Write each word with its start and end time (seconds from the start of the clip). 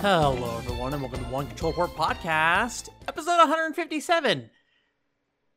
Hello, 0.00 0.58
everyone, 0.58 0.94
and 0.94 1.02
welcome 1.02 1.24
to 1.24 1.30
One 1.30 1.48
Control 1.48 1.72
Port 1.72 1.90
Podcast, 1.96 2.88
episode 3.08 3.36
157. 3.38 4.48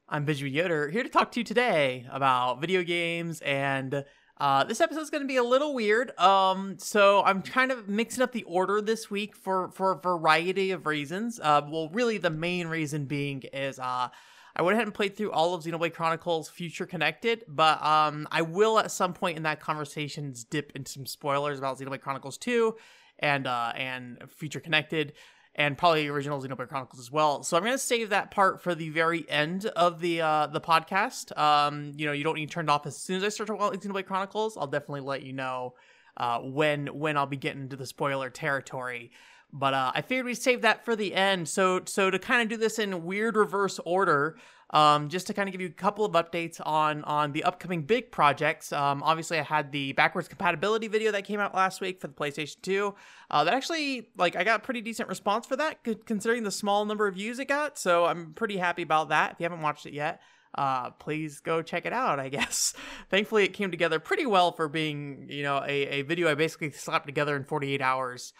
I'm 0.09 0.25
Benjamin 0.25 0.51
Yoder, 0.51 0.89
here 0.89 1.03
to 1.03 1.09
talk 1.09 1.31
to 1.33 1.39
you 1.39 1.43
today 1.43 2.07
about 2.11 2.59
video 2.59 2.81
games, 2.81 3.41
and 3.41 4.03
uh, 4.39 4.63
this 4.63 4.81
episode 4.81 5.01
is 5.01 5.11
going 5.11 5.21
to 5.21 5.27
be 5.27 5.35
a 5.35 5.43
little 5.43 5.75
weird. 5.75 6.17
Um, 6.19 6.79
so 6.79 7.21
I'm 7.21 7.43
kind 7.43 7.71
of 7.71 7.87
mixing 7.87 8.23
up 8.23 8.31
the 8.31 8.41
order 8.45 8.81
this 8.81 9.11
week 9.11 9.35
for 9.35 9.69
for 9.69 9.91
a 9.91 9.99
variety 9.99 10.71
of 10.71 10.87
reasons. 10.87 11.39
Uh, 11.39 11.61
well, 11.69 11.89
really, 11.89 12.17
the 12.17 12.31
main 12.31 12.65
reason 12.65 13.05
being 13.05 13.43
is 13.53 13.77
uh, 13.77 14.09
I 14.55 14.61
went 14.63 14.73
ahead 14.73 14.87
and 14.87 14.93
played 14.93 15.15
through 15.15 15.33
all 15.33 15.53
of 15.53 15.63
Xenoblade 15.63 15.93
Chronicles 15.93 16.49
Future 16.49 16.87
Connected, 16.87 17.45
but 17.47 17.79
um, 17.85 18.27
I 18.31 18.41
will 18.41 18.79
at 18.79 18.89
some 18.89 19.13
point 19.13 19.37
in 19.37 19.43
that 19.43 19.59
conversation 19.59 20.33
dip 20.49 20.71
into 20.75 20.91
some 20.91 21.05
spoilers 21.05 21.59
about 21.59 21.77
Xenoblade 21.77 22.01
Chronicles 22.01 22.39
2 22.39 22.75
and 23.21 23.47
uh, 23.47 23.73
and 23.75 24.23
Future 24.29 24.59
Connected, 24.59 25.13
and 25.55 25.77
probably 25.77 26.07
original 26.07 26.41
Xenoblade 26.41 26.69
Chronicles 26.69 26.99
as 26.99 27.11
well. 27.11 27.43
So 27.43 27.57
I'm 27.57 27.63
gonna 27.63 27.77
save 27.77 28.09
that 28.09 28.31
part 28.31 28.61
for 28.61 28.75
the 28.75 28.89
very 28.89 29.29
end 29.29 29.65
of 29.65 29.99
the 29.99 30.21
uh, 30.21 30.47
the 30.47 30.61
podcast. 30.61 31.37
Um, 31.37 31.93
you 31.95 32.05
know, 32.05 32.11
you 32.11 32.23
don't 32.23 32.35
need 32.35 32.47
to 32.47 32.53
turn 32.53 32.65
it 32.65 32.71
off 32.71 32.85
as 32.85 32.97
soon 32.97 33.17
as 33.17 33.23
I 33.23 33.29
start 33.29 33.47
talking 33.47 33.61
about 33.61 33.79
Xenoblade 33.79 34.05
Chronicles. 34.05 34.57
I'll 34.57 34.67
definitely 34.67 35.01
let 35.01 35.23
you 35.23 35.33
know 35.33 35.75
uh, 36.17 36.39
when 36.39 36.87
when 36.87 37.17
I'll 37.17 37.25
be 37.25 37.37
getting 37.37 37.63
into 37.63 37.75
the 37.75 37.85
spoiler 37.85 38.29
territory. 38.29 39.11
But 39.53 39.73
uh, 39.73 39.91
I 39.93 40.01
figured 40.01 40.25
we'd 40.25 40.35
save 40.35 40.61
that 40.61 40.85
for 40.85 40.95
the 40.95 41.13
end. 41.13 41.49
So 41.49 41.81
so 41.85 42.09
to 42.09 42.19
kind 42.19 42.41
of 42.41 42.49
do 42.49 42.57
this 42.57 42.79
in 42.79 43.03
weird 43.03 43.35
reverse 43.35 43.79
order, 43.85 44.37
um, 44.71 45.09
just 45.09 45.27
to 45.27 45.33
kind 45.33 45.47
of 45.47 45.51
give 45.51 45.61
you 45.61 45.67
a 45.67 45.71
couple 45.71 46.05
of 46.05 46.13
updates 46.13 46.59
on 46.65 47.03
on 47.03 47.31
the 47.33 47.43
upcoming 47.43 47.83
big 47.83 48.11
projects. 48.11 48.71
Um, 48.71 49.03
obviously, 49.03 49.39
I 49.39 49.43
had 49.43 49.71
the 49.71 49.91
backwards 49.93 50.27
compatibility 50.27 50.87
video 50.87 51.11
that 51.11 51.25
came 51.25 51.39
out 51.39 51.53
last 51.53 51.81
week 51.81 51.99
for 51.99 52.07
the 52.07 52.13
PlayStation 52.13 52.61
2. 52.61 52.95
Uh, 53.29 53.43
that 53.43 53.53
actually, 53.53 54.09
like, 54.17 54.35
I 54.35 54.43
got 54.43 54.61
a 54.61 54.63
pretty 54.63 54.81
decent 54.81 55.09
response 55.09 55.45
for 55.45 55.55
that, 55.57 55.83
considering 56.05 56.43
the 56.43 56.51
small 56.51 56.85
number 56.85 57.07
of 57.07 57.15
views 57.15 57.39
it 57.39 57.47
got. 57.47 57.77
So 57.77 58.05
I'm 58.05 58.33
pretty 58.33 58.57
happy 58.57 58.81
about 58.81 59.09
that. 59.09 59.33
If 59.33 59.39
you 59.39 59.43
haven't 59.43 59.61
watched 59.61 59.85
it 59.85 59.93
yet, 59.93 60.21
uh, 60.55 60.91
please 60.91 61.39
go 61.39 61.61
check 61.61 61.85
it 61.85 61.93
out, 61.93 62.19
I 62.19 62.29
guess. 62.29 62.73
Thankfully, 63.09 63.43
it 63.43 63.53
came 63.53 63.71
together 63.71 63.99
pretty 63.99 64.25
well 64.25 64.51
for 64.51 64.67
being, 64.67 65.27
you 65.29 65.43
know, 65.43 65.63
a, 65.65 65.87
a 65.87 66.01
video 66.03 66.29
I 66.29 66.35
basically 66.35 66.71
slapped 66.71 67.05
together 67.05 67.35
in 67.35 67.43
48 67.43 67.81
hours. 67.81 68.33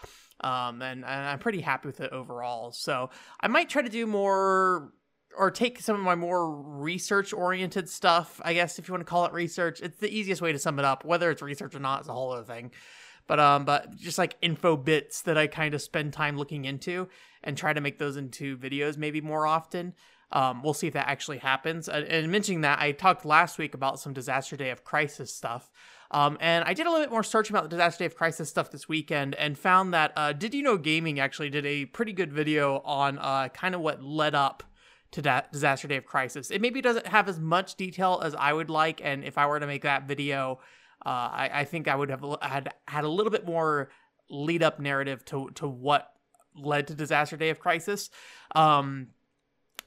Um, 0.44 0.82
and, 0.82 1.06
and 1.06 1.06
I'm 1.06 1.40
pretty 1.40 1.62
happy 1.62 1.88
with 1.88 2.02
it 2.02 2.12
overall. 2.12 2.72
So 2.72 3.12
I 3.40 3.48
might 3.48 3.70
try 3.70 3.84
to 3.84 3.90
do 3.90 4.08
more 4.08 4.92
or 5.38 5.52
take 5.52 5.80
some 5.80 5.96
of 5.96 6.02
my 6.02 6.16
more 6.16 6.52
research 6.62 7.34
oriented 7.34 7.90
stuff, 7.90 8.40
I 8.44 8.54
guess 8.54 8.80
if 8.80 8.88
you 8.88 8.94
want 8.94 9.02
to 9.02 9.10
call 9.10 9.26
it 9.26 9.34
research. 9.34 9.82
It's 9.82 9.98
the 9.98 10.14
easiest 10.14 10.42
way 10.42 10.52
to 10.52 10.60
sum 10.60 10.80
it 10.80 10.86
up. 10.86 11.06
Whether 11.06 11.32
it's 11.32 11.42
research 11.42 11.76
or 11.76 11.80
not 11.80 12.02
is 12.02 12.08
a 12.08 12.14
whole 12.14 12.32
other 12.32 12.44
thing. 12.44 12.72
But 13.28 13.40
um 13.40 13.66
but 13.66 13.96
just 13.96 14.18
like 14.18 14.36
info 14.42 14.76
bits 14.76 15.22
that 15.24 15.38
I 15.38 15.48
kind 15.48 15.74
of 15.74 15.82
spend 15.82 16.14
time 16.14 16.38
looking 16.38 16.66
into 16.66 17.08
and 17.44 17.58
try 17.58 17.74
to 17.74 17.82
make 17.82 17.98
those 17.98 18.18
into 18.18 18.58
videos 18.58 18.98
maybe 18.98 19.22
more 19.22 19.48
often. 19.48 19.94
Um, 20.34 20.64
we'll 20.64 20.74
see 20.74 20.88
if 20.88 20.94
that 20.94 21.08
actually 21.08 21.40
happens. 21.40 21.90
And, 21.90 22.06
and 22.06 22.32
mentioning 22.32 22.62
that, 22.62 22.80
I 22.80 22.94
talked 22.94 23.26
last 23.26 23.58
week 23.58 23.74
about 23.74 24.00
some 24.00 24.14
Disaster 24.14 24.56
Day 24.56 24.70
of 24.70 24.84
Crisis 24.84 25.34
stuff. 25.34 25.70
Um, 26.10 26.38
and 26.40 26.64
I 26.66 26.74
did 26.74 26.88
a 26.88 26.90
little 26.90 27.06
bit 27.06 27.12
more 27.12 27.24
searching 27.24 27.56
about 27.56 27.64
the 27.64 27.76
Disaster 27.76 28.00
Day 28.00 28.06
of 28.06 28.16
Crisis 28.16 28.50
stuff 28.50 28.72
this 28.72 28.88
weekend 28.88 29.36
and 29.36 29.58
found 29.58 29.94
that 29.94 30.14
uh, 30.16 30.34
Did 30.34 30.54
You 30.54 30.64
Know 30.64 30.78
Gaming 30.78 31.20
actually 31.20 31.50
did 31.50 31.66
a 31.66 31.86
pretty 31.86 32.14
good 32.14 32.32
video 32.32 32.80
on 32.86 33.18
uh, 33.18 33.50
kind 33.50 33.76
of 33.76 33.82
what 33.82 34.04
led 34.04 34.36
up 34.36 34.64
to 35.12 35.22
that 35.24 35.52
Disaster 35.52 35.88
Day 35.88 35.98
of 35.98 36.06
Crisis. 36.06 36.52
It 36.52 36.62
maybe 36.62 36.82
doesn't 36.82 37.08
have 37.08 37.28
as 37.28 37.40
much 37.40 37.76
detail 37.76 38.22
as 38.24 38.34
I 38.36 38.54
would 38.54 38.70
like, 38.70 39.02
and 39.04 39.24
if 39.24 39.38
I 39.38 39.46
were 39.46 39.60
to 39.60 39.68
make 39.68 39.84
that 39.84 40.08
video, 40.08 40.60
uh, 41.06 41.10
I, 41.10 41.50
I, 41.54 41.66
think 41.66 41.88
I 41.88 41.96
would 41.96 42.10
have 42.10 42.24
had 42.42 42.74
had 42.88 43.04
a 43.04 43.10
little 43.10 43.32
bit 43.32 43.46
more 43.46 43.90
lead 44.30 44.64
up 44.64 44.80
narrative 44.80 45.26
to 45.26 45.50
to 45.56 45.68
what 45.68 46.14
led 46.56 46.88
to 46.88 46.96
Disaster 46.96 47.38
Day 47.38 47.50
of 47.50 47.60
Crisis. 47.60 48.10
Um, 48.56 49.08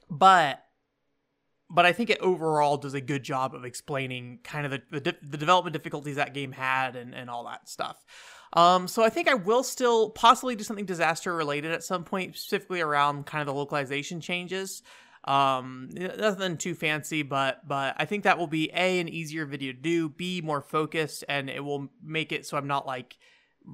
but 0.09 0.61
but 1.69 1.85
I 1.85 1.93
think 1.93 2.09
it 2.09 2.19
overall 2.19 2.77
does 2.77 2.93
a 2.93 3.01
good 3.01 3.23
job 3.23 3.55
of 3.55 3.65
explaining 3.65 4.39
kind 4.43 4.65
of 4.65 4.71
the, 4.71 4.99
the, 4.99 5.15
the, 5.23 5.37
development 5.37 5.73
difficulties 5.73 6.17
that 6.17 6.33
game 6.33 6.51
had 6.51 6.95
and, 6.95 7.15
and 7.15 7.27
all 7.27 7.45
that 7.45 7.67
stuff. 7.67 8.05
Um, 8.53 8.87
so 8.87 9.03
I 9.03 9.09
think 9.09 9.27
I 9.27 9.33
will 9.33 9.63
still 9.63 10.11
possibly 10.11 10.55
do 10.55 10.63
something 10.63 10.85
disaster 10.85 11.35
related 11.35 11.71
at 11.71 11.83
some 11.83 12.03
point, 12.03 12.37
specifically 12.37 12.81
around 12.81 13.25
kind 13.25 13.41
of 13.41 13.47
the 13.47 13.53
localization 13.53 14.21
changes. 14.21 14.83
Um, 15.25 15.89
nothing 15.91 16.57
too 16.57 16.75
fancy, 16.75 17.23
but 17.23 17.67
but 17.67 17.95
I 17.97 18.05
think 18.05 18.23
that 18.23 18.37
will 18.37 18.47
be 18.47 18.69
a 18.73 18.99
an 18.99 19.09
easier 19.09 19.45
video 19.45 19.73
to 19.73 19.79
do, 19.79 20.09
b 20.09 20.41
more 20.41 20.61
focused, 20.61 21.23
and 21.27 21.49
it 21.49 21.63
will 21.63 21.89
make 22.03 22.31
it 22.31 22.45
so 22.45 22.57
I'm 22.57 22.67
not 22.67 22.85
like 22.85 23.17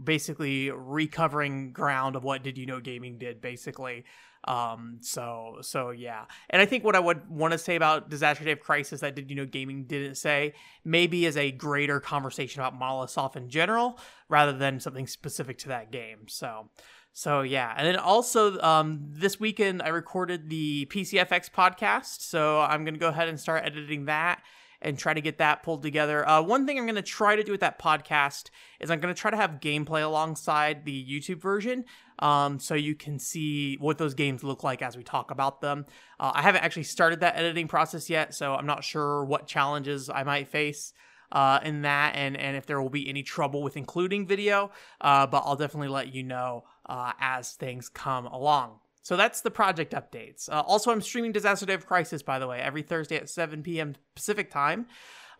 basically 0.04 0.72
recovering 0.72 1.74
ground 1.74 2.16
of 2.16 2.24
what 2.24 2.44
did 2.44 2.58
you 2.58 2.66
know 2.66 2.80
gaming 2.80 3.18
did 3.18 3.42
basically. 3.42 4.06
Um 4.46 5.00
so 5.02 5.58
so 5.62 5.92
yeah. 5.92 6.26
And 6.50 6.62
i 6.62 6.66
think 6.66 6.84
what 6.84 6.96
i 6.96 7.00
would 7.00 7.30
want 7.30 7.52
to 7.52 7.58
say 7.58 7.76
about 7.76 8.10
disaster 8.10 8.44
day 8.46 8.54
of 8.54 8.60
crisis 8.62 9.02
that 9.02 9.16
did 9.16 9.30
you 9.30 9.36
know 9.36 9.46
gaming 9.46 9.84
didn't 9.84 10.16
say 10.16 10.54
maybe 10.84 11.26
is 11.26 11.38
a 11.38 11.52
greater 11.52 12.00
conversation 12.00 12.62
about 12.62 12.74
monolith 12.74 13.12
soft 13.12 13.36
in 13.36 13.50
general 13.50 14.00
rather 14.30 14.54
than 14.54 14.80
something 14.80 15.06
specific 15.06 15.58
to 15.60 15.68
that 15.68 15.92
game. 15.92 16.28
So 16.28 16.70
so 17.14 17.42
yeah, 17.42 17.74
and 17.78 17.86
then 17.86 17.98
also 17.98 18.60
um, 18.62 19.00
this 19.10 19.40
weekend 19.40 19.82
I 19.82 19.90
recorded 19.90 20.50
the 20.50 20.88
PCFX 20.90 21.52
podcast, 21.52 22.22
so 22.22 22.62
I'm 22.62 22.86
gonna 22.86 22.98
go 22.98 23.10
ahead 23.10 23.28
and 23.28 23.40
start 23.40 23.66
editing 23.66 24.06
that 24.06 24.42
and 24.82 24.98
try 24.98 25.14
to 25.14 25.22
get 25.22 25.38
that 25.38 25.62
pulled 25.62 25.84
together. 25.84 26.28
Uh, 26.28 26.42
one 26.42 26.66
thing 26.66 26.80
I'm 26.80 26.86
gonna 26.86 27.02
try 27.02 27.36
to 27.36 27.44
do 27.44 27.52
with 27.52 27.62
that 27.62 27.80
podcast 27.80 28.50
is 28.80 28.90
I'm 28.90 29.00
gonna 29.00 29.14
try 29.14 29.30
to 29.30 29.38
have 29.38 29.60
gameplay 29.60 30.04
alongside 30.04 30.86
the 30.86 31.06
YouTube 31.06 31.42
version, 31.42 31.84
um, 32.20 32.60
so 32.60 32.76
you 32.76 32.96
can 32.96 33.20
see 33.20 33.76
what 33.76 33.98
those 33.98 34.14
games 34.14 34.44
look 34.44 34.64
like 34.64 34.82
as 34.82 34.96
we 34.96 35.04
talk 35.04 35.32
about 35.32 35.60
them. 35.60 35.86
Uh, 36.20 36.32
I 36.34 36.42
haven't 36.42 36.64
actually 36.64 36.84
started 36.84 37.20
that 37.20 37.36
editing 37.36 37.68
process 37.68 38.10
yet, 38.10 38.34
so 38.34 38.56
I'm 38.56 38.66
not 38.66 38.84
sure 38.84 39.26
what 39.26 39.48
challenges 39.48 40.10
I 40.10 40.24
might 40.24 40.48
face 40.48 40.94
uh, 41.32 41.60
in 41.64 41.82
that 41.84 42.16
and, 42.16 42.36
and 42.38 42.58
if 42.58 42.66
there 42.66 42.82
will 42.82 42.90
be 42.90 43.08
any 43.08 43.24
trouble 43.24 43.64
with 43.64 43.78
including 43.78 44.28
video, 44.28 44.72
uh, 45.00 45.28
but 45.28 45.44
I'll 45.46 45.56
definitely 45.56 45.88
let 45.88 46.14
you 46.14 46.24
know 46.24 46.64
uh, 46.86 47.14
as 47.20 47.54
things 47.54 47.90
come 47.90 48.26
along. 48.26 48.80
So 49.04 49.18
that's 49.18 49.42
the 49.42 49.52
project 49.52 49.94
updates. 49.94 50.48
Uh, 50.50 50.62
also, 50.62 50.92
I'm 50.92 51.02
streaming 51.02 51.32
Disaster 51.32 51.66
Day 51.66 51.74
of 51.74 51.88
Crisis, 51.88 52.22
by 52.22 52.38
the 52.38 52.48
way, 52.48 52.60
every 52.60 52.84
Thursday 52.84 53.16
at 53.16 53.30
7 53.30 53.64
p.m. 53.64 53.96
Pacific 54.16 54.52
time. 54.52 54.86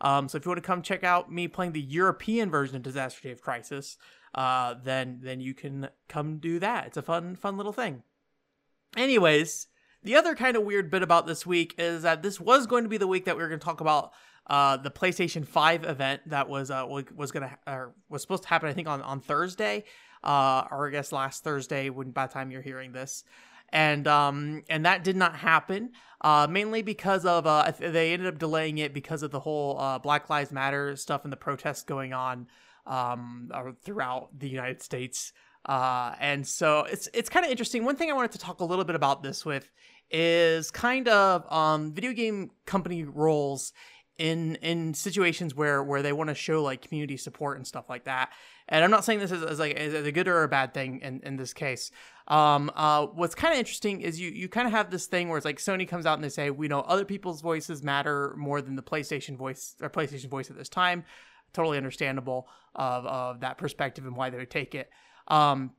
Um, 0.00 0.28
so 0.28 0.36
if 0.36 0.44
you 0.44 0.50
want 0.50 0.62
to 0.62 0.66
come 0.66 0.82
check 0.82 1.04
out 1.04 1.30
me 1.30 1.46
playing 1.46 1.72
the 1.72 1.80
European 1.80 2.50
version 2.50 2.74
of 2.74 2.82
Disaster 2.82 3.22
Day 3.22 3.30
of 3.30 3.40
Crisis, 3.40 3.96
uh, 4.34 4.74
then 4.82 5.20
then 5.22 5.40
you 5.40 5.54
can 5.54 5.88
come 6.08 6.38
do 6.38 6.58
that. 6.58 6.86
It's 6.86 6.96
a 6.96 7.02
fun 7.02 7.36
fun 7.36 7.56
little 7.56 7.72
thing. 7.72 8.02
Anyways, 8.96 9.68
the 10.02 10.16
other 10.16 10.34
kind 10.34 10.56
of 10.56 10.64
weird 10.64 10.90
bit 10.90 11.02
about 11.02 11.28
this 11.28 11.46
week 11.46 11.74
is 11.78 12.02
that 12.02 12.22
this 12.22 12.40
was 12.40 12.66
going 12.66 12.82
to 12.82 12.90
be 12.90 12.98
the 12.98 13.06
week 13.06 13.26
that 13.26 13.36
we 13.36 13.42
were 13.42 13.48
going 13.48 13.60
to 13.60 13.64
talk 13.64 13.80
about 13.80 14.12
uh, 14.48 14.76
the 14.76 14.90
PlayStation 14.90 15.46
5 15.46 15.84
event 15.84 16.22
that 16.26 16.48
was 16.48 16.70
uh, 16.70 16.84
was 16.88 17.30
gonna 17.30 17.56
or 17.66 17.94
was 18.08 18.22
supposed 18.22 18.42
to 18.42 18.48
happen 18.48 18.68
I 18.68 18.72
think 18.72 18.88
on 18.88 19.00
on 19.02 19.20
Thursday, 19.20 19.84
uh, 20.24 20.64
or 20.70 20.88
I 20.88 20.90
guess 20.90 21.12
last 21.12 21.44
Thursday 21.44 21.90
when 21.90 22.10
by 22.10 22.26
the 22.26 22.32
time 22.32 22.50
you're 22.50 22.62
hearing 22.62 22.92
this, 22.92 23.24
and 23.70 24.06
um 24.06 24.62
and 24.68 24.84
that 24.86 25.04
did 25.04 25.16
not 25.16 25.36
happen. 25.36 25.90
Uh, 26.20 26.46
mainly 26.48 26.82
because 26.82 27.26
of 27.26 27.46
uh, 27.46 27.72
they 27.80 28.12
ended 28.12 28.28
up 28.28 28.38
delaying 28.38 28.78
it 28.78 28.94
because 28.94 29.24
of 29.24 29.32
the 29.32 29.40
whole 29.40 29.78
uh, 29.80 29.98
Black 29.98 30.30
Lives 30.30 30.52
Matter 30.52 30.94
stuff 30.94 31.24
and 31.24 31.32
the 31.32 31.36
protests 31.36 31.82
going 31.82 32.12
on 32.12 32.46
um 32.86 33.50
throughout 33.84 34.28
the 34.38 34.48
United 34.48 34.82
States. 34.82 35.32
Uh, 35.64 36.14
and 36.18 36.46
so 36.46 36.80
it's 36.80 37.08
it's 37.14 37.28
kind 37.28 37.44
of 37.44 37.50
interesting. 37.50 37.84
One 37.84 37.96
thing 37.96 38.10
I 38.10 38.14
wanted 38.14 38.32
to 38.32 38.38
talk 38.38 38.60
a 38.60 38.64
little 38.64 38.84
bit 38.84 38.96
about 38.96 39.22
this 39.22 39.44
with 39.44 39.70
is 40.10 40.70
kind 40.70 41.08
of 41.08 41.50
um, 41.50 41.92
video 41.92 42.12
game 42.12 42.50
company 42.66 43.04
roles 43.04 43.72
in 44.18 44.56
in 44.56 44.94
situations 44.94 45.54
where 45.54 45.82
where 45.82 46.02
they 46.02 46.12
want 46.12 46.28
to 46.28 46.34
show 46.34 46.62
like 46.62 46.82
community 46.82 47.16
support 47.16 47.56
and 47.56 47.66
stuff 47.66 47.88
like 47.88 48.04
that. 48.04 48.30
And 48.68 48.84
i'm 48.84 48.90
not 48.90 49.04
saying 49.04 49.18
this 49.18 49.32
as 49.32 49.58
like 49.58 49.78
a 49.78 50.12
good 50.12 50.28
or 50.28 50.42
a 50.42 50.48
bad 50.48 50.74
thing 50.74 51.00
in, 51.00 51.20
in 51.22 51.36
this 51.36 51.52
case. 51.52 51.90
Um 52.28 52.70
uh 52.74 53.06
what's 53.06 53.34
kind 53.34 53.52
of 53.52 53.58
interesting 53.58 54.00
is 54.00 54.20
you 54.20 54.30
you 54.30 54.48
kind 54.48 54.66
of 54.66 54.72
have 54.72 54.90
this 54.90 55.06
thing 55.06 55.28
where 55.28 55.38
it's 55.38 55.44
like 55.44 55.58
sony 55.58 55.88
comes 55.88 56.06
out 56.06 56.14
and 56.14 56.24
they 56.24 56.28
say 56.28 56.50
we 56.50 56.68
know 56.68 56.80
other 56.80 57.04
people's 57.04 57.40
voices 57.40 57.82
matter 57.82 58.34
more 58.36 58.60
than 58.60 58.76
the 58.76 58.82
playstation 58.82 59.36
voice 59.36 59.74
or 59.80 59.88
playstation 59.88 60.28
voice 60.28 60.50
at 60.50 60.56
this 60.56 60.68
time. 60.68 61.04
Totally 61.52 61.78
understandable 61.78 62.48
of 62.74 63.06
of 63.06 63.40
that 63.40 63.58
perspective 63.58 64.04
and 64.06 64.16
why 64.16 64.30
they 64.30 64.38
would 64.38 64.50
take 64.50 64.74
it. 64.74 64.90
Um 65.28 65.72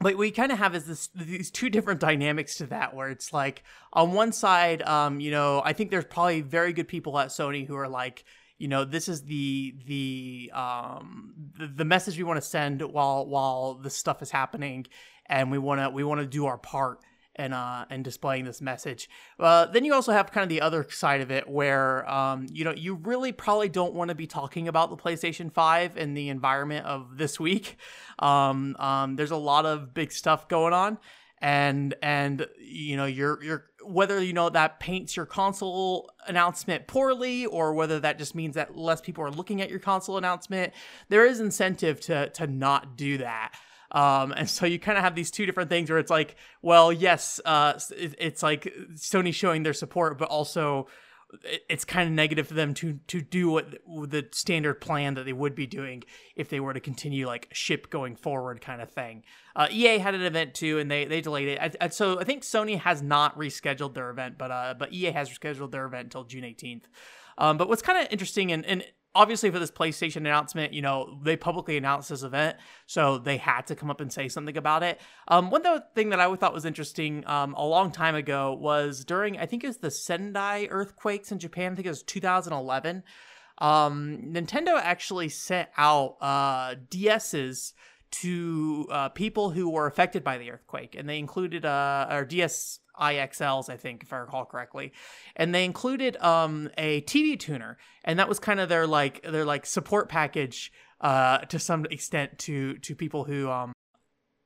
but 0.00 0.16
we 0.16 0.30
kind 0.30 0.52
of 0.52 0.58
have 0.58 0.74
is 0.74 0.84
this 0.84 1.08
these 1.14 1.50
two 1.50 1.70
different 1.70 2.00
dynamics 2.00 2.56
to 2.56 2.66
that 2.66 2.94
where 2.94 3.08
it's 3.08 3.32
like 3.32 3.62
on 3.92 4.12
one 4.12 4.32
side 4.32 4.82
um 4.82 5.20
you 5.20 5.30
know 5.30 5.62
i 5.64 5.72
think 5.72 5.90
there's 5.90 6.04
probably 6.04 6.40
very 6.40 6.72
good 6.72 6.88
people 6.88 7.18
at 7.18 7.28
sony 7.28 7.66
who 7.66 7.76
are 7.76 7.88
like 7.88 8.24
you 8.58 8.68
know 8.68 8.84
this 8.84 9.08
is 9.08 9.22
the 9.24 9.74
the 9.86 10.50
um 10.54 11.34
the, 11.58 11.66
the 11.66 11.84
message 11.84 12.16
we 12.16 12.24
want 12.24 12.40
to 12.40 12.46
send 12.46 12.80
while 12.82 13.26
while 13.26 13.74
this 13.74 13.96
stuff 13.96 14.22
is 14.22 14.30
happening 14.30 14.86
and 15.26 15.50
we 15.50 15.58
want 15.58 15.80
to 15.80 15.90
we 15.90 16.04
want 16.04 16.20
to 16.20 16.26
do 16.26 16.46
our 16.46 16.58
part 16.58 17.00
and 17.36 17.54
uh 17.54 17.84
and 17.90 18.04
displaying 18.04 18.44
this 18.44 18.60
message. 18.60 19.08
Uh, 19.38 19.66
then 19.66 19.84
you 19.84 19.94
also 19.94 20.12
have 20.12 20.30
kind 20.30 20.42
of 20.42 20.48
the 20.48 20.60
other 20.60 20.86
side 20.90 21.20
of 21.20 21.30
it 21.30 21.48
where 21.48 22.08
um 22.10 22.46
you 22.52 22.64
know 22.64 22.72
you 22.72 22.94
really 22.94 23.32
probably 23.32 23.68
don't 23.68 23.94
want 23.94 24.08
to 24.08 24.14
be 24.14 24.26
talking 24.26 24.68
about 24.68 24.90
the 24.90 24.96
PlayStation 24.96 25.52
5 25.52 25.96
in 25.96 26.14
the 26.14 26.28
environment 26.28 26.86
of 26.86 27.16
this 27.16 27.40
week. 27.40 27.76
Um 28.18 28.76
um 28.78 29.16
there's 29.16 29.30
a 29.30 29.36
lot 29.36 29.66
of 29.66 29.94
big 29.94 30.12
stuff 30.12 30.48
going 30.48 30.72
on 30.72 30.98
and 31.42 31.94
and 32.02 32.46
you 32.60 32.96
know 32.96 33.04
you're 33.04 33.42
you're 33.42 33.64
whether 33.84 34.22
you 34.22 34.32
know 34.32 34.48
that 34.48 34.78
paints 34.78 35.16
your 35.16 35.26
console 35.26 36.08
announcement 36.28 36.86
poorly 36.86 37.44
or 37.46 37.74
whether 37.74 37.98
that 37.98 38.16
just 38.16 38.34
means 38.34 38.54
that 38.54 38.76
less 38.76 39.00
people 39.00 39.24
are 39.24 39.30
looking 39.30 39.60
at 39.60 39.68
your 39.68 39.80
console 39.80 40.16
announcement 40.16 40.72
there 41.08 41.26
is 41.26 41.40
incentive 41.40 42.00
to 42.00 42.28
to 42.30 42.46
not 42.46 42.96
do 42.96 43.18
that 43.18 43.52
um, 43.92 44.32
and 44.32 44.48
so 44.48 44.66
you 44.66 44.78
kind 44.78 44.98
of 44.98 45.04
have 45.04 45.14
these 45.14 45.30
two 45.30 45.46
different 45.46 45.70
things 45.70 45.90
where 45.90 45.98
it's 45.98 46.10
like, 46.10 46.36
well, 46.62 46.92
yes, 46.92 47.40
uh, 47.44 47.78
it, 47.96 48.14
it's 48.18 48.42
like 48.42 48.72
Sony 48.94 49.32
showing 49.32 49.62
their 49.62 49.74
support, 49.74 50.18
but 50.18 50.28
also 50.28 50.88
it's 51.68 51.84
kind 51.84 52.08
of 52.08 52.14
negative 52.14 52.46
for 52.46 52.54
them 52.54 52.74
to 52.74 52.98
to 53.06 53.20
do 53.20 53.50
what 53.50 53.70
the 54.10 54.26
standard 54.32 54.80
plan 54.80 55.14
that 55.14 55.24
they 55.24 55.32
would 55.32 55.54
be 55.54 55.66
doing 55.66 56.02
if 56.36 56.48
they 56.48 56.60
were 56.60 56.74
to 56.74 56.80
continue 56.80 57.26
like 57.26 57.48
ship 57.52 57.90
going 57.90 58.16
forward 58.16 58.60
kind 58.60 58.82
of 58.82 58.90
thing. 58.90 59.24
Uh, 59.56 59.66
EA 59.70 59.98
had 59.98 60.14
an 60.14 60.22
event 60.22 60.54
too, 60.54 60.78
and 60.78 60.90
they 60.90 61.04
they 61.04 61.20
delayed 61.20 61.48
it. 61.48 61.92
So 61.94 62.20
I 62.20 62.24
think 62.24 62.42
Sony 62.42 62.78
has 62.78 63.02
not 63.02 63.38
rescheduled 63.38 63.94
their 63.94 64.10
event, 64.10 64.36
but 64.36 64.50
uh, 64.50 64.74
but 64.78 64.92
EA 64.92 65.12
has 65.12 65.30
rescheduled 65.30 65.70
their 65.70 65.86
event 65.86 66.04
until 66.04 66.24
June 66.24 66.44
18th. 66.44 66.84
Um, 67.38 67.56
but 67.56 67.68
what's 67.68 67.82
kind 67.82 67.98
of 67.98 68.12
interesting 68.12 68.52
and, 68.52 68.64
and 68.66 68.84
obviously 69.14 69.50
for 69.50 69.58
this 69.58 69.70
PlayStation 69.70 70.16
announcement, 70.16 70.72
you 70.72 70.82
know, 70.82 71.18
they 71.22 71.36
publicly 71.36 71.76
announced 71.76 72.08
this 72.08 72.22
event, 72.22 72.56
so 72.86 73.18
they 73.18 73.36
had 73.36 73.66
to 73.68 73.74
come 73.74 73.90
up 73.90 74.00
and 74.00 74.12
say 74.12 74.28
something 74.28 74.56
about 74.56 74.82
it. 74.82 75.00
Um, 75.28 75.50
one 75.50 75.62
thing 75.94 76.10
that 76.10 76.20
I 76.20 76.34
thought 76.36 76.54
was 76.54 76.64
interesting 76.64 77.24
um, 77.26 77.54
a 77.54 77.64
long 77.64 77.90
time 77.90 78.14
ago 78.14 78.54
was 78.54 79.04
during, 79.04 79.38
I 79.38 79.46
think 79.46 79.64
it 79.64 79.68
was 79.68 79.78
the 79.78 79.90
Sendai 79.90 80.68
earthquakes 80.70 81.32
in 81.32 81.38
Japan, 81.38 81.72
I 81.72 81.74
think 81.76 81.86
it 81.86 81.90
was 81.90 82.02
2011. 82.02 83.02
Um, 83.58 84.18
Nintendo 84.26 84.80
actually 84.80 85.28
sent 85.28 85.68
out 85.76 86.16
uh, 86.20 86.74
DSs 86.90 87.74
to 88.10 88.86
uh, 88.90 89.08
people 89.10 89.50
who 89.50 89.70
were 89.70 89.86
affected 89.86 90.22
by 90.22 90.38
the 90.38 90.50
earthquake, 90.50 90.94
and 90.94 91.08
they 91.08 91.18
included 91.18 91.64
uh, 91.64 92.06
or 92.10 92.24
DS 92.24 92.78
IXLs, 93.00 93.68
I 93.68 93.76
think, 93.76 94.02
if 94.02 94.12
I 94.12 94.18
recall 94.18 94.44
correctly, 94.44 94.92
and 95.36 95.54
they 95.54 95.64
included 95.64 96.16
um, 96.18 96.70
a 96.78 97.02
TV 97.02 97.38
tuner, 97.38 97.78
and 98.04 98.18
that 98.18 98.28
was 98.28 98.38
kind 98.38 98.60
of 98.60 98.68
their 98.68 98.86
like 98.86 99.22
their 99.22 99.44
like 99.44 99.66
support 99.66 100.08
package 100.08 100.72
uh, 101.00 101.38
to 101.38 101.58
some 101.58 101.86
extent 101.86 102.38
to 102.40 102.78
to 102.78 102.94
people 102.94 103.24
who 103.24 103.50
um, 103.50 103.72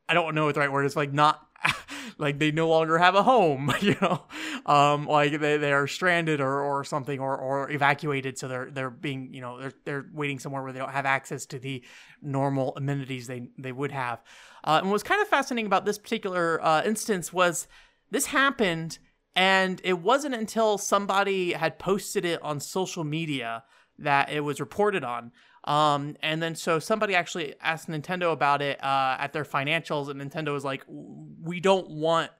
I 0.08 0.14
don't 0.14 0.34
know 0.34 0.46
what 0.46 0.54
the 0.54 0.60
right 0.60 0.72
word 0.72 0.86
is, 0.86 0.96
like 0.96 1.12
not 1.12 1.46
like 2.18 2.38
they 2.38 2.50
no 2.50 2.68
longer 2.68 2.98
have 2.98 3.14
a 3.14 3.22
home, 3.22 3.72
you 3.80 3.96
know, 4.00 4.24
um, 4.66 5.06
like 5.06 5.40
they, 5.40 5.56
they 5.56 5.72
are 5.72 5.86
stranded 5.86 6.40
or, 6.40 6.60
or 6.60 6.84
something 6.84 7.20
or, 7.20 7.36
or 7.36 7.70
evacuated, 7.70 8.38
so 8.38 8.48
they're 8.48 8.70
they're 8.70 8.90
being 8.90 9.32
you 9.32 9.40
know 9.40 9.58
they're 9.60 9.72
they're 9.84 10.06
waiting 10.12 10.38
somewhere 10.38 10.62
where 10.62 10.72
they 10.72 10.78
don't 10.78 10.92
have 10.92 11.06
access 11.06 11.46
to 11.46 11.58
the 11.58 11.84
normal 12.22 12.74
amenities 12.76 13.26
they 13.26 13.48
they 13.58 13.72
would 13.72 13.92
have. 13.92 14.22
Uh, 14.64 14.80
and 14.82 14.90
what's 14.90 15.02
kind 15.02 15.22
of 15.22 15.28
fascinating 15.28 15.66
about 15.66 15.84
this 15.84 15.98
particular 15.98 16.62
uh, 16.64 16.82
instance 16.84 17.32
was 17.32 17.68
this 18.10 18.26
happened, 18.26 18.98
and 19.34 19.80
it 19.84 19.98
wasn't 20.00 20.34
until 20.34 20.78
somebody 20.78 21.52
had 21.52 21.78
posted 21.78 22.24
it 22.24 22.40
on 22.42 22.60
social 22.60 23.04
media 23.04 23.64
that 23.98 24.30
it 24.30 24.40
was 24.40 24.60
reported 24.60 25.04
on. 25.04 25.32
Um, 25.64 26.16
and 26.22 26.40
then 26.42 26.54
so 26.54 26.78
somebody 26.78 27.14
actually 27.14 27.54
asked 27.60 27.88
Nintendo 27.88 28.32
about 28.32 28.62
it 28.62 28.82
uh, 28.82 29.16
at 29.18 29.32
their 29.32 29.44
financials, 29.44 30.08
and 30.08 30.20
Nintendo 30.20 30.52
was 30.52 30.64
like, 30.64 30.84
"We 30.88 31.60
don't 31.60 31.90
want." 31.90 32.30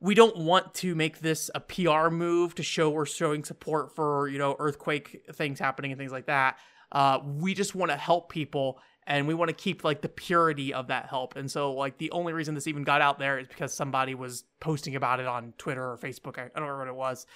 We 0.00 0.14
don't 0.14 0.36
want 0.36 0.74
to 0.74 0.94
make 0.94 1.20
this 1.20 1.50
a 1.54 1.60
PR 1.60 2.10
move 2.10 2.54
to 2.56 2.62
show 2.62 2.90
we're 2.90 3.06
showing 3.06 3.42
support 3.42 3.94
for 3.96 4.28
you 4.28 4.36
know 4.36 4.54
earthquake 4.58 5.22
things 5.32 5.58
happening 5.58 5.92
and 5.92 5.98
things 5.98 6.12
like 6.12 6.26
that. 6.26 6.58
Uh, 6.92 7.20
we 7.24 7.54
just 7.54 7.74
want 7.74 7.90
to 7.90 7.96
help 7.96 8.30
people 8.30 8.78
and 9.06 9.28
we 9.28 9.34
want 9.34 9.48
to 9.48 9.54
keep 9.54 9.84
like 9.84 10.00
the 10.00 10.08
purity 10.08 10.72
of 10.72 10.88
that 10.88 11.06
help. 11.06 11.36
And 11.36 11.50
so 11.50 11.72
like 11.74 11.98
the 11.98 12.10
only 12.10 12.32
reason 12.32 12.54
this 12.54 12.66
even 12.66 12.84
got 12.84 13.00
out 13.00 13.18
there 13.18 13.38
is 13.38 13.48
because 13.48 13.74
somebody 13.74 14.14
was 14.14 14.44
posting 14.60 14.96
about 14.96 15.20
it 15.20 15.26
on 15.26 15.52
Twitter 15.58 15.82
or 15.82 15.98
Facebook. 15.98 16.38
I, 16.38 16.44
I 16.44 16.60
don't 16.60 16.68
remember 16.68 16.78
what 16.78 16.88
it 16.88 16.94
was. 16.94 17.26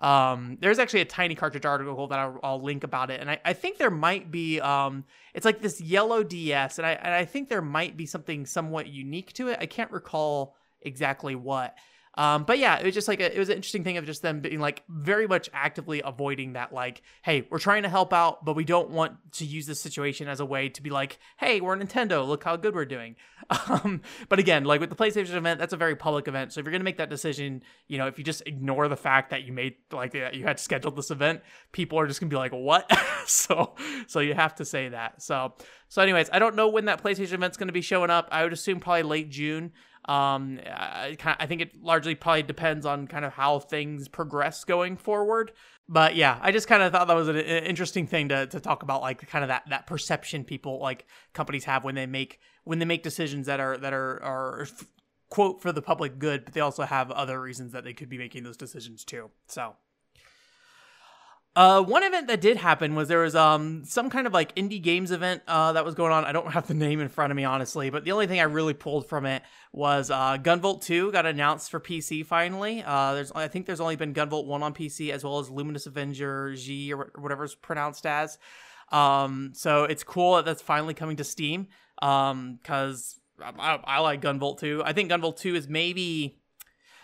Um, 0.00 0.56
there's 0.60 0.78
actually 0.78 1.02
a 1.02 1.06
tiny 1.06 1.34
cartridge 1.34 1.66
article 1.66 2.06
that 2.08 2.18
I'll, 2.18 2.40
I'll 2.42 2.62
link 2.62 2.84
about 2.84 3.10
it, 3.10 3.20
and 3.20 3.30
I, 3.30 3.38
I 3.44 3.52
think 3.52 3.76
there 3.76 3.90
might 3.90 4.30
be 4.30 4.58
um, 4.58 5.04
it's 5.34 5.44
like 5.44 5.60
this 5.60 5.78
yellow 5.78 6.22
DS, 6.22 6.78
and 6.78 6.86
I 6.86 6.92
and 6.92 7.12
I 7.12 7.26
think 7.26 7.50
there 7.50 7.60
might 7.60 7.98
be 7.98 8.06
something 8.06 8.46
somewhat 8.46 8.86
unique 8.86 9.34
to 9.34 9.48
it. 9.48 9.58
I 9.60 9.66
can't 9.66 9.90
recall 9.90 10.56
exactly 10.80 11.34
what. 11.34 11.76
Um, 12.20 12.44
but 12.44 12.58
yeah, 12.58 12.78
it 12.78 12.84
was 12.84 12.92
just 12.92 13.08
like 13.08 13.18
a, 13.18 13.34
it 13.34 13.38
was 13.38 13.48
an 13.48 13.56
interesting 13.56 13.82
thing 13.82 13.96
of 13.96 14.04
just 14.04 14.20
them 14.20 14.40
being 14.40 14.60
like 14.60 14.82
very 14.90 15.26
much 15.26 15.48
actively 15.54 16.02
avoiding 16.04 16.52
that 16.52 16.70
like, 16.70 17.00
hey, 17.22 17.48
we're 17.48 17.58
trying 17.58 17.84
to 17.84 17.88
help 17.88 18.12
out, 18.12 18.44
but 18.44 18.54
we 18.54 18.62
don't 18.62 18.90
want 18.90 19.14
to 19.32 19.46
use 19.46 19.64
this 19.64 19.80
situation 19.80 20.28
as 20.28 20.38
a 20.38 20.44
way 20.44 20.68
to 20.68 20.82
be 20.82 20.90
like, 20.90 21.18
hey, 21.38 21.62
we're 21.62 21.74
Nintendo, 21.78 22.28
look 22.28 22.44
how 22.44 22.56
good 22.56 22.74
we're 22.74 22.84
doing. 22.84 23.16
Um, 23.68 24.02
but 24.28 24.38
again, 24.38 24.62
like 24.62 24.80
with 24.80 24.90
the 24.90 24.96
PlayStation 24.96 25.34
event, 25.34 25.58
that's 25.58 25.72
a 25.72 25.76
very 25.76 25.96
public 25.96 26.28
event, 26.28 26.52
so 26.52 26.60
if 26.60 26.64
you're 26.64 26.70
gonna 26.70 26.84
make 26.84 26.98
that 26.98 27.10
decision, 27.10 27.64
you 27.88 27.98
know, 27.98 28.06
if 28.06 28.16
you 28.16 28.22
just 28.22 28.42
ignore 28.46 28.86
the 28.86 28.96
fact 28.96 29.30
that 29.30 29.42
you 29.42 29.52
made 29.52 29.74
like 29.90 30.12
that 30.12 30.34
you 30.34 30.44
had 30.44 30.60
scheduled 30.60 30.94
this 30.94 31.10
event, 31.10 31.40
people 31.72 31.98
are 31.98 32.06
just 32.06 32.20
gonna 32.20 32.30
be 32.30 32.36
like, 32.36 32.52
what? 32.52 32.88
so 33.26 33.74
so 34.06 34.20
you 34.20 34.34
have 34.34 34.54
to 34.56 34.64
say 34.64 34.90
that. 34.90 35.20
So 35.20 35.54
so 35.88 36.00
anyways, 36.00 36.30
I 36.32 36.38
don't 36.38 36.54
know 36.54 36.68
when 36.68 36.84
that 36.84 37.02
PlayStation 37.02 37.32
event's 37.32 37.56
gonna 37.56 37.72
be 37.72 37.80
showing 37.80 38.10
up. 38.10 38.28
I 38.30 38.44
would 38.44 38.52
assume 38.52 38.78
probably 38.78 39.02
late 39.02 39.30
June. 39.30 39.72
Um, 40.06 40.60
I, 40.66 41.16
I 41.24 41.46
think 41.46 41.60
it 41.60 41.82
largely 41.82 42.14
probably 42.14 42.42
depends 42.42 42.86
on 42.86 43.06
kind 43.06 43.24
of 43.24 43.32
how 43.32 43.58
things 43.58 44.08
progress 44.08 44.64
going 44.64 44.96
forward. 44.96 45.52
But 45.88 46.14
yeah, 46.14 46.38
I 46.40 46.52
just 46.52 46.68
kind 46.68 46.82
of 46.82 46.92
thought 46.92 47.08
that 47.08 47.16
was 47.16 47.28
an, 47.28 47.36
interesting 47.36 48.06
thing 48.06 48.28
to, 48.28 48.46
to 48.46 48.60
talk 48.60 48.82
about, 48.82 49.02
like 49.02 49.26
kind 49.28 49.44
of 49.44 49.48
that 49.48 49.64
that 49.70 49.86
perception 49.86 50.44
people 50.44 50.80
like 50.80 51.06
companies 51.32 51.64
have 51.64 51.84
when 51.84 51.94
they 51.96 52.06
make 52.06 52.38
when 52.64 52.78
they 52.78 52.84
make 52.84 53.02
decisions 53.02 53.46
that 53.46 53.60
are 53.60 53.76
that 53.78 53.92
are 53.92 54.22
are 54.22 54.68
quote 55.28 55.62
for 55.62 55.72
the 55.72 55.82
public 55.82 56.18
good, 56.18 56.44
but 56.44 56.54
they 56.54 56.60
also 56.60 56.82
have 56.84 57.10
other 57.10 57.40
reasons 57.40 57.72
that 57.72 57.84
they 57.84 57.92
could 57.92 58.08
be 58.08 58.18
making 58.18 58.42
those 58.42 58.56
decisions 58.56 59.04
too. 59.04 59.30
So 59.46 59.76
uh, 61.56 61.82
one 61.82 62.04
event 62.04 62.28
that 62.28 62.40
did 62.40 62.56
happen 62.56 62.94
was 62.94 63.08
there 63.08 63.20
was 63.20 63.34
um 63.34 63.84
some 63.84 64.08
kind 64.08 64.26
of 64.26 64.32
like 64.32 64.54
indie 64.54 64.80
games 64.80 65.10
event 65.10 65.42
uh, 65.48 65.72
that 65.72 65.84
was 65.84 65.94
going 65.94 66.12
on. 66.12 66.24
I 66.24 66.32
don't 66.32 66.52
have 66.52 66.68
the 66.68 66.74
name 66.86 67.00
in 67.00 67.08
front 67.08 67.32
of 67.32 67.36
me 67.36 67.44
honestly, 67.44 67.90
but 67.90 68.04
the 68.04 68.12
only 68.12 68.26
thing 68.26 68.40
I 68.40 68.44
really 68.44 68.74
pulled 68.74 69.08
from 69.08 69.26
it 69.26 69.42
was 69.72 70.10
uh, 70.10 70.38
Gunvolt 70.38 70.82
2 70.82 71.10
got 71.12 71.26
announced 71.26 71.70
for 71.70 71.80
PC 71.80 72.24
finally. 72.24 72.82
Uh, 72.86 73.14
there's 73.14 73.32
I 73.32 73.48
think 73.48 73.66
there's 73.66 73.80
only 73.80 73.96
been 73.96 74.14
Gunvolt 74.14 74.46
1 74.46 74.62
on 74.62 74.74
PC 74.74 75.10
as 75.10 75.24
well 75.24 75.40
as 75.40 75.50
Luminous 75.50 75.86
Avenger 75.86 76.54
G 76.54 76.92
or 76.92 77.10
whatever 77.16 77.44
it's 77.44 77.54
pronounced 77.54 78.06
as. 78.06 78.38
Um, 78.92 79.52
so 79.54 79.84
it's 79.84 80.04
cool 80.04 80.36
that 80.36 80.44
that's 80.44 80.62
finally 80.62 80.94
coming 80.94 81.16
to 81.16 81.24
Steam. 81.24 81.68
Um, 82.02 82.58
because 82.62 83.20
I, 83.42 83.78
I 83.84 83.98
like 84.00 84.22
Gunvolt 84.22 84.60
2. 84.60 84.82
I 84.84 84.92
think 84.92 85.10
Gunvolt 85.10 85.38
2 85.38 85.54
is 85.54 85.68
maybe 85.68 86.39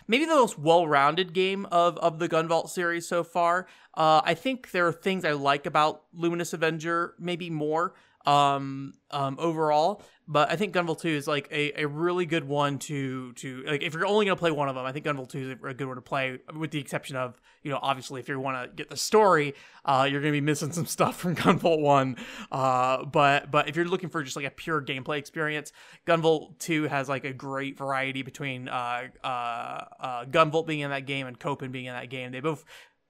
maybe 0.07 0.25
the 0.25 0.35
most 0.35 0.57
well-rounded 0.57 1.33
game 1.33 1.65
of 1.71 1.97
of 1.97 2.19
the 2.19 2.29
Gunvolt 2.29 2.69
series 2.69 3.07
so 3.07 3.23
far. 3.23 3.67
Uh, 3.93 4.21
I 4.23 4.33
think 4.33 4.71
there 4.71 4.87
are 4.87 4.93
things 4.93 5.25
I 5.25 5.31
like 5.31 5.65
about 5.65 6.03
Luminous 6.13 6.53
Avenger 6.53 7.15
maybe 7.19 7.49
more 7.49 7.93
um, 8.27 8.93
um, 9.09 9.37
overall, 9.39 10.03
but 10.27 10.51
I 10.51 10.57
think 10.57 10.75
Gunvolt 10.75 10.99
2 10.99 11.07
is 11.07 11.27
like 11.27 11.47
a, 11.49 11.83
a 11.83 11.87
really 11.87 12.25
good 12.25 12.43
one 12.43 12.77
to 12.79 13.31
to 13.33 13.63
like 13.63 13.81
if 13.81 13.93
you're 13.93 14.05
only 14.05 14.25
gonna 14.25 14.35
play 14.35 14.51
one 14.51 14.67
of 14.67 14.75
them, 14.75 14.85
I 14.85 14.91
think 14.91 15.05
Gunvolt 15.05 15.29
2 15.29 15.39
is 15.39 15.49
a 15.63 15.73
good 15.73 15.87
one 15.87 15.95
to 15.95 16.01
play, 16.01 16.39
with 16.53 16.71
the 16.71 16.79
exception 16.79 17.15
of 17.15 17.39
you 17.63 17.71
know 17.71 17.79
obviously 17.81 18.19
if 18.19 18.27
you 18.27 18.37
want 18.37 18.61
to 18.61 18.75
get 18.75 18.89
the 18.89 18.97
story, 18.97 19.53
uh, 19.85 20.05
you're 20.11 20.19
gonna 20.19 20.33
be 20.33 20.41
missing 20.41 20.73
some 20.73 20.85
stuff 20.85 21.17
from 21.17 21.35
Gunvolt 21.37 21.79
1. 21.79 22.17
Uh, 22.51 23.05
but 23.05 23.49
but 23.49 23.69
if 23.69 23.77
you're 23.77 23.85
looking 23.85 24.09
for 24.09 24.21
just 24.21 24.35
like 24.35 24.45
a 24.45 24.51
pure 24.51 24.81
gameplay 24.81 25.17
experience, 25.17 25.71
Gunvolt 26.05 26.59
2 26.59 26.83
has 26.83 27.07
like 27.07 27.23
a 27.23 27.33
great 27.33 27.77
variety 27.77 28.23
between 28.23 28.67
uh, 28.67 29.03
uh, 29.23 29.27
uh, 29.27 30.25
Gunvolt 30.25 30.67
being 30.67 30.81
in 30.81 30.89
that 30.89 31.05
game 31.05 31.27
and 31.27 31.39
Copen 31.39 31.71
being 31.71 31.85
in 31.85 31.93
that 31.93 32.09
game. 32.09 32.33
They 32.33 32.41
both 32.41 32.65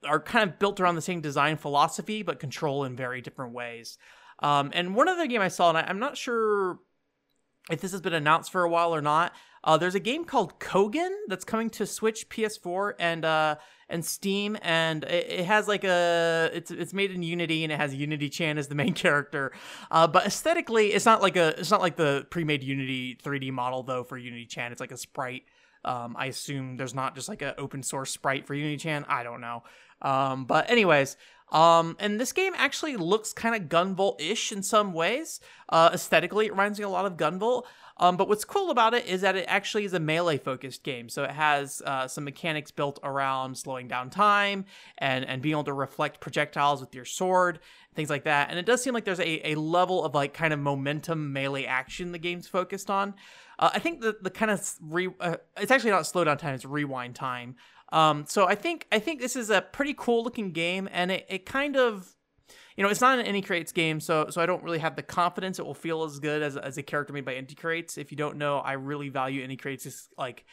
are 0.05 0.19
kind 0.19 0.47
of 0.47 0.59
built 0.59 0.79
around 0.79 0.93
the 0.93 1.01
same 1.01 1.21
design 1.21 1.57
philosophy, 1.57 2.21
but 2.21 2.39
control 2.39 2.83
in 2.83 2.95
very 2.95 3.21
different 3.21 3.53
ways. 3.53 3.97
Um, 4.39 4.71
and 4.73 4.95
one 4.95 5.07
other 5.07 5.27
game 5.27 5.41
I 5.41 5.47
saw, 5.47 5.69
and 5.69 5.77
I, 5.77 5.89
am 5.89 5.99
not 5.99 6.17
sure 6.17 6.79
if 7.69 7.81
this 7.81 7.91
has 7.91 8.01
been 8.01 8.13
announced 8.13 8.51
for 8.51 8.63
a 8.63 8.69
while 8.69 8.93
or 8.93 9.01
not. 9.01 9.33
Uh, 9.63 9.77
there's 9.77 9.95
a 9.95 9.99
game 9.99 10.23
called 10.23 10.59
Kogan 10.59 11.09
that's 11.27 11.43
coming 11.43 11.69
to 11.71 11.85
Switch, 11.85 12.29
PS4, 12.29 12.93
and 12.99 13.25
uh, 13.25 13.55
and 13.89 14.05
Steam, 14.05 14.57
and 14.61 15.03
it, 15.03 15.39
it, 15.39 15.45
has 15.45 15.67
like 15.67 15.83
a 15.83 16.49
it's 16.53 16.71
it's 16.71 16.93
made 16.93 17.11
in 17.11 17.23
Unity, 17.23 17.63
and 17.63 17.73
it 17.73 17.77
has 17.77 17.93
Unity 17.93 18.29
Chan 18.29 18.57
as 18.57 18.67
the 18.67 18.75
main 18.75 18.93
character. 18.93 19.51
Uh, 19.89 20.07
but 20.07 20.25
aesthetically, 20.25 20.93
it's 20.93 21.05
not 21.05 21.21
like 21.21 21.35
a 21.35 21.59
it's 21.59 21.71
not 21.71 21.81
like 21.81 21.95
the 21.95 22.25
pre-made 22.29 22.63
Unity 22.63 23.17
3D 23.21 23.51
model 23.51 23.83
though 23.83 24.03
for 24.03 24.17
Unity 24.17 24.45
Chan. 24.45 24.71
It's 24.71 24.81
like 24.81 24.91
a 24.91 24.97
sprite. 24.97 25.43
Um, 25.83 26.15
I 26.17 26.27
assume 26.27 26.77
there's 26.77 26.95
not 26.95 27.15
just 27.15 27.29
like 27.29 27.41
an 27.41 27.53
open 27.57 27.81
source 27.83 28.11
sprite 28.11 28.45
for 28.45 28.53
Unity 28.53 28.77
Chan. 28.77 29.05
I 29.07 29.23
don't 29.23 29.41
know. 29.41 29.63
Um, 30.01 30.45
but 30.45 30.69
anyways, 30.69 31.17
Um, 31.51 31.95
and 31.99 32.19
this 32.19 32.33
game 32.33 32.53
actually 32.57 32.97
looks 32.97 33.33
kind 33.33 33.55
of 33.55 33.69
Gunvolt-ish 33.69 34.51
in 34.51 34.63
some 34.63 34.93
ways. 34.93 35.39
Uh, 35.69 35.89
aesthetically, 35.93 36.47
it 36.47 36.51
reminds 36.51 36.77
me 36.77 36.83
a 36.85 36.89
lot 36.89 37.05
of 37.05 37.17
Gunvolt. 37.17 37.63
Um, 37.99 38.15
but 38.15 38.27
what's 38.27 38.45
cool 38.45 38.69
about 38.69 38.93
it 38.93 39.05
is 39.05 39.21
that 39.21 39.35
it 39.35 39.45
actually 39.47 39.83
is 39.83 39.93
a 39.93 39.99
melee 39.99 40.37
focused 40.37 40.83
game. 40.83 41.09
So 41.09 41.23
it 41.23 41.31
has 41.31 41.81
uh, 41.85 42.07
some 42.07 42.25
mechanics 42.25 42.69
built 42.69 42.99
around 43.03 43.57
slowing 43.57 43.87
down 43.87 44.09
time 44.09 44.65
and, 44.99 45.25
and 45.25 45.41
being 45.41 45.53
able 45.53 45.63
to 45.65 45.73
reflect 45.73 46.19
projectiles 46.19 46.79
with 46.79 46.93
your 46.93 47.05
sword, 47.05 47.59
things 47.95 48.09
like 48.09 48.25
that. 48.25 48.49
And 48.49 48.59
it 48.59 48.65
does 48.65 48.83
seem 48.83 48.93
like 48.93 49.05
there's 49.05 49.19
a, 49.19 49.51
a 49.51 49.55
level 49.55 50.05
of 50.05 50.13
like 50.13 50.33
kind 50.33 50.53
of 50.53 50.59
momentum 50.59 51.33
melee 51.33 51.65
action 51.65 52.11
the 52.11 52.19
game's 52.19 52.47
focused 52.47 52.91
on. 52.91 53.15
Uh, 53.57 53.71
I 53.73 53.79
think 53.79 54.01
the, 54.01 54.15
the 54.21 54.29
kind 54.29 54.51
of 54.51 54.75
re, 54.79 55.09
uh, 55.19 55.37
it's 55.59 55.71
actually 55.71 55.91
not 55.91 56.05
slow 56.05 56.23
down 56.23 56.37
time, 56.37 56.53
it's 56.53 56.65
rewind 56.65 57.15
time. 57.15 57.55
Um, 57.91 58.25
so 58.27 58.47
I 58.47 58.55
think 58.55 58.87
I 58.91 58.99
think 58.99 59.21
this 59.21 59.35
is 59.35 59.49
a 59.49 59.61
pretty 59.61 59.93
cool 59.97 60.23
looking 60.23 60.51
game, 60.51 60.89
and 60.91 61.11
it, 61.11 61.25
it 61.29 61.45
kind 61.45 61.75
of 61.77 62.13
you 62.77 62.83
know, 62.83 62.89
it's 62.91 63.01
not 63.01 63.17
an 63.17 63.25
Inti 63.25 63.43
Creates 63.43 63.71
game, 63.71 63.99
so 63.99 64.27
so 64.29 64.39
I 64.39 64.45
don't 64.45 64.63
really 64.63 64.77
have 64.77 64.95
the 64.95 65.01
confidence 65.01 65.57
it 65.57 65.65
will 65.65 65.73
feel 65.73 66.03
as 66.03 66.19
good 66.19 66.43
as, 66.43 66.55
as 66.55 66.77
a 66.77 66.83
character 66.83 67.11
made 67.11 67.25
by 67.25 67.33
Inti 67.33 67.57
Creates. 67.57 67.97
If 67.97 68.11
you 68.11 68.17
don't 68.17 68.37
know, 68.37 68.59
I 68.59 68.73
really 68.73 69.09
value 69.09 69.45
Inti 69.45 69.59
Creates' 69.59 70.09
like 70.17 70.45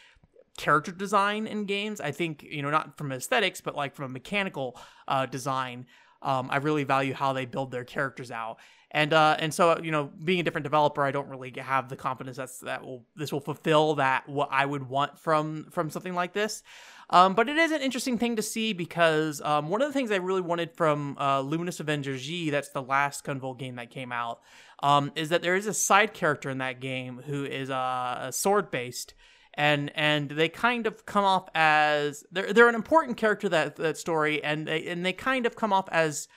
character 0.56 0.90
design 0.90 1.46
in 1.46 1.66
games. 1.66 2.00
I 2.00 2.12
think 2.12 2.42
you 2.42 2.62
know 2.62 2.70
not 2.70 2.96
from 2.96 3.12
aesthetics, 3.12 3.60
but 3.60 3.76
like 3.76 3.94
from 3.94 4.06
a 4.06 4.08
mechanical 4.08 4.78
uh, 5.06 5.26
design. 5.26 5.86
Um, 6.24 6.48
I 6.50 6.56
really 6.56 6.84
value 6.84 7.14
how 7.14 7.32
they 7.32 7.44
build 7.44 7.70
their 7.70 7.84
characters 7.84 8.30
out. 8.30 8.58
And 8.90 9.12
uh, 9.12 9.36
and 9.40 9.52
so 9.52 9.80
you 9.82 9.90
know, 9.90 10.10
being 10.22 10.38
a 10.38 10.42
different 10.44 10.62
developer, 10.62 11.02
I 11.02 11.10
don't 11.10 11.28
really 11.28 11.52
have 11.58 11.88
the 11.88 11.96
confidence 11.96 12.36
that's 12.36 12.60
that 12.60 12.84
will 12.84 13.04
this 13.16 13.32
will 13.32 13.40
fulfill 13.40 13.96
that 13.96 14.28
what 14.28 14.48
I 14.52 14.64
would 14.64 14.88
want 14.88 15.18
from 15.18 15.66
from 15.70 15.90
something 15.90 16.14
like 16.14 16.32
this. 16.32 16.62
Um, 17.10 17.34
but 17.34 17.48
it 17.48 17.56
is 17.56 17.70
an 17.70 17.82
interesting 17.82 18.18
thing 18.18 18.36
to 18.36 18.42
see 18.42 18.72
because 18.72 19.40
um, 19.42 19.68
one 19.68 19.82
of 19.82 19.88
the 19.88 19.92
things 19.92 20.10
I 20.10 20.16
really 20.16 20.40
wanted 20.40 20.72
from 20.72 21.18
uh, 21.18 21.40
Luminous 21.40 21.80
Avengers 21.80 22.22
G, 22.22 22.50
that's 22.50 22.70
the 22.70 22.82
last 22.82 23.24
Gunvolt 23.24 23.58
game 23.58 23.76
that 23.76 23.90
came 23.90 24.10
out, 24.10 24.40
um, 24.82 25.12
is 25.14 25.28
that 25.28 25.42
there 25.42 25.56
is 25.56 25.66
a 25.66 25.74
side 25.74 26.14
character 26.14 26.48
in 26.48 26.58
that 26.58 26.80
game 26.80 27.20
who 27.26 27.44
is 27.44 27.70
uh, 27.70 28.30
sword 28.30 28.70
based. 28.70 29.14
And 29.56 29.92
and 29.94 30.30
they 30.30 30.48
kind 30.48 30.86
of 30.86 31.06
come 31.06 31.24
off 31.24 31.48
as 31.54 32.24
they're 32.32 32.52
they're 32.52 32.68
an 32.68 32.74
important 32.74 33.16
character 33.16 33.48
that 33.50 33.76
that 33.76 33.96
story 33.96 34.42
and 34.42 34.66
they 34.66 34.86
and 34.86 35.06
they 35.06 35.12
kind 35.12 35.46
of 35.46 35.54
come 35.54 35.72
off 35.72 35.88
as 35.92 36.28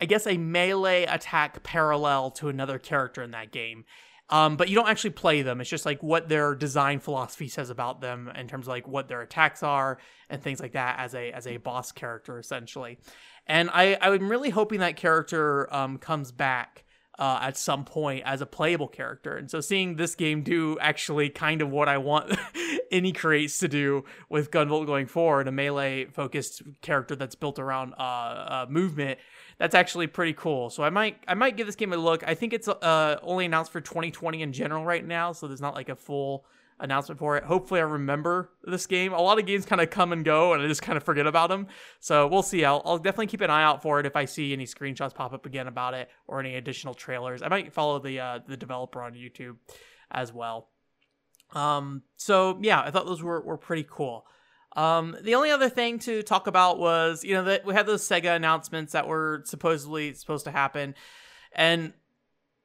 I 0.00 0.04
guess 0.04 0.26
a 0.26 0.36
melee 0.36 1.04
attack 1.04 1.62
parallel 1.62 2.30
to 2.32 2.48
another 2.48 2.78
character 2.78 3.22
in 3.22 3.32
that 3.32 3.50
game. 3.50 3.84
Um, 4.30 4.56
but 4.56 4.68
you 4.68 4.74
don't 4.74 4.88
actually 4.88 5.10
play 5.10 5.40
them. 5.40 5.60
It's 5.60 5.70
just 5.70 5.86
like 5.86 6.02
what 6.02 6.28
their 6.28 6.54
design 6.54 7.00
philosophy 7.00 7.48
says 7.48 7.70
about 7.70 8.02
them 8.02 8.30
in 8.36 8.46
terms 8.46 8.66
of 8.66 8.68
like 8.68 8.86
what 8.86 9.08
their 9.08 9.22
attacks 9.22 9.62
are 9.62 9.98
and 10.28 10.42
things 10.42 10.60
like 10.60 10.72
that 10.72 10.98
as 10.98 11.14
a 11.14 11.32
as 11.32 11.46
a 11.46 11.56
boss 11.56 11.92
character 11.92 12.38
essentially. 12.38 12.98
And 13.46 13.70
I 13.72 13.96
I'm 14.00 14.28
really 14.28 14.50
hoping 14.50 14.80
that 14.80 14.96
character 14.96 15.72
um, 15.74 15.96
comes 15.96 16.30
back 16.30 16.84
uh, 17.18 17.38
at 17.42 17.56
some 17.56 17.84
point 17.84 18.22
as 18.24 18.40
a 18.40 18.46
playable 18.46 18.88
character. 18.88 19.36
And 19.36 19.50
so 19.50 19.60
seeing 19.60 19.96
this 19.96 20.14
game 20.14 20.42
do 20.42 20.78
actually 20.80 21.30
kind 21.30 21.62
of 21.62 21.70
what 21.70 21.88
I 21.88 21.98
want 21.98 22.30
Inti 22.92 23.14
Creates 23.14 23.58
to 23.58 23.68
do 23.68 24.04
with 24.28 24.50
Gunvolt 24.50 24.86
going 24.86 25.06
forward, 25.06 25.48
a 25.48 25.52
melee 25.52 26.06
focused 26.06 26.62
character 26.80 27.16
that's 27.16 27.34
built 27.34 27.58
around 27.58 27.94
uh, 27.98 28.02
uh, 28.02 28.66
movement 28.68 29.18
that's 29.58 29.74
actually 29.74 30.06
pretty 30.06 30.32
cool. 30.32 30.70
So 30.70 30.82
I 30.82 30.90
might 30.90 31.18
I 31.26 31.34
might 31.34 31.56
give 31.56 31.66
this 31.66 31.76
game 31.76 31.92
a 31.92 31.96
look. 31.96 32.22
I 32.26 32.34
think 32.34 32.52
it's 32.52 32.68
uh, 32.68 33.18
only 33.22 33.44
announced 33.44 33.72
for 33.72 33.80
2020 33.80 34.40
in 34.42 34.52
general 34.52 34.84
right 34.84 35.04
now, 35.04 35.32
so 35.32 35.48
there's 35.48 35.60
not 35.60 35.74
like 35.74 35.88
a 35.88 35.96
full 35.96 36.46
announcement 36.80 37.18
for 37.18 37.36
it. 37.36 37.44
Hopefully, 37.44 37.80
I 37.80 37.84
remember 37.84 38.50
this 38.64 38.86
game. 38.86 39.12
A 39.12 39.20
lot 39.20 39.38
of 39.38 39.46
games 39.46 39.66
kind 39.66 39.80
of 39.80 39.90
come 39.90 40.12
and 40.12 40.24
go, 40.24 40.52
and 40.52 40.62
I 40.62 40.66
just 40.68 40.82
kind 40.82 40.96
of 40.96 41.02
forget 41.02 41.26
about 41.26 41.48
them. 41.48 41.66
So 42.00 42.26
we'll 42.26 42.42
see. 42.42 42.64
I'll, 42.64 42.82
I'll 42.84 42.98
definitely 42.98 43.26
keep 43.26 43.40
an 43.40 43.50
eye 43.50 43.62
out 43.62 43.82
for 43.82 44.00
it 44.00 44.06
if 44.06 44.16
I 44.16 44.24
see 44.24 44.52
any 44.52 44.66
screenshots 44.66 45.14
pop 45.14 45.32
up 45.32 45.46
again 45.46 45.66
about 45.66 45.94
it 45.94 46.08
or 46.26 46.40
any 46.40 46.54
additional 46.54 46.94
trailers. 46.94 47.42
I 47.42 47.48
might 47.48 47.72
follow 47.72 47.98
the 47.98 48.20
uh, 48.20 48.38
the 48.46 48.56
developer 48.56 49.02
on 49.02 49.14
YouTube 49.14 49.56
as 50.10 50.32
well. 50.32 50.68
Um, 51.54 52.02
so 52.16 52.58
yeah, 52.62 52.80
I 52.80 52.90
thought 52.90 53.06
those 53.06 53.22
were 53.22 53.40
were 53.40 53.58
pretty 53.58 53.86
cool. 53.88 54.26
Um, 54.76 55.16
the 55.22 55.34
only 55.34 55.50
other 55.50 55.68
thing 55.68 55.98
to 56.00 56.22
talk 56.22 56.46
about 56.46 56.78
was, 56.78 57.24
you 57.24 57.34
know, 57.34 57.44
that 57.44 57.64
we 57.64 57.74
had 57.74 57.86
those 57.86 58.06
Sega 58.06 58.36
announcements 58.36 58.92
that 58.92 59.08
were 59.08 59.42
supposedly 59.44 60.14
supposed 60.14 60.44
to 60.44 60.52
happen. 60.52 60.94
And 61.52 61.94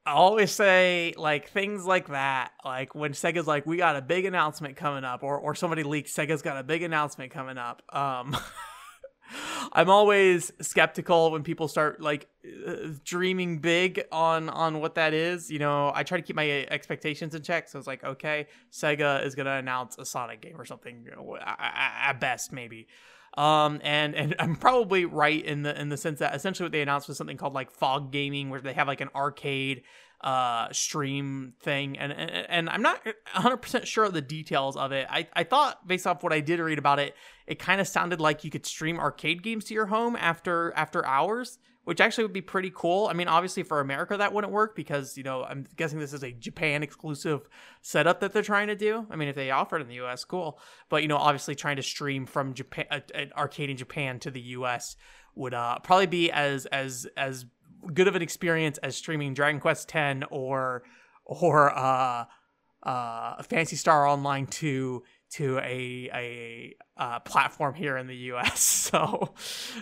I 0.05 0.11
always 0.11 0.51
say 0.51 1.13
like 1.17 1.49
things 1.49 1.85
like 1.85 2.09
that, 2.09 2.51
like 2.65 2.93
when 2.93 3.13
Sega's 3.13 3.47
like, 3.47 3.65
we 3.65 3.77
got 3.77 3.95
a 3.95 4.01
big 4.01 4.25
announcement 4.25 4.75
coming 4.75 5.03
up, 5.03 5.23
or 5.23 5.37
or 5.37 5.55
somebody 5.55 5.83
leaks 5.83 6.13
Sega's 6.13 6.41
got 6.41 6.57
a 6.57 6.63
big 6.63 6.83
announcement 6.83 7.31
coming 7.31 7.57
up. 7.57 7.81
Um 7.93 8.35
I'm 9.71 9.89
always 9.89 10.51
skeptical 10.61 11.31
when 11.31 11.43
people 11.43 11.67
start 11.67 12.01
like 12.01 12.27
uh, 12.45 12.89
dreaming 13.03 13.59
big 13.59 14.03
on 14.11 14.49
on 14.49 14.81
what 14.81 14.95
that 14.95 15.13
is. 15.13 15.49
You 15.49 15.59
know, 15.59 15.91
I 15.95 16.03
try 16.03 16.17
to 16.17 16.23
keep 16.23 16.35
my 16.35 16.67
expectations 16.69 17.33
in 17.33 17.41
check. 17.41 17.69
So 17.69 17.79
it's 17.79 17.87
like, 17.87 18.03
okay, 18.03 18.47
Sega 18.71 19.25
is 19.25 19.35
gonna 19.35 19.55
announce 19.55 19.97
a 19.97 20.05
Sonic 20.05 20.41
game 20.41 20.59
or 20.59 20.65
something 20.65 21.07
at 21.41 22.19
best, 22.19 22.51
maybe. 22.51 22.87
Um, 23.35 23.79
and 23.83 24.15
and 24.15 24.35
I'm 24.39 24.55
probably 24.55 25.05
right 25.05 25.43
in 25.43 25.63
the 25.63 25.79
in 25.79 25.89
the 25.89 25.97
sense 25.97 26.19
that 26.19 26.35
essentially 26.35 26.65
what 26.65 26.71
they 26.71 26.81
announced 26.81 27.07
was 27.07 27.17
something 27.17 27.37
called 27.37 27.53
like 27.53 27.71
fog 27.71 28.11
gaming, 28.11 28.49
where 28.49 28.61
they 28.61 28.73
have 28.73 28.87
like 28.87 29.01
an 29.01 29.09
arcade 29.15 29.83
uh 30.21 30.71
stream 30.71 31.53
thing 31.59 31.97
and 31.99 32.13
and, 32.13 32.31
and 32.31 32.69
I'm 32.69 32.81
not 32.81 33.05
100% 33.35 33.85
sure 33.85 34.05
of 34.05 34.13
the 34.13 34.21
details 34.21 34.77
of 34.77 34.93
it. 34.93 35.05
I 35.09 35.27
I 35.33 35.43
thought 35.43 35.85
based 35.85 36.07
off 36.07 36.23
what 36.23 36.31
I 36.31 36.39
did 36.39 36.59
read 36.59 36.79
about 36.79 36.99
it, 36.99 37.15
it 37.45 37.59
kind 37.59 37.81
of 37.81 37.87
sounded 37.87 38.21
like 38.21 38.43
you 38.43 38.49
could 38.49 38.65
stream 38.65 38.99
arcade 38.99 39.43
games 39.43 39.65
to 39.65 39.73
your 39.73 39.87
home 39.87 40.15
after 40.15 40.71
after 40.77 41.05
hours, 41.05 41.59
which 41.83 41.99
actually 41.99 42.23
would 42.23 42.33
be 42.33 42.41
pretty 42.41 42.71
cool. 42.73 43.07
I 43.07 43.13
mean, 43.13 43.27
obviously 43.27 43.63
for 43.63 43.79
America 43.79 44.15
that 44.17 44.33
wouldn't 44.33 44.53
work 44.53 44.75
because, 44.75 45.17
you 45.17 45.23
know, 45.23 45.43
I'm 45.43 45.67
guessing 45.75 45.99
this 45.99 46.13
is 46.13 46.23
a 46.23 46.31
Japan 46.31 46.83
exclusive 46.83 47.49
setup 47.81 48.19
that 48.21 48.33
they're 48.33 48.41
trying 48.41 48.67
to 48.67 48.75
do. 48.75 49.05
I 49.09 49.15
mean, 49.15 49.27
if 49.27 49.35
they 49.35 49.51
offer 49.51 49.77
it 49.77 49.81
in 49.81 49.87
the 49.87 50.01
US, 50.05 50.23
cool. 50.23 50.59
But, 50.89 51.01
you 51.01 51.07
know, 51.07 51.17
obviously 51.17 51.55
trying 51.55 51.75
to 51.75 51.83
stream 51.83 52.25
from 52.25 52.53
Japan 52.53 52.85
an 53.13 53.31
arcade 53.35 53.69
in 53.69 53.77
Japan 53.77 54.19
to 54.19 54.31
the 54.31 54.41
US 54.41 54.95
would 55.35 55.53
uh, 55.53 55.79
probably 55.79 56.07
be 56.07 56.31
as 56.31 56.65
as 56.67 57.07
as 57.17 57.45
good 57.93 58.07
of 58.07 58.15
an 58.15 58.21
experience 58.21 58.77
as 58.79 58.95
streaming 58.95 59.33
Dragon 59.33 59.59
Quest 59.59 59.93
X 59.93 60.25
or 60.31 60.83
or 61.25 61.77
uh, 61.77 62.25
uh, 62.83 63.43
Phantasy 63.43 63.75
Star 63.75 64.07
Online 64.07 64.45
2 64.45 65.03
to 65.33 65.57
a 65.59 66.09
a 66.13 66.75
uh, 66.95 67.19
platform 67.21 67.73
here 67.73 67.97
in 67.97 68.07
the 68.07 68.15
U.S. 68.15 68.61
So 68.93 69.33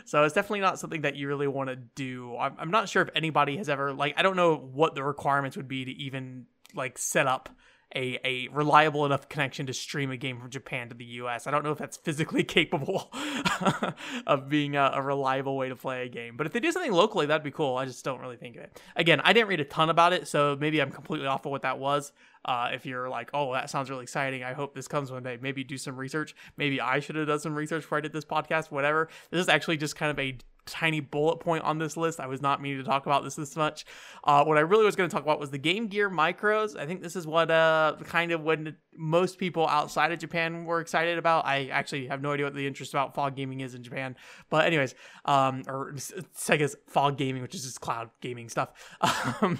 so 0.05 0.24
it's 0.24 0.34
definitely 0.34 0.62
not 0.62 0.79
something 0.79 1.01
that 1.01 1.15
you 1.15 1.27
really 1.27 1.48
want 1.48 1.70
to 1.70 1.75
do. 1.75 2.38
I'm, 2.38 2.55
I'm 2.58 2.72
not 2.72 2.88
sure 2.88 3.01
if 3.01 3.10
anybody 3.15 3.58
has 3.58 3.67
ever 3.67 3.93
like 3.93 4.13
I 4.17 4.22
don't 4.22 4.38
know 4.38 4.55
what 4.55 4.96
the 4.96 5.03
requirements 5.03 5.58
would 5.58 5.67
be 5.67 5.84
to 5.86 5.91
even 5.91 6.46
like 6.74 6.98
set 6.98 7.27
up 7.27 7.50
a, 7.95 8.19
a 8.24 8.48
reliable 8.50 9.05
enough 9.05 9.29
connection 9.29 9.65
to 9.67 9.74
stream 9.74 10.12
a 10.12 10.17
game 10.17 10.39
from 10.39 10.50
Japan 10.50 10.89
to 10.89 10.95
the 10.95 11.05
US. 11.05 11.48
I 11.48 11.51
don't 11.51 11.63
know 11.63 11.71
if 11.71 11.77
that's 11.77 11.98
physically 11.98 12.43
capable 12.45 13.12
of 14.27 14.50
being 14.50 14.75
a, 14.75 14.91
a, 14.93 15.01
reliable 15.01 15.57
way 15.57 15.69
to 15.69 15.75
play 15.75 16.05
a 16.05 16.10
game. 16.10 16.38
But 16.38 16.48
if 16.48 16.53
they 16.53 16.60
do 16.60 16.71
something 16.71 16.91
locally, 16.91 17.25
that'd 17.25 17.43
be 17.43 17.51
cool. 17.51 17.77
I 17.77 17.86
just 17.86 18.03
don't 18.05 18.19
really 18.19 18.38
think 18.38 18.55
of 18.55 18.63
it. 18.63 18.81
Again, 18.95 19.21
I 19.24 19.33
didn't 19.33 19.50
read 19.50 19.60
a 19.60 19.65
ton 19.65 19.89
about 19.89 20.13
it, 20.13 20.27
so 20.27 20.57
maybe 20.60 20.81
I'm 20.81 20.91
completely 20.91 21.27
off 21.27 21.45
of 21.45 21.51
what 21.51 21.63
that 21.63 21.79
was. 21.79 22.12
Uh, 22.43 22.69
if 22.74 22.86
you're 22.86 23.07
like, 23.07 23.29
oh, 23.33 23.53
that 23.53 23.69
sounds 23.69 23.89
really 23.89 24.03
exciting, 24.03 24.43
I 24.43 24.53
hope 24.53 24.74
this 24.74 24.88
comes 24.88 25.12
one 25.12 25.21
day. 25.21 25.38
Maybe 25.39 25.63
do 25.63 25.77
some 25.77 25.95
research. 25.95 26.36
Maybe 26.57 26.81
I 26.81 27.00
should 27.00 27.15
have 27.15 27.27
done 27.27 27.39
some 27.39 27.53
research 27.53 27.83
before 27.83 28.00
I 28.00 28.01
did 28.01 28.13
this 28.13 28.25
podcast, 28.25 28.71
whatever. 28.71 29.10
This 29.29 29.41
is 29.41 29.50
actually 29.50 29.77
just 29.77 29.95
kind 29.95 30.10
of 30.10 30.17
a 30.17 30.38
tiny 30.65 31.00
bullet 31.00 31.38
point 31.38 31.63
on 31.63 31.77
this 31.77 31.98
list. 31.98 32.20
I 32.20 32.27
was 32.27 32.41
not 32.41 32.62
meaning 32.62 32.77
to 32.80 32.84
talk 32.84 33.06
about 33.06 33.24
this 33.24 33.36
this 33.36 33.56
much. 33.56 33.86
Uh, 34.24 34.44
what 34.44 34.58
I 34.58 34.62
really 34.62 34.86
was 34.86 34.96
going 34.96 35.10
to 35.10 35.13
talk 35.13 35.24
about 35.24 35.39
was 35.39 35.50
the 35.50 35.58
Game 35.58 35.88
Gear 35.88 36.10
micros. 36.10 36.77
I 36.77 36.86
think 36.86 37.01
this 37.01 37.15
is 37.15 37.25
what 37.25 37.50
uh, 37.50 37.96
kind 38.03 38.32
of 38.32 38.41
when 38.41 38.75
most 38.96 39.38
people 39.38 39.68
outside 39.68 40.12
of 40.12 40.20
Japan 40.20 40.65
were 40.65 40.80
excited 40.80 41.18
about. 41.18 41.46
I 41.46 41.68
actually 41.68 42.08
have 42.08 42.22
no 42.22 42.32
idea 42.32 42.46
what 42.46 42.56
the 42.56 42.68
interest 42.68 42.94
about 42.94 43.15
fog 43.15 43.36
gaming 43.36 43.62
is 43.62 43.74
in 43.74 43.84
Japan, 43.84 44.15
but 44.50 44.65
anyways, 44.65 44.96
um, 45.25 45.63
or 45.68 45.94
Sega's 45.94 46.75
fog 46.88 47.18
gaming, 47.18 47.41
which 47.41 47.56
is 47.56 47.63
just 47.63 47.82
cloud 47.82 48.10
gaming 48.22 48.50
stuff. 48.50 48.72
Um, 49.41 49.60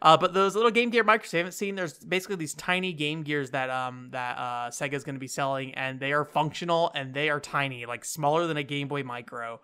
uh, 0.00 0.16
but 0.16 0.34
those 0.34 0.54
little 0.54 0.70
Game 0.70 0.90
Gear 0.90 1.04
micros, 1.04 1.32
you 1.32 1.38
haven't 1.38 1.52
seen. 1.52 1.74
There's 1.74 1.98
basically 1.98 2.36
these 2.36 2.54
tiny 2.54 2.92
Game 2.92 3.22
Gears 3.22 3.50
that 3.50 3.70
um 3.70 4.08
that 4.12 4.36
uh, 4.38 4.70
Sega's 4.70 5.04
going 5.04 5.14
to 5.14 5.20
be 5.20 5.28
selling, 5.28 5.74
and 5.74 6.00
they 6.00 6.12
are 6.12 6.24
functional 6.24 6.90
and 6.94 7.14
they 7.14 7.30
are 7.30 7.40
tiny, 7.40 7.86
like 7.86 8.04
smaller 8.04 8.46
than 8.46 8.56
a 8.56 8.62
Game 8.62 8.88
Boy 8.88 9.02
Micro. 9.02 9.60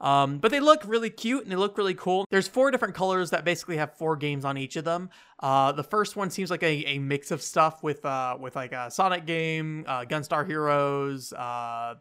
Um, 0.00 0.38
but 0.38 0.50
they 0.50 0.60
look 0.60 0.82
really 0.86 1.10
cute 1.10 1.42
and 1.42 1.52
they 1.52 1.56
look 1.56 1.76
really 1.76 1.94
cool. 1.94 2.26
There's 2.30 2.48
four 2.48 2.70
different 2.70 2.94
colors 2.94 3.30
that 3.30 3.44
basically 3.44 3.76
have 3.76 3.96
four 3.96 4.16
games 4.16 4.44
on 4.44 4.56
each 4.56 4.76
of 4.76 4.84
them. 4.84 5.10
Uh, 5.40 5.72
the 5.72 5.84
first 5.84 6.16
one 6.16 6.30
seems 6.30 6.50
like 6.50 6.62
a, 6.62 6.84
a 6.86 6.98
mix 6.98 7.30
of 7.30 7.42
stuff 7.42 7.82
with 7.82 8.04
uh, 8.04 8.36
with 8.40 8.56
like 8.56 8.72
a 8.72 8.90
Sonic 8.90 9.26
game, 9.26 9.84
uh, 9.86 10.04
Gunstar 10.04 10.46
Heroes, 10.46 11.32
uh, 11.34 11.96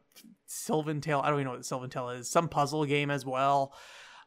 Sylvan 0.46 1.02
Tale. 1.02 1.22
I 1.24 1.30
don't 1.30 1.40
even 1.40 1.46
know 1.46 1.58
what 1.58 1.66
Sylvan 1.66 1.90
Tale 1.90 2.10
is. 2.12 2.30
Some 2.30 2.48
puzzle 2.48 2.86
game 2.86 3.12
as 3.12 3.26
well. 3.26 3.74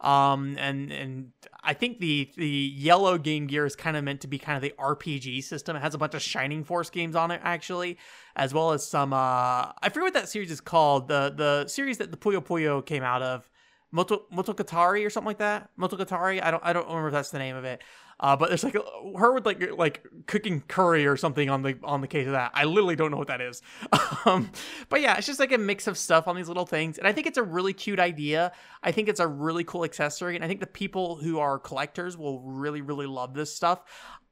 Um, 0.03 0.57
and 0.59 0.91
and 0.91 1.31
I 1.63 1.75
think 1.75 2.01
the 2.01 2.31
the 2.37 2.49
yellow 2.49 3.19
Game 3.19 3.47
Gear 3.47 3.65
is 3.65 3.77
kind 3.77 3.97
of 3.97 4.03
meant 4.03 4.21
to 4.23 4.27
be 4.27 4.37
kind 4.37 4.57
of 4.57 4.63
the 4.63 4.75
RPG 4.77 5.45
system. 5.45 5.77
It 5.77 5.81
has 5.81 5.95
a 5.95 5.99
bunch 5.99 6.15
of 6.15 6.23
Shining 6.23 6.65
Force 6.65 6.91
games 6.91 7.15
on 7.15 7.31
it 7.31 7.41
actually, 7.45 7.99
as 8.35 8.53
well 8.53 8.73
as 8.73 8.85
some 8.85 9.13
uh 9.13 9.17
I 9.17 9.89
forget 9.89 10.03
what 10.03 10.15
that 10.15 10.29
series 10.29 10.51
is 10.51 10.61
called. 10.61 11.07
The 11.07 11.33
the 11.35 11.69
series 11.69 11.99
that 11.99 12.11
the 12.11 12.17
Puyo 12.17 12.45
Puyo 12.45 12.85
came 12.85 13.05
out 13.05 13.23
of 13.23 13.49
Moto 13.93 14.25
Motogatari 14.33 15.07
or 15.07 15.11
something 15.11 15.29
like 15.29 15.39
that. 15.39 15.71
Motogatari. 15.79 16.43
I 16.43 16.51
don't 16.51 16.63
I 16.65 16.73
don't 16.73 16.89
remember 16.89 17.09
if 17.09 17.13
that's 17.13 17.31
the 17.31 17.39
name 17.39 17.55
of 17.55 17.65
it. 17.65 17.83
Uh, 18.19 18.37
but 18.37 18.49
there's 18.49 18.63
like 18.63 18.77
a, 18.77 18.83
her 19.19 19.33
with 19.33 19.45
like 19.45 19.77
like 19.77 20.07
cooking 20.27 20.63
curry 20.63 21.07
or 21.07 21.17
something 21.17 21.51
on 21.51 21.63
the 21.63 21.77
on 21.85 22.01
the 22.01 22.07
case 22.07 22.27
of 22.27 22.33
that. 22.33 22.53
I 22.55 22.65
literally 22.65 22.97
don't 22.97 23.11
know 23.11 23.17
what 23.17 23.29
that 23.29 23.41
is. 23.41 23.63
um, 24.25 24.51
but 24.89 25.01
yeah, 25.01 25.17
it's 25.17 25.27
just 25.27 25.41
like 25.41 25.53
a 25.53 25.59
mix 25.59 25.87
of 25.87 25.99
stuff 25.99 26.27
on 26.27 26.37
these 26.37 26.49
little 26.49 26.65
things, 26.65 26.99
and 26.99 27.07
I 27.07 27.13
think 27.13 27.27
it's 27.27 27.39
a 27.39 27.43
really 27.43 27.73
cute 27.73 28.01
idea. 28.01 28.53
I 28.83 28.93
think 28.93 29.09
it's 29.09 29.21
a 29.21 29.27
really 29.27 29.65
cool 29.65 29.85
accessory, 29.85 30.37
and 30.37 30.45
I 30.45 30.49
think 30.49 30.61
the 30.61 30.67
people 30.67 31.17
who 31.17 31.39
are 31.41 31.59
collectors 31.59 32.17
will 32.17 32.41
really 32.41 32.81
really 32.81 33.07
love 33.07 33.35
this 33.35 33.55
stuff. 33.55 33.83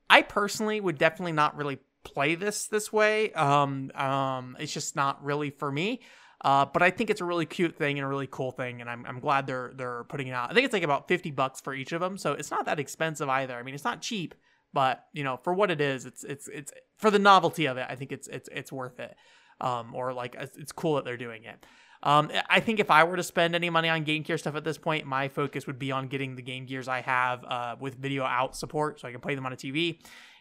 I 0.08 0.22
personally 0.22 0.80
would 0.80 0.96
definitely 0.96 1.32
not 1.32 1.56
really 1.56 1.80
play 2.02 2.34
this 2.34 2.66
this 2.66 2.92
way. 2.92 3.32
Um, 3.32 3.90
um, 3.94 4.56
it's 4.58 4.72
just 4.72 4.96
not 4.96 5.22
really 5.24 5.50
for 5.50 5.70
me. 5.70 6.00
Uh, 6.42 6.64
but 6.64 6.82
I 6.82 6.90
think 6.90 7.10
it's 7.10 7.20
a 7.20 7.24
really 7.24 7.44
cute 7.44 7.76
thing 7.76 7.98
and 7.98 8.04
a 8.04 8.08
really 8.08 8.28
cool 8.30 8.50
thing, 8.50 8.80
and 8.80 8.88
I'm, 8.88 9.04
I'm 9.06 9.20
glad 9.20 9.46
they're 9.46 9.72
they're 9.74 10.04
putting 10.04 10.28
it 10.28 10.32
out. 10.32 10.50
I 10.50 10.54
think 10.54 10.64
it's 10.64 10.72
like 10.72 10.82
about 10.82 11.06
fifty 11.06 11.30
bucks 11.30 11.60
for 11.60 11.74
each 11.74 11.92
of 11.92 12.00
them, 12.00 12.16
so 12.16 12.32
it's 12.32 12.50
not 12.50 12.64
that 12.66 12.80
expensive 12.80 13.28
either. 13.28 13.54
I 13.54 13.62
mean, 13.62 13.74
it's 13.74 13.84
not 13.84 14.00
cheap, 14.00 14.34
but 14.72 15.04
you 15.12 15.22
know, 15.22 15.38
for 15.42 15.52
what 15.52 15.70
it 15.70 15.80
is, 15.80 16.06
it's 16.06 16.24
it's 16.24 16.48
it's 16.48 16.72
for 16.96 17.10
the 17.10 17.18
novelty 17.18 17.66
of 17.66 17.76
it. 17.76 17.86
I 17.88 17.94
think 17.94 18.10
it's 18.10 18.26
it's 18.28 18.48
it's 18.52 18.72
worth 18.72 18.98
it. 19.00 19.14
Um, 19.60 19.94
or 19.94 20.14
like 20.14 20.34
it's 20.38 20.72
cool 20.72 20.94
that 20.94 21.04
they're 21.04 21.18
doing 21.18 21.44
it. 21.44 21.66
Um, 22.02 22.30
I 22.48 22.60
think 22.60 22.80
if 22.80 22.90
I 22.90 23.04
were 23.04 23.16
to 23.16 23.22
spend 23.22 23.54
any 23.54 23.68
money 23.68 23.90
on 23.90 24.04
Game 24.04 24.22
Gear 24.22 24.38
stuff 24.38 24.54
at 24.54 24.64
this 24.64 24.78
point, 24.78 25.04
my 25.04 25.28
focus 25.28 25.66
would 25.66 25.78
be 25.78 25.92
on 25.92 26.08
getting 26.08 26.34
the 26.34 26.40
Game 26.40 26.64
Gears 26.64 26.88
I 26.88 27.02
have 27.02 27.44
uh, 27.44 27.76
with 27.78 27.96
video 27.96 28.24
out 28.24 28.56
support, 28.56 29.00
so 29.00 29.08
I 29.08 29.12
can 29.12 29.20
play 29.20 29.34
them 29.34 29.44
on 29.44 29.52
a 29.52 29.56
TV 29.56 29.98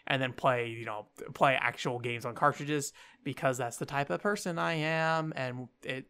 and 0.09 0.21
then 0.21 0.33
play, 0.33 0.69
you 0.69 0.85
know, 0.85 1.07
play 1.33 1.57
actual 1.59 1.99
games 1.99 2.25
on 2.25 2.33
cartridges 2.35 2.93
because 3.23 3.57
that's 3.57 3.77
the 3.77 3.85
type 3.85 4.09
of 4.09 4.21
person 4.21 4.57
I 4.57 4.73
am, 4.73 5.31
and 5.35 5.67
it 5.83 6.05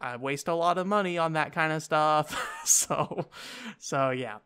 I 0.00 0.16
waste 0.16 0.48
a 0.48 0.54
lot 0.54 0.78
of 0.78 0.86
money 0.86 1.16
on 1.18 1.34
that 1.34 1.52
kind 1.52 1.72
of 1.72 1.82
stuff. 1.82 2.36
so, 2.64 3.28
so 3.78 4.10
yeah, 4.10 4.38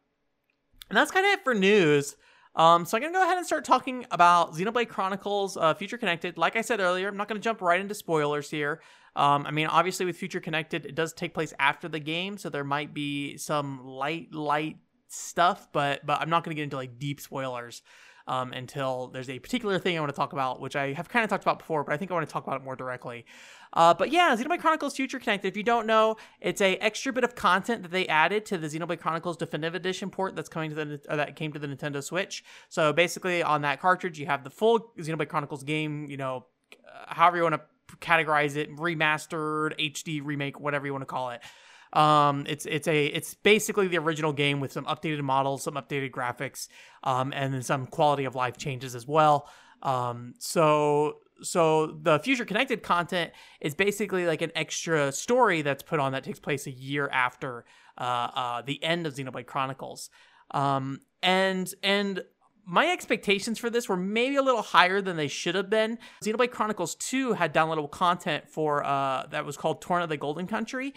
and 0.88 0.96
that's 0.96 1.10
kind 1.10 1.26
of 1.26 1.32
it 1.32 1.44
for 1.44 1.54
news. 1.54 2.16
Um, 2.54 2.86
so 2.86 2.96
I'm 2.96 3.02
gonna 3.02 3.12
go 3.12 3.22
ahead 3.22 3.36
and 3.36 3.46
start 3.46 3.66
talking 3.66 4.06
about 4.10 4.54
Xenoblade 4.54 4.88
Chronicles 4.88 5.58
uh, 5.58 5.74
Future 5.74 5.98
Connected. 5.98 6.38
Like 6.38 6.56
I 6.56 6.62
said 6.62 6.80
earlier, 6.80 7.08
I'm 7.08 7.16
not 7.16 7.28
gonna 7.28 7.40
jump 7.40 7.60
right 7.60 7.80
into 7.80 7.94
spoilers 7.94 8.50
here. 8.50 8.80
Um, 9.14 9.46
I 9.46 9.50
mean, 9.50 9.66
obviously 9.66 10.06
with 10.06 10.16
Future 10.16 10.40
Connected, 10.40 10.86
it 10.86 10.94
does 10.94 11.12
take 11.12 11.34
place 11.34 11.52
after 11.58 11.88
the 11.88 12.00
game, 12.00 12.38
so 12.38 12.48
there 12.48 12.64
might 12.64 12.94
be 12.94 13.36
some 13.36 13.84
light, 13.84 14.34
light 14.34 14.76
stuff, 15.08 15.68
but 15.72 16.04
but 16.06 16.20
I'm 16.20 16.30
not 16.30 16.44
gonna 16.44 16.54
get 16.54 16.64
into 16.64 16.76
like 16.76 16.98
deep 16.98 17.20
spoilers 17.20 17.82
um, 18.26 18.52
until 18.52 19.08
there's 19.08 19.30
a 19.30 19.38
particular 19.38 19.78
thing 19.78 19.96
I 19.96 20.00
want 20.00 20.12
to 20.12 20.16
talk 20.16 20.32
about, 20.32 20.60
which 20.60 20.76
I 20.76 20.92
have 20.92 21.08
kind 21.08 21.24
of 21.24 21.30
talked 21.30 21.44
about 21.44 21.58
before, 21.58 21.84
but 21.84 21.92
I 21.92 21.96
think 21.96 22.10
I 22.10 22.14
want 22.14 22.26
to 22.26 22.32
talk 22.32 22.46
about 22.46 22.60
it 22.60 22.64
more 22.64 22.76
directly. 22.76 23.24
Uh, 23.72 23.92
but 23.94 24.10
yeah, 24.10 24.34
Xenoblade 24.34 24.60
Chronicles 24.60 24.96
Future 24.96 25.18
Connected. 25.18 25.48
If 25.48 25.56
you 25.56 25.62
don't 25.62 25.86
know, 25.86 26.16
it's 26.40 26.60
a 26.60 26.76
extra 26.76 27.12
bit 27.12 27.24
of 27.24 27.34
content 27.34 27.82
that 27.82 27.90
they 27.90 28.06
added 28.06 28.46
to 28.46 28.58
the 28.58 28.68
Xenoblade 28.68 29.00
Chronicles 29.00 29.36
Definitive 29.36 29.74
Edition 29.74 30.10
port 30.10 30.34
that's 30.34 30.48
coming 30.48 30.70
to 30.70 30.76
the 30.76 31.00
that 31.08 31.36
came 31.36 31.52
to 31.52 31.58
the 31.58 31.66
Nintendo 31.66 32.02
Switch. 32.02 32.44
So 32.68 32.92
basically, 32.92 33.42
on 33.42 33.62
that 33.62 33.80
cartridge, 33.80 34.18
you 34.18 34.26
have 34.26 34.44
the 34.44 34.50
full 34.50 34.92
Xenoblade 34.98 35.28
Chronicles 35.28 35.62
game. 35.62 36.06
You 36.08 36.16
know, 36.16 36.46
however 37.06 37.36
you 37.36 37.42
want 37.42 37.56
to 37.56 37.96
categorize 37.98 38.56
it, 38.56 38.74
remastered, 38.76 39.78
HD 39.78 40.20
remake, 40.24 40.58
whatever 40.58 40.86
you 40.86 40.92
want 40.92 41.02
to 41.02 41.06
call 41.06 41.30
it. 41.30 41.42
Um, 41.96 42.44
it's 42.46 42.66
it's 42.66 42.86
a 42.86 43.06
it's 43.06 43.34
basically 43.34 43.88
the 43.88 43.96
original 43.96 44.32
game 44.32 44.60
with 44.60 44.70
some 44.70 44.84
updated 44.84 45.22
models, 45.22 45.62
some 45.62 45.74
updated 45.74 46.10
graphics, 46.10 46.68
um, 47.04 47.32
and 47.34 47.54
then 47.54 47.62
some 47.62 47.86
quality 47.86 48.26
of 48.26 48.34
life 48.34 48.58
changes 48.58 48.94
as 48.94 49.06
well. 49.06 49.48
Um, 49.82 50.34
so 50.38 51.18
so 51.42 51.86
the 51.86 52.18
future 52.18 52.44
connected 52.44 52.82
content 52.82 53.32
is 53.60 53.74
basically 53.74 54.26
like 54.26 54.42
an 54.42 54.52
extra 54.54 55.10
story 55.10 55.62
that's 55.62 55.82
put 55.82 55.98
on 55.98 56.12
that 56.12 56.22
takes 56.22 56.38
place 56.38 56.66
a 56.66 56.70
year 56.70 57.08
after 57.12 57.64
uh, 57.96 58.28
uh, 58.34 58.62
the 58.62 58.82
end 58.84 59.06
of 59.06 59.14
Xenoblade 59.14 59.46
Chronicles. 59.46 60.10
Um, 60.50 61.00
and 61.22 61.72
and 61.82 62.22
my 62.66 62.88
expectations 62.88 63.58
for 63.58 63.70
this 63.70 63.88
were 63.88 63.96
maybe 63.96 64.36
a 64.36 64.42
little 64.42 64.60
higher 64.60 65.00
than 65.00 65.16
they 65.16 65.28
should 65.28 65.54
have 65.54 65.70
been. 65.70 65.98
Xenoblade 66.22 66.50
Chronicles 66.50 66.94
2 66.96 67.34
had 67.34 67.54
downloadable 67.54 67.90
content 67.90 68.48
for 68.48 68.84
uh, 68.84 69.26
that 69.30 69.46
was 69.46 69.56
called 69.56 69.80
Torna 69.80 70.06
the 70.06 70.16
Golden 70.16 70.46
Country, 70.46 70.92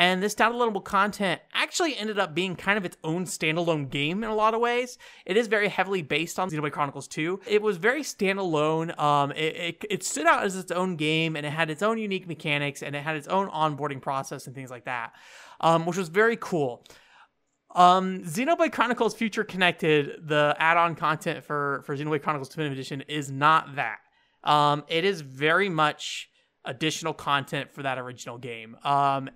and 0.00 0.22
this 0.22 0.34
downloadable 0.34 0.82
content 0.82 1.42
actually 1.52 1.94
ended 1.94 2.18
up 2.18 2.34
being 2.34 2.56
kind 2.56 2.78
of 2.78 2.86
its 2.86 2.96
own 3.04 3.26
standalone 3.26 3.90
game 3.90 4.24
in 4.24 4.30
a 4.30 4.34
lot 4.34 4.54
of 4.54 4.60
ways. 4.60 4.96
It 5.26 5.36
is 5.36 5.46
very 5.46 5.68
heavily 5.68 6.00
based 6.00 6.38
on 6.38 6.50
Xenoblade 6.50 6.72
Chronicles 6.72 7.06
2. 7.06 7.40
It 7.46 7.60
was 7.60 7.76
very 7.76 8.00
standalone. 8.00 8.98
Um, 8.98 9.30
it, 9.32 9.56
it, 9.56 9.84
it 9.90 10.02
stood 10.02 10.24
out 10.24 10.42
as 10.42 10.56
its 10.56 10.72
own 10.72 10.96
game 10.96 11.36
and 11.36 11.44
it 11.44 11.50
had 11.50 11.68
its 11.68 11.82
own 11.82 11.98
unique 11.98 12.26
mechanics 12.26 12.82
and 12.82 12.96
it 12.96 13.02
had 13.02 13.14
its 13.14 13.28
own 13.28 13.50
onboarding 13.50 14.00
process 14.00 14.46
and 14.46 14.54
things 14.54 14.70
like 14.70 14.86
that, 14.86 15.12
um, 15.60 15.84
which 15.84 15.98
was 15.98 16.08
very 16.08 16.38
cool. 16.40 16.82
Um, 17.74 18.20
Xenoblade 18.20 18.72
Chronicles 18.72 19.14
Future 19.14 19.44
Connected, 19.44 20.26
the 20.26 20.56
add-on 20.58 20.94
content 20.94 21.44
for 21.44 21.82
for 21.84 21.94
Xenoblade 21.94 22.22
Chronicles 22.22 22.48
Definitive 22.48 22.72
Edition, 22.72 23.02
is 23.02 23.30
not 23.30 23.76
that. 23.76 23.98
Um, 24.44 24.82
it 24.88 25.04
is 25.04 25.20
very 25.20 25.68
much 25.68 26.29
additional 26.64 27.14
content 27.14 27.70
for 27.72 27.82
that 27.82 27.98
original 27.98 28.38
game. 28.38 28.76
Um, 28.84 29.30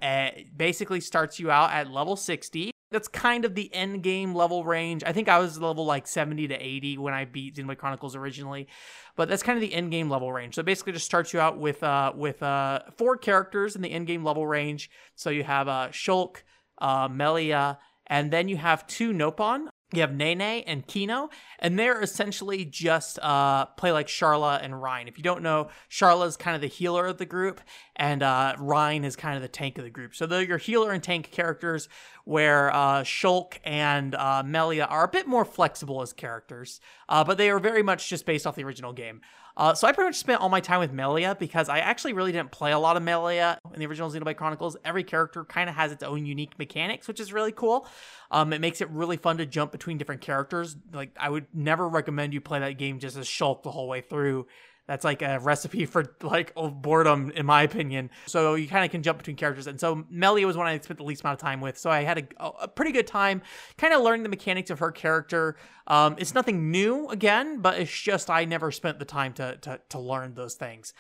basically 0.57 1.01
starts 1.01 1.39
you 1.39 1.51
out 1.51 1.73
at 1.73 1.91
level 1.91 2.17
60. 2.17 2.71
That's 2.91 3.09
kind 3.09 3.45
of 3.45 3.55
the 3.55 3.75
end 3.75 4.03
game 4.03 4.35
level 4.35 4.63
range. 4.65 5.03
I 5.05 5.13
think 5.13 5.29
I 5.29 5.39
was 5.39 5.61
level 5.61 5.85
like 5.85 6.07
70 6.07 6.49
to 6.49 6.55
80 6.55 6.99
when 6.99 7.13
I 7.13 7.25
beat 7.25 7.57
Xenoblade 7.57 7.79
Chronicles 7.79 8.15
originally, 8.15 8.69
but 9.17 9.29
that's 9.29 9.43
kind 9.43 9.57
of 9.57 9.63
the 9.63 9.75
end 9.75 9.91
game 9.91 10.09
level 10.09 10.33
range. 10.33 10.55
So 10.55 10.63
basically, 10.63 10.93
just 10.93 11.07
starts 11.07 11.33
you 11.33 11.41
out 11.41 11.59
with 11.59 11.83
uh 11.83 12.13
with 12.15 12.43
uh 12.43 12.81
four 12.97 13.17
characters 13.17 13.75
in 13.75 13.83
the 13.83 13.91
end 13.91 14.07
game 14.07 14.23
level 14.23 14.47
range. 14.47 14.91
So 15.17 15.31
you 15.31 15.43
have 15.43 15.67
uh 15.67 15.89
Shulk, 15.91 16.43
uh 16.79 17.09
Melia, 17.11 17.79
and 18.07 18.31
then 18.31 18.49
you 18.49 18.59
have 18.59 18.87
two 18.87 19.13
Nopon 19.13 19.69
you 19.93 20.01
have 20.01 20.15
Nene 20.15 20.41
and 20.41 20.87
Kino, 20.87 21.31
and 21.59 21.79
they're 21.79 22.01
essentially 22.01 22.65
just 22.65 23.19
uh, 23.21 23.67
play 23.67 23.93
like 23.93 24.07
Sharla 24.07 24.63
and 24.63 24.83
Reyn. 24.83 25.09
If 25.09 25.19
you 25.19 25.25
don't 25.25 25.43
know, 25.43 25.69
Sharla 25.91 26.27
is 26.27 26.37
kind 26.37 26.55
of 26.55 26.61
the 26.61 26.69
healer 26.69 27.07
of 27.07 27.19
the 27.19 27.27
group, 27.27 27.61
and 27.97 28.23
uh, 28.23 28.57
Reyn 28.59 29.05
is 29.05 29.17
kind 29.17 29.37
of 29.37 29.43
the 29.43 29.49
tank 29.49 29.79
of 29.79 29.85
the 29.85 29.91
group. 29.91 30.15
So 30.15 30.27
they're 30.27 30.43
your 30.43 30.59
healer 30.59 30.93
and 30.93 31.03
tank 31.03 31.31
characters, 31.31 31.89
where 32.25 32.75
uh, 32.75 33.03
Shulk 33.03 33.59
and 33.65 34.15
uh, 34.15 34.43
Melia 34.45 34.85
are 34.85 35.05
a 35.05 35.09
bit 35.09 35.27
more 35.27 35.45
flexible 35.45 36.03
as 36.03 36.13
characters, 36.13 36.81
uh, 37.09 37.23
but 37.23 37.39
they 37.39 37.51
are 37.51 37.59
very 37.59 37.83
much 37.83 38.09
just 38.09 38.27
based 38.27 38.47
off 38.47 38.57
the 38.57 38.65
original 38.65 38.93
game. 38.93 39.21
Uh, 39.57 39.73
so 39.75 39.87
I 39.87 39.93
pretty 39.93 40.09
much 40.09 40.17
spent 40.17 40.41
all 40.41 40.49
my 40.49 40.61
time 40.61 40.81
with 40.81 40.93
Melia 40.93 41.37
because 41.39 41.69
I 41.69 41.79
actually 41.79 42.13
really 42.13 42.33
didn't 42.33 42.51
play 42.51 42.73
a 42.73 42.79
lot 42.79 42.97
of 42.97 43.03
Melia 43.03 43.59
in 43.73 43.79
the 43.79 43.87
original 43.87 44.11
Xenoblade 44.11 44.37
Chronicles. 44.37 44.77
Every 44.85 45.05
character 45.05 45.45
kind 45.45 45.71
of 45.71 45.77
has 45.77 45.93
its 45.93 46.03
own 46.03 46.27
unique 46.27 46.59
mechanics, 46.59 47.07
which 47.07 47.21
is 47.21 47.33
really 47.33 47.53
cool. 47.53 47.87
Um, 48.31 48.53
it 48.53 48.61
makes 48.61 48.81
it 48.81 48.91
really 48.91 49.17
fun 49.17 49.39
to 49.39 49.47
jump 49.47 49.71
between 49.71 49.97
different 49.97 50.23
characters. 50.23 50.77
Like 50.93 51.11
I 51.19 51.29
would 51.29 51.47
never 51.55 51.89
recommend 51.89 52.35
you 52.35 52.41
play 52.41 52.59
that 52.59 52.79
game 52.79 52.99
just 52.99 53.17
as 53.17 53.27
Shulk 53.27 53.63
the 53.63 53.71
whole 53.71 53.89
way 53.89 54.01
through 54.01 54.47
that's 54.87 55.05
like 55.05 55.23
a 55.23 55.39
recipe 55.41 55.87
for 55.87 56.05
like 56.23 56.55
boredom 56.55 57.31
in 57.33 57.47
my 57.47 57.63
opinion 57.63 58.11
so 58.27 58.55
you 58.55 58.69
kind 58.69 58.85
of 58.85 58.91
can 58.91 59.03
jump 59.03 59.19
between 59.19 59.37
characters 59.37 59.67
and 59.67 59.81
so 59.81 60.05
melia 60.11 60.47
was 60.47 60.57
one 60.57 60.67
i 60.67 60.79
spent 60.79 60.99
the 60.99 61.05
least 61.05 61.23
amount 61.23 61.35
of 61.35 61.41
time 61.41 61.61
with 61.61 61.79
so 61.79 61.91
i 61.91 62.03
had 62.03 62.19
a, 62.39 62.45
a 62.63 62.69
pretty 62.69 62.93
good 62.93 63.07
time 63.07 63.43
kind 63.79 63.95
of 63.95 64.03
learning 64.03 64.23
the 64.23 64.29
mechanics 64.29 64.71
of 64.71 64.79
her 64.79 64.91
character 64.91 65.57
um, 65.87 66.15
it's 66.19 66.35
nothing 66.35 66.71
new 66.71 67.09
again 67.09 67.61
but 67.61 67.79
it's 67.79 67.93
just 67.93 68.31
i 68.31 68.45
never 68.45 68.71
spent 68.71 68.99
the 68.99 69.05
time 69.05 69.33
to 69.33 69.57
to, 69.59 69.81
to 69.89 69.99
learn 69.99 70.35
those 70.35 70.55
things 70.55 70.95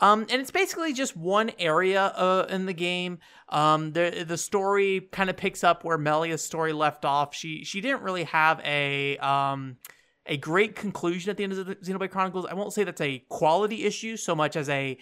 um, 0.00 0.26
and 0.28 0.42
it's 0.42 0.50
basically 0.50 0.92
just 0.92 1.16
one 1.16 1.52
area 1.58 2.02
uh, 2.02 2.46
in 2.50 2.66
the 2.66 2.74
game. 2.74 3.18
Um, 3.48 3.92
the 3.92 4.24
the 4.26 4.36
story 4.36 5.08
kind 5.10 5.30
of 5.30 5.36
picks 5.36 5.64
up 5.64 5.84
where 5.84 5.96
Melia's 5.96 6.42
story 6.42 6.72
left 6.72 7.04
off. 7.04 7.34
She 7.34 7.64
she 7.64 7.80
didn't 7.80 8.02
really 8.02 8.24
have 8.24 8.60
a 8.62 9.16
um, 9.18 9.76
a 10.26 10.36
great 10.36 10.76
conclusion 10.76 11.30
at 11.30 11.36
the 11.36 11.44
end 11.44 11.52
of 11.52 11.66
the 11.66 11.76
Xenoblade 11.76 12.10
Chronicles. 12.10 12.46
I 12.46 12.54
won't 12.54 12.72
say 12.72 12.84
that's 12.84 13.00
a 13.00 13.18
quality 13.28 13.84
issue 13.84 14.16
so 14.16 14.34
much 14.34 14.56
as 14.56 14.68
a 14.68 14.98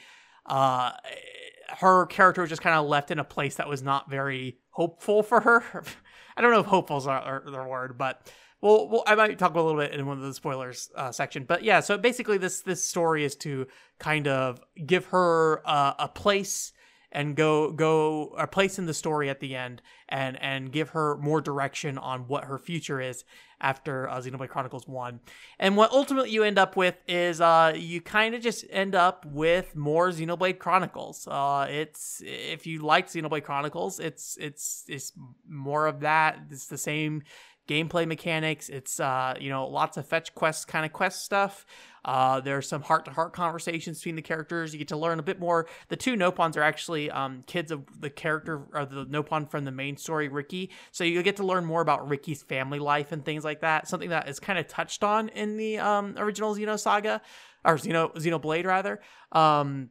uh, 0.47 0.93
her 1.79 2.07
character 2.07 2.43
was 2.43 2.51
just 2.51 2.63
kind 2.63 2.77
of 2.77 2.87
left 2.87 3.11
in 3.11 3.19
a 3.19 3.25
place 3.25 3.57
that 3.57 3.69
was 3.69 3.83
not 3.83 4.11
very 4.11 4.59
hopeful 4.71 5.23
for 5.23 5.41
her. 5.41 5.63
I 6.37 6.43
don't 6.43 6.51
know 6.51 6.61
if 6.61 6.67
hopeful 6.67 6.99
is 6.99 7.05
the 7.05 7.67
word, 7.69 7.97
but 7.97 8.31
well, 8.61 8.89
well, 8.89 9.05
I 9.07 9.15
might 9.15 9.39
talk 9.39 9.55
a 9.55 9.61
little 9.61 9.79
bit 9.79 9.93
in 9.93 10.07
one 10.07 10.17
of 10.17 10.25
the 10.25 10.35
spoilers 10.35 10.91
uh, 10.97 11.13
section. 11.13 11.45
But 11.45 11.65
yeah, 11.65 11.81
so 11.81 11.99
basically, 11.99 12.39
this 12.39 12.61
this 12.63 12.85
story 12.85 13.25
is 13.25 13.37
to 13.37 13.67
kind 13.99 14.27
of 14.27 14.61
give 14.87 15.07
her 15.07 15.63
uh, 15.65 15.95
a 15.99 16.09
place 16.09 16.73
and 17.15 17.37
go 17.37 17.71
go 17.71 18.35
a 18.37 18.47
place 18.47 18.79
in 18.79 18.87
the 18.87 18.93
story 18.93 19.31
at 19.31 19.41
the 19.41 19.55
end 19.55 19.81
and 20.09 20.37
and 20.43 20.73
give 20.73 20.91
her 20.91 21.17
more 21.17 21.41
direction 21.41 21.97
on 21.97 22.27
what 22.27 22.45
her 22.45 22.59
future 22.59 23.01
is 23.01 23.25
after 23.61 24.09
uh, 24.11 24.21
Xenoblade 24.21 24.51
Chronicles 24.51 24.87
1. 24.87 25.21
And 25.59 25.77
what 25.77 25.91
ultimately 25.91 26.31
you 26.31 26.43
end 26.43 26.59
up 26.59 26.77
with 26.77 26.97
is 27.09 27.41
uh, 27.41 27.73
you 27.75 28.01
kind 28.01 28.35
of 28.35 28.43
just 28.43 28.65
end 28.69 28.95
up 28.95 29.25
with 29.25 29.75
more 29.75 30.11
Xenoblade 30.11 30.59
Chronicles. 30.59 31.27
Uh, 31.27 31.67
it's 31.71 32.21
if 32.25 32.67
you 32.67 32.83
like 32.83 33.07
Xenoblade 33.07 33.45
Chronicles, 33.45 34.01
it's 34.01 34.37
it's 34.39 34.85
it's 34.89 35.13
more 35.49 35.87
of 35.87 36.01
that. 36.01 36.41
It's 36.51 36.67
the 36.67 36.77
same 36.77 37.23
gameplay 37.69 38.07
mechanics. 38.07 38.69
It's 38.69 39.01
uh, 39.01 39.35
you 39.41 39.51
know 39.51 39.67
lots 39.67 39.97
of 39.97 40.07
fetch 40.07 40.35
quest 40.35 40.69
kind 40.69 40.85
of 40.85 40.93
quest 40.93 41.25
stuff. 41.25 41.67
Uh, 42.05 42.41
there's 42.41 42.69
some 42.69 42.83
heart 42.83 43.07
to 43.07 43.11
heart 43.11 43.33
conversations 43.33 43.99
between 43.99 44.17
the 44.17 44.23
characters. 44.23 44.73
You 44.73 44.79
get 44.79 44.89
to 44.89 44.97
learn 44.97 45.19
a 45.19 45.23
bit 45.23 45.41
more. 45.41 45.67
The 45.89 45.97
two 45.97 46.17
Nopons 46.17 46.57
are 46.57 46.63
actually 46.63 47.11
um, 47.11 47.45
kids 47.47 47.71
of 47.71 47.85
the 47.99 48.11
character 48.11 48.63
or 48.75 48.85
the 48.85 49.07
Nopon 49.07 49.51
from 49.51 49.65
the 49.65 49.73
main 49.73 49.97
story, 49.97 50.29
Riki. 50.29 50.71
So 50.93 51.05
you 51.05 51.23
get 51.23 51.37
to 51.37 51.47
learn 51.47 51.65
more 51.65 51.81
about 51.81 52.09
Riki's 52.09 52.43
family 52.43 52.79
life 52.79 53.13
and 53.13 53.25
things 53.25 53.45
like 53.45 53.63
that. 53.63 53.89
Something 53.89 54.11
that 54.11 54.29
is 54.29 54.39
kind 54.39 54.59
of 54.59 54.69
touched 54.69 55.03
on 55.03 55.31
in 55.31 55.57
the 55.57 55.79
um, 55.79 56.15
original 56.19 56.55
Xenosaga 56.55 57.21
or 57.65 57.77
Xeno 57.77 58.15
Xenoblade 58.15 58.67
rather. 58.67 59.01
Um, 59.33 59.89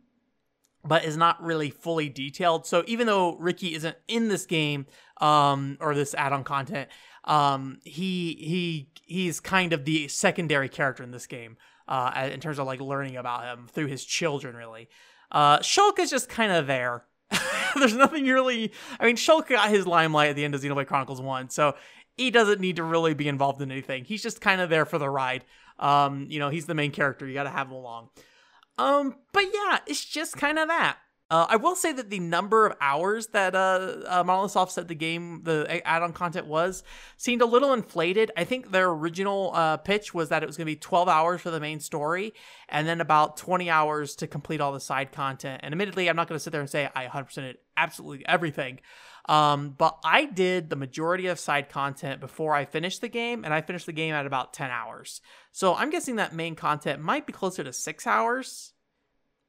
but 0.86 1.06
is 1.06 1.18
not 1.18 1.42
really 1.42 1.70
fully 1.70 2.10
detailed. 2.10 2.66
So 2.68 2.84
even 2.88 3.08
though 3.08 3.38
Riki 3.38 3.74
isn't 3.74 3.96
in 4.08 4.28
this 4.28 4.46
game 4.46 4.86
um, 5.22 5.78
or 5.80 5.96
this 5.96 6.14
add-on 6.14 6.44
content, 6.44 6.90
um, 7.26 7.80
he 7.84 8.36
he 8.36 8.90
he's 9.06 9.40
kind 9.40 9.74
of 9.74 9.86
the 9.86 10.08
secondary 10.08 10.70
character 10.70 11.04
in 11.04 11.12
this 11.12 11.28
game 11.28 11.58
uh, 11.88 12.30
in 12.32 12.40
terms 12.40 12.60
of 12.60 12.68
like 12.68 12.82
learning 12.82 13.16
about 13.16 13.46
him 13.46 13.68
through 13.72 13.88
his 13.88 14.04
children. 14.04 14.56
Really, 14.56 14.90
uh, 15.32 15.60
Shulk 15.60 16.00
is 16.00 16.10
just 16.10 16.30
kind 16.30 16.52
of 16.52 16.68
there. 16.68 17.06
There's 17.76 17.96
nothing 17.96 18.26
really. 18.26 18.72
I 19.00 19.06
mean, 19.06 19.16
Shulk 19.16 19.50
got 19.50 19.70
his 19.70 19.88
limelight 19.88 20.30
at 20.30 20.36
the 20.36 20.46
end 20.46 20.56
of 20.56 20.62
Xenoblade 20.62 20.88
Chronicles 20.88 21.22
One, 21.22 21.50
so 21.50 21.76
he 22.18 22.30
doesn't 22.30 22.60
need 22.60 22.76
to 22.76 22.84
really 22.84 23.14
be 23.14 23.28
involved 23.28 23.62
in 23.62 23.72
anything. 23.72 24.06
He's 24.06 24.22
just 24.22 24.42
kind 24.42 24.62
of 24.62 24.70
there 24.70 24.86
for 24.86 24.98
the 24.98 25.10
ride. 25.10 25.46
Um, 25.80 26.28
you 26.30 26.40
know, 26.40 26.50
he's 26.50 26.66
the 26.66 26.76
main 26.76 26.92
character. 26.92 27.28
You 27.28 27.34
got 27.34 27.44
to 27.44 27.50
have 27.50 27.68
him 27.68 27.74
along. 27.74 28.10
Um, 28.78 29.16
but 29.32 29.46
yeah, 29.54 29.80
it's 29.88 30.06
just 30.06 30.38
kind 30.38 30.60
of 30.60 30.68
that. 30.68 30.98
Uh, 31.34 31.48
I 31.50 31.56
will 31.56 31.76
say 31.76 31.92
that 31.92 32.12
the 32.12 32.20
number 32.20 32.68
of 32.68 32.78
hours 32.80 33.26
that 33.30 33.56
uh, 33.56 34.04
uh, 34.06 34.66
said 34.68 34.88
the 34.88 34.94
game, 34.94 35.42
the 35.42 35.82
add-on 35.84 36.14
content 36.14 36.46
was, 36.46 36.84
seemed 37.18 37.42
a 37.42 37.48
little 37.48 37.74
inflated. 37.74 38.30
I 38.38 38.44
think 38.44 38.70
their 38.70 38.92
original 38.92 39.50
uh, 39.52 39.78
pitch 39.78 40.14
was 40.14 40.30
that 40.30 40.44
it 40.44 40.46
was 40.46 40.58
going 40.58 40.68
to 40.68 40.72
be 40.72 40.76
12 40.76 41.10
hours 41.10 41.42
for 41.42 41.50
the 41.50 41.60
main 41.60 41.80
story, 41.80 42.36
and 42.70 42.88
then 42.88 43.02
about 43.02 43.36
20 43.38 43.68
hours 43.68 44.16
to 44.18 44.28
complete 44.28 44.62
all 44.62 44.74
the 44.74 44.80
side 44.80 45.12
content. 45.12 45.62
And 45.64 45.74
admittedly, 45.74 46.08
I'm 46.08 46.16
not 46.16 46.28
going 46.28 46.36
to 46.36 46.40
sit 46.40 46.52
there 46.52 46.62
and 46.62 46.70
say 46.70 46.88
I 46.96 47.08
100% 47.08 47.56
absolutely 47.78 48.28
everything. 48.28 48.80
Um, 49.28 49.74
but 49.76 49.98
I 50.06 50.26
did 50.26 50.70
the 50.70 50.76
majority 50.76 51.26
of 51.26 51.40
side 51.40 51.68
content 51.68 52.20
before 52.20 52.54
I 52.54 52.66
finished 52.66 53.02
the 53.02 53.10
game, 53.10 53.44
and 53.44 53.56
I 53.56 53.62
finished 53.62 53.88
the 53.88 53.92
game 53.92 54.14
at 54.14 54.28
about 54.28 54.54
10 54.54 54.70
hours. 54.70 55.20
So 55.52 55.74
I'm 55.74 55.90
guessing 55.90 56.18
that 56.18 56.36
main 56.36 56.54
content 56.54 57.02
might 57.02 57.26
be 57.26 57.34
closer 57.34 57.64
to 57.64 57.74
six 57.74 58.06
hours. 58.06 58.73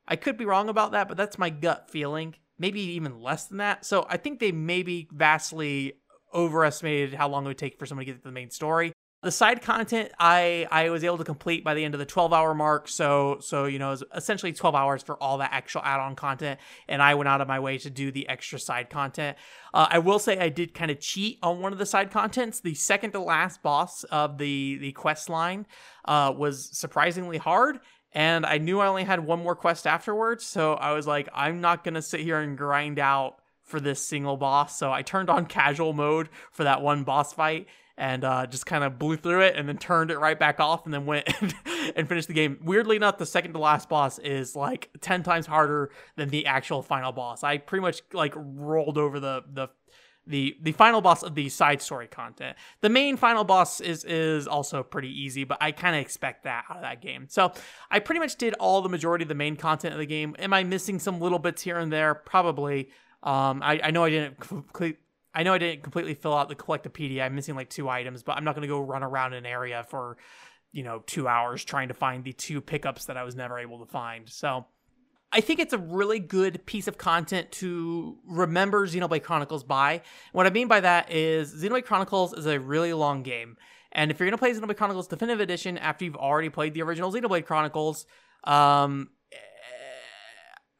I 0.06 0.16
could 0.16 0.36
be 0.36 0.44
wrong 0.44 0.68
about 0.68 0.92
that, 0.92 1.08
but 1.08 1.16
that's 1.16 1.38
my 1.38 1.50
gut 1.50 1.90
feeling. 1.90 2.34
Maybe 2.58 2.80
even 2.80 3.20
less 3.20 3.46
than 3.46 3.58
that. 3.58 3.84
So 3.84 4.06
I 4.08 4.16
think 4.16 4.38
they 4.38 4.52
maybe 4.52 5.08
vastly 5.12 5.94
overestimated 6.32 7.14
how 7.14 7.28
long 7.28 7.44
it 7.44 7.48
would 7.48 7.58
take 7.58 7.78
for 7.78 7.86
someone 7.86 8.06
to 8.06 8.12
get 8.12 8.18
to 8.18 8.28
the 8.28 8.32
main 8.32 8.50
story 8.50 8.92
the 9.24 9.30
side 9.30 9.62
content 9.62 10.12
I 10.20 10.68
I 10.70 10.90
was 10.90 11.02
able 11.02 11.18
to 11.18 11.24
complete 11.24 11.64
by 11.64 11.74
the 11.74 11.84
end 11.84 11.94
of 11.94 11.98
the 11.98 12.06
12 12.06 12.32
hour 12.32 12.54
mark. 12.54 12.86
So 12.88 13.38
so 13.40 13.64
you 13.64 13.78
know, 13.78 13.92
it 13.92 14.02
essentially 14.14 14.52
12 14.52 14.74
hours 14.74 15.02
for 15.02 15.20
all 15.20 15.38
that 15.38 15.50
actual 15.52 15.80
add 15.82 15.98
on 15.98 16.14
content, 16.14 16.60
and 16.88 17.02
I 17.02 17.14
went 17.14 17.26
out 17.26 17.40
of 17.40 17.48
my 17.48 17.58
way 17.58 17.78
to 17.78 17.90
do 17.90 18.12
the 18.12 18.28
extra 18.28 18.58
side 18.58 18.90
content. 18.90 19.36
Uh, 19.72 19.88
I 19.90 19.98
will 19.98 20.18
say 20.18 20.38
I 20.38 20.50
did 20.50 20.74
kind 20.74 20.90
of 20.90 21.00
cheat 21.00 21.38
on 21.42 21.60
one 21.60 21.72
of 21.72 21.78
the 21.78 21.86
side 21.86 22.10
contents. 22.10 22.60
The 22.60 22.74
second 22.74 23.12
to 23.12 23.20
last 23.20 23.62
boss 23.62 24.04
of 24.04 24.38
the 24.38 24.76
the 24.76 24.92
quest 24.92 25.28
line 25.28 25.66
uh, 26.04 26.32
was 26.36 26.76
surprisingly 26.78 27.38
hard. 27.38 27.80
And 28.14 28.46
I 28.46 28.58
knew 28.58 28.80
I 28.80 28.86
only 28.86 29.04
had 29.04 29.26
one 29.26 29.42
more 29.42 29.56
quest 29.56 29.86
afterwards, 29.86 30.44
so 30.44 30.74
I 30.74 30.92
was 30.92 31.06
like, 31.06 31.28
I'm 31.34 31.60
not 31.60 31.82
gonna 31.82 32.02
sit 32.02 32.20
here 32.20 32.38
and 32.38 32.56
grind 32.56 32.98
out 32.98 33.38
for 33.62 33.80
this 33.80 34.00
single 34.00 34.36
boss. 34.36 34.78
So 34.78 34.92
I 34.92 35.02
turned 35.02 35.30
on 35.30 35.46
casual 35.46 35.92
mode 35.92 36.28
for 36.52 36.64
that 36.64 36.82
one 36.82 37.02
boss 37.02 37.32
fight 37.32 37.66
and 37.96 38.24
uh, 38.24 38.46
just 38.46 38.66
kind 38.66 38.82
of 38.84 38.98
blew 38.98 39.16
through 39.16 39.40
it 39.40 39.56
and 39.56 39.68
then 39.68 39.78
turned 39.78 40.10
it 40.10 40.18
right 40.18 40.38
back 40.38 40.58
off 40.60 40.84
and 40.84 40.92
then 40.92 41.06
went 41.06 41.28
and, 41.96 42.08
finished 42.08 42.28
the 42.28 42.34
game. 42.34 42.58
Weirdly 42.62 42.96
enough, 42.96 43.18
the 43.18 43.26
second 43.26 43.52
to 43.52 43.58
last 43.58 43.88
boss 43.88 44.18
is 44.18 44.56
like 44.56 44.90
10 45.00 45.22
times 45.22 45.46
harder 45.46 45.90
than 46.16 46.28
the 46.28 46.46
actual 46.46 46.82
final 46.82 47.12
boss. 47.12 47.44
I 47.44 47.58
pretty 47.58 47.82
much 47.82 48.02
like 48.12 48.32
rolled 48.36 48.98
over 48.98 49.20
the 49.20 49.44
the 49.52 49.68
the 50.26 50.56
the 50.62 50.72
final 50.72 51.00
boss 51.00 51.22
of 51.22 51.34
the 51.34 51.48
side 51.48 51.82
story 51.82 52.06
content. 52.06 52.56
The 52.80 52.88
main 52.88 53.16
final 53.16 53.44
boss 53.44 53.80
is 53.80 54.04
is 54.04 54.46
also 54.46 54.82
pretty 54.82 55.08
easy, 55.08 55.44
but 55.44 55.58
I 55.60 55.72
kind 55.72 55.94
of 55.94 56.00
expect 56.00 56.44
that 56.44 56.64
out 56.70 56.76
of 56.76 56.82
that 56.82 57.00
game. 57.00 57.26
So 57.28 57.52
I 57.90 57.98
pretty 57.98 58.20
much 58.20 58.36
did 58.36 58.54
all 58.54 58.82
the 58.82 58.88
majority 58.88 59.22
of 59.24 59.28
the 59.28 59.34
main 59.34 59.56
content 59.56 59.94
of 59.94 59.98
the 59.98 60.06
game. 60.06 60.34
Am 60.38 60.52
I 60.52 60.64
missing 60.64 60.98
some 60.98 61.20
little 61.20 61.38
bits 61.38 61.62
here 61.62 61.78
and 61.78 61.92
there? 61.92 62.14
Probably. 62.14 62.90
Um, 63.22 63.62
I, 63.62 63.80
I 63.82 63.90
know 63.90 64.04
I 64.04 64.10
didn't 64.10 64.36
I 65.34 65.42
know 65.42 65.52
I 65.52 65.58
didn't 65.58 65.82
completely 65.82 66.14
fill 66.14 66.34
out 66.36 66.48
the 66.48 66.54
Collectopaedia. 66.54 67.22
I'm 67.22 67.34
missing 67.34 67.56
like 67.56 67.68
two 67.68 67.88
items, 67.88 68.22
but 68.22 68.36
I'm 68.36 68.44
not 68.44 68.54
going 68.54 68.62
to 68.62 68.68
go 68.68 68.80
run 68.80 69.02
around 69.02 69.32
an 69.34 69.44
area 69.44 69.84
for, 69.88 70.16
you 70.72 70.84
know, 70.84 71.02
two 71.06 71.26
hours 71.26 71.64
trying 71.64 71.88
to 71.88 71.94
find 71.94 72.22
the 72.22 72.32
two 72.32 72.60
pickups 72.60 73.06
that 73.06 73.16
I 73.16 73.24
was 73.24 73.34
never 73.34 73.58
able 73.58 73.84
to 73.84 73.86
find. 73.90 74.28
So 74.28 74.66
I 75.34 75.40
think 75.40 75.58
it's 75.58 75.72
a 75.72 75.78
really 75.78 76.20
good 76.20 76.64
piece 76.64 76.86
of 76.86 76.96
content 76.96 77.50
to 77.52 78.16
remember 78.24 78.86
Xenoblade 78.86 79.24
Chronicles 79.24 79.64
by. 79.64 80.02
What 80.32 80.46
I 80.46 80.50
mean 80.50 80.68
by 80.68 80.78
that 80.78 81.10
is 81.10 81.52
Xenoblade 81.52 81.84
Chronicles 81.84 82.32
is 82.32 82.46
a 82.46 82.60
really 82.60 82.92
long 82.92 83.24
game. 83.24 83.56
And 83.90 84.12
if 84.12 84.20
you're 84.20 84.28
going 84.28 84.36
to 84.36 84.38
play 84.38 84.52
Xenoblade 84.52 84.76
Chronicles 84.76 85.08
Definitive 85.08 85.40
Edition 85.40 85.76
after 85.76 86.04
you've 86.04 86.14
already 86.14 86.50
played 86.50 86.72
the 86.72 86.82
original 86.82 87.12
Xenoblade 87.12 87.46
Chronicles, 87.46 88.06
um, 88.44 89.10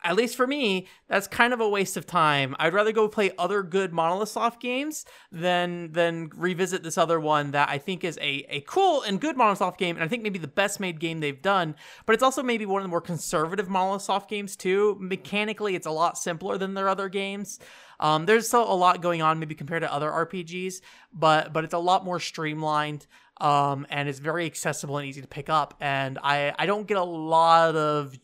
at 0.04 0.16
least 0.16 0.36
for 0.36 0.46
me, 0.46 0.86
that's 1.08 1.26
kind 1.26 1.54
of 1.54 1.60
a 1.60 1.68
waste 1.68 1.96
of 1.96 2.06
time. 2.06 2.54
I'd 2.58 2.74
rather 2.74 2.92
go 2.92 3.08
play 3.08 3.32
other 3.38 3.62
good 3.62 3.92
Monolith 3.92 4.28
Soft 4.28 4.60
games 4.60 5.06
than 5.32 5.92
than 5.92 6.30
revisit 6.36 6.82
this 6.82 6.98
other 6.98 7.18
one 7.18 7.52
that 7.52 7.70
I 7.70 7.78
think 7.78 8.04
is 8.04 8.18
a, 8.18 8.46
a 8.50 8.60
cool 8.62 9.02
and 9.02 9.20
good 9.20 9.36
Monolith 9.36 9.58
Soft 9.58 9.78
game, 9.78 9.96
and 9.96 10.04
I 10.04 10.08
think 10.08 10.22
maybe 10.22 10.38
the 10.38 10.46
best 10.46 10.78
made 10.78 11.00
game 11.00 11.20
they've 11.20 11.40
done. 11.40 11.74
But 12.04 12.12
it's 12.12 12.22
also 12.22 12.42
maybe 12.42 12.66
one 12.66 12.82
of 12.82 12.84
the 12.84 12.90
more 12.90 13.00
conservative 13.00 13.68
Monolith 13.68 14.02
Soft 14.02 14.28
games 14.28 14.56
too. 14.56 14.96
Mechanically, 15.00 15.74
it's 15.74 15.86
a 15.86 15.90
lot 15.90 16.18
simpler 16.18 16.58
than 16.58 16.74
their 16.74 16.88
other 16.88 17.08
games. 17.08 17.58
Um, 17.98 18.26
there's 18.26 18.46
still 18.46 18.70
a 18.70 18.74
lot 18.74 19.00
going 19.00 19.22
on, 19.22 19.38
maybe 19.38 19.54
compared 19.54 19.82
to 19.82 19.92
other 19.92 20.10
RPGs, 20.10 20.82
but 21.12 21.52
but 21.52 21.64
it's 21.64 21.74
a 21.74 21.78
lot 21.78 22.04
more 22.04 22.20
streamlined. 22.20 23.06
Um, 23.40 23.84
and 23.90 24.08
it's 24.08 24.20
very 24.20 24.46
accessible 24.46 24.98
and 24.98 25.08
easy 25.08 25.20
to 25.20 25.26
pick 25.26 25.48
up. 25.48 25.74
And 25.80 26.20
I, 26.22 26.54
I 26.56 26.66
don't 26.66 26.86
get 26.86 26.98
a 26.98 27.02
lot 27.02 27.74
of 27.74 28.16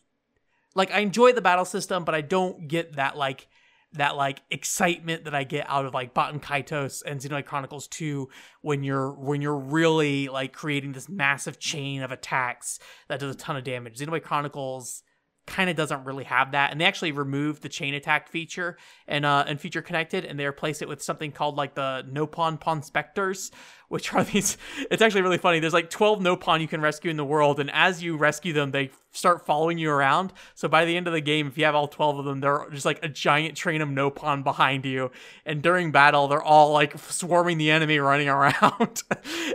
like 0.75 0.93
I 0.93 1.01
enjoy 1.01 1.33
the 1.33 1.43
battle 1.43 1.65
system, 1.65 2.05
but 2.05 2.15
I 2.15 2.21
don't 2.21 2.69
get 2.69 2.97
that 2.97 3.17
like 3.17 3.49
that 3.95 4.17
like 4.17 4.43
excitement 4.51 5.25
that 5.25 5.35
I 5.35 5.43
get 5.45 5.69
out 5.69 5.85
of 5.85 5.95
like 5.95 6.15
Baten 6.15 6.41
Kaitos 6.41 7.03
and 7.05 7.21
Xenoblade 7.21 7.47
Chronicles 7.47 7.89
2 7.89 8.29
when 8.63 8.85
you're 8.85 9.13
when 9.13 9.43
you're 9.43 9.59
really 9.59 10.29
like 10.29 10.53
creating 10.53 10.93
this 10.93 11.09
massive 11.09 11.59
chain 11.59 12.03
of 12.03 12.13
attacks 12.13 12.79
that 13.09 13.19
does 13.19 13.35
a 13.35 13.39
ton 13.39 13.57
of 13.57 13.65
damage. 13.65 13.99
Xenoblade 13.99 14.23
Chronicles 14.23 15.03
kind 15.47 15.69
of 15.69 15.75
doesn't 15.75 16.05
really 16.05 16.23
have 16.23 16.53
that 16.53 16.71
and 16.71 16.81
they 16.81 16.85
actually 16.85 17.11
removed 17.11 17.63
the 17.63 17.69
chain 17.69 17.95
attack 17.95 18.29
feature 18.29 18.77
and 19.09 19.27
uh 19.27 19.43
and 19.49 19.61
Future 19.61 19.83
Connected 19.83 20.25
and 20.25 20.39
they 20.39 20.47
replaced 20.47 20.83
it 20.83 20.89
with 20.89 21.03
something 21.03 21.33
called 21.33 21.57
like 21.57 21.75
the 21.75 22.07
Nopon 22.09 22.61
pawn 22.61 22.83
Ponspectors 22.83 23.51
which 23.91 24.15
are 24.15 24.25
these 24.25 24.57
it's 24.91 25.03
actually 25.03 25.23
really 25.23 25.39
funny 25.39 25.61
there's 25.61 25.75
like 25.75 25.91
12 25.91 26.21
Nopon 26.21 26.61
you 26.61 26.69
can 26.69 26.81
rescue 26.81 27.11
in 27.11 27.17
the 27.17 27.25
world 27.25 27.61
and 27.61 27.71
as 27.73 28.03
you 28.03 28.17
rescue 28.17 28.53
them 28.53 28.71
they 28.71 28.91
start 29.13 29.45
following 29.45 29.79
you 29.79 29.91
around. 29.91 30.33
So 30.55 30.69
by 30.69 30.85
the 30.85 30.97
end 30.97 31.07
of 31.07 31.13
the 31.13 31.21
game, 31.21 31.49
if 31.49 31.59
you 31.59 31.65
have 31.65 31.75
all 31.75 31.89
12 31.89 32.21
of 32.21 32.25
them, 32.25 32.41
they're 32.41 32.67
just 32.71 32.87
like 32.87 33.01
a 33.03 33.09
giant 33.09 33.57
train 33.57 33.81
of 33.81 33.89
Nopon 33.89 34.45
behind 34.45 34.85
you. 34.85 35.11
And 35.45 35.63
during 35.63 35.91
battle, 35.91 36.29
they're 36.29 36.43
all 36.43 36.73
like 36.73 36.97
swarming 36.99 37.59
the 37.59 37.71
enemy 37.71 37.99
running 37.99 38.29
around. 38.29 39.03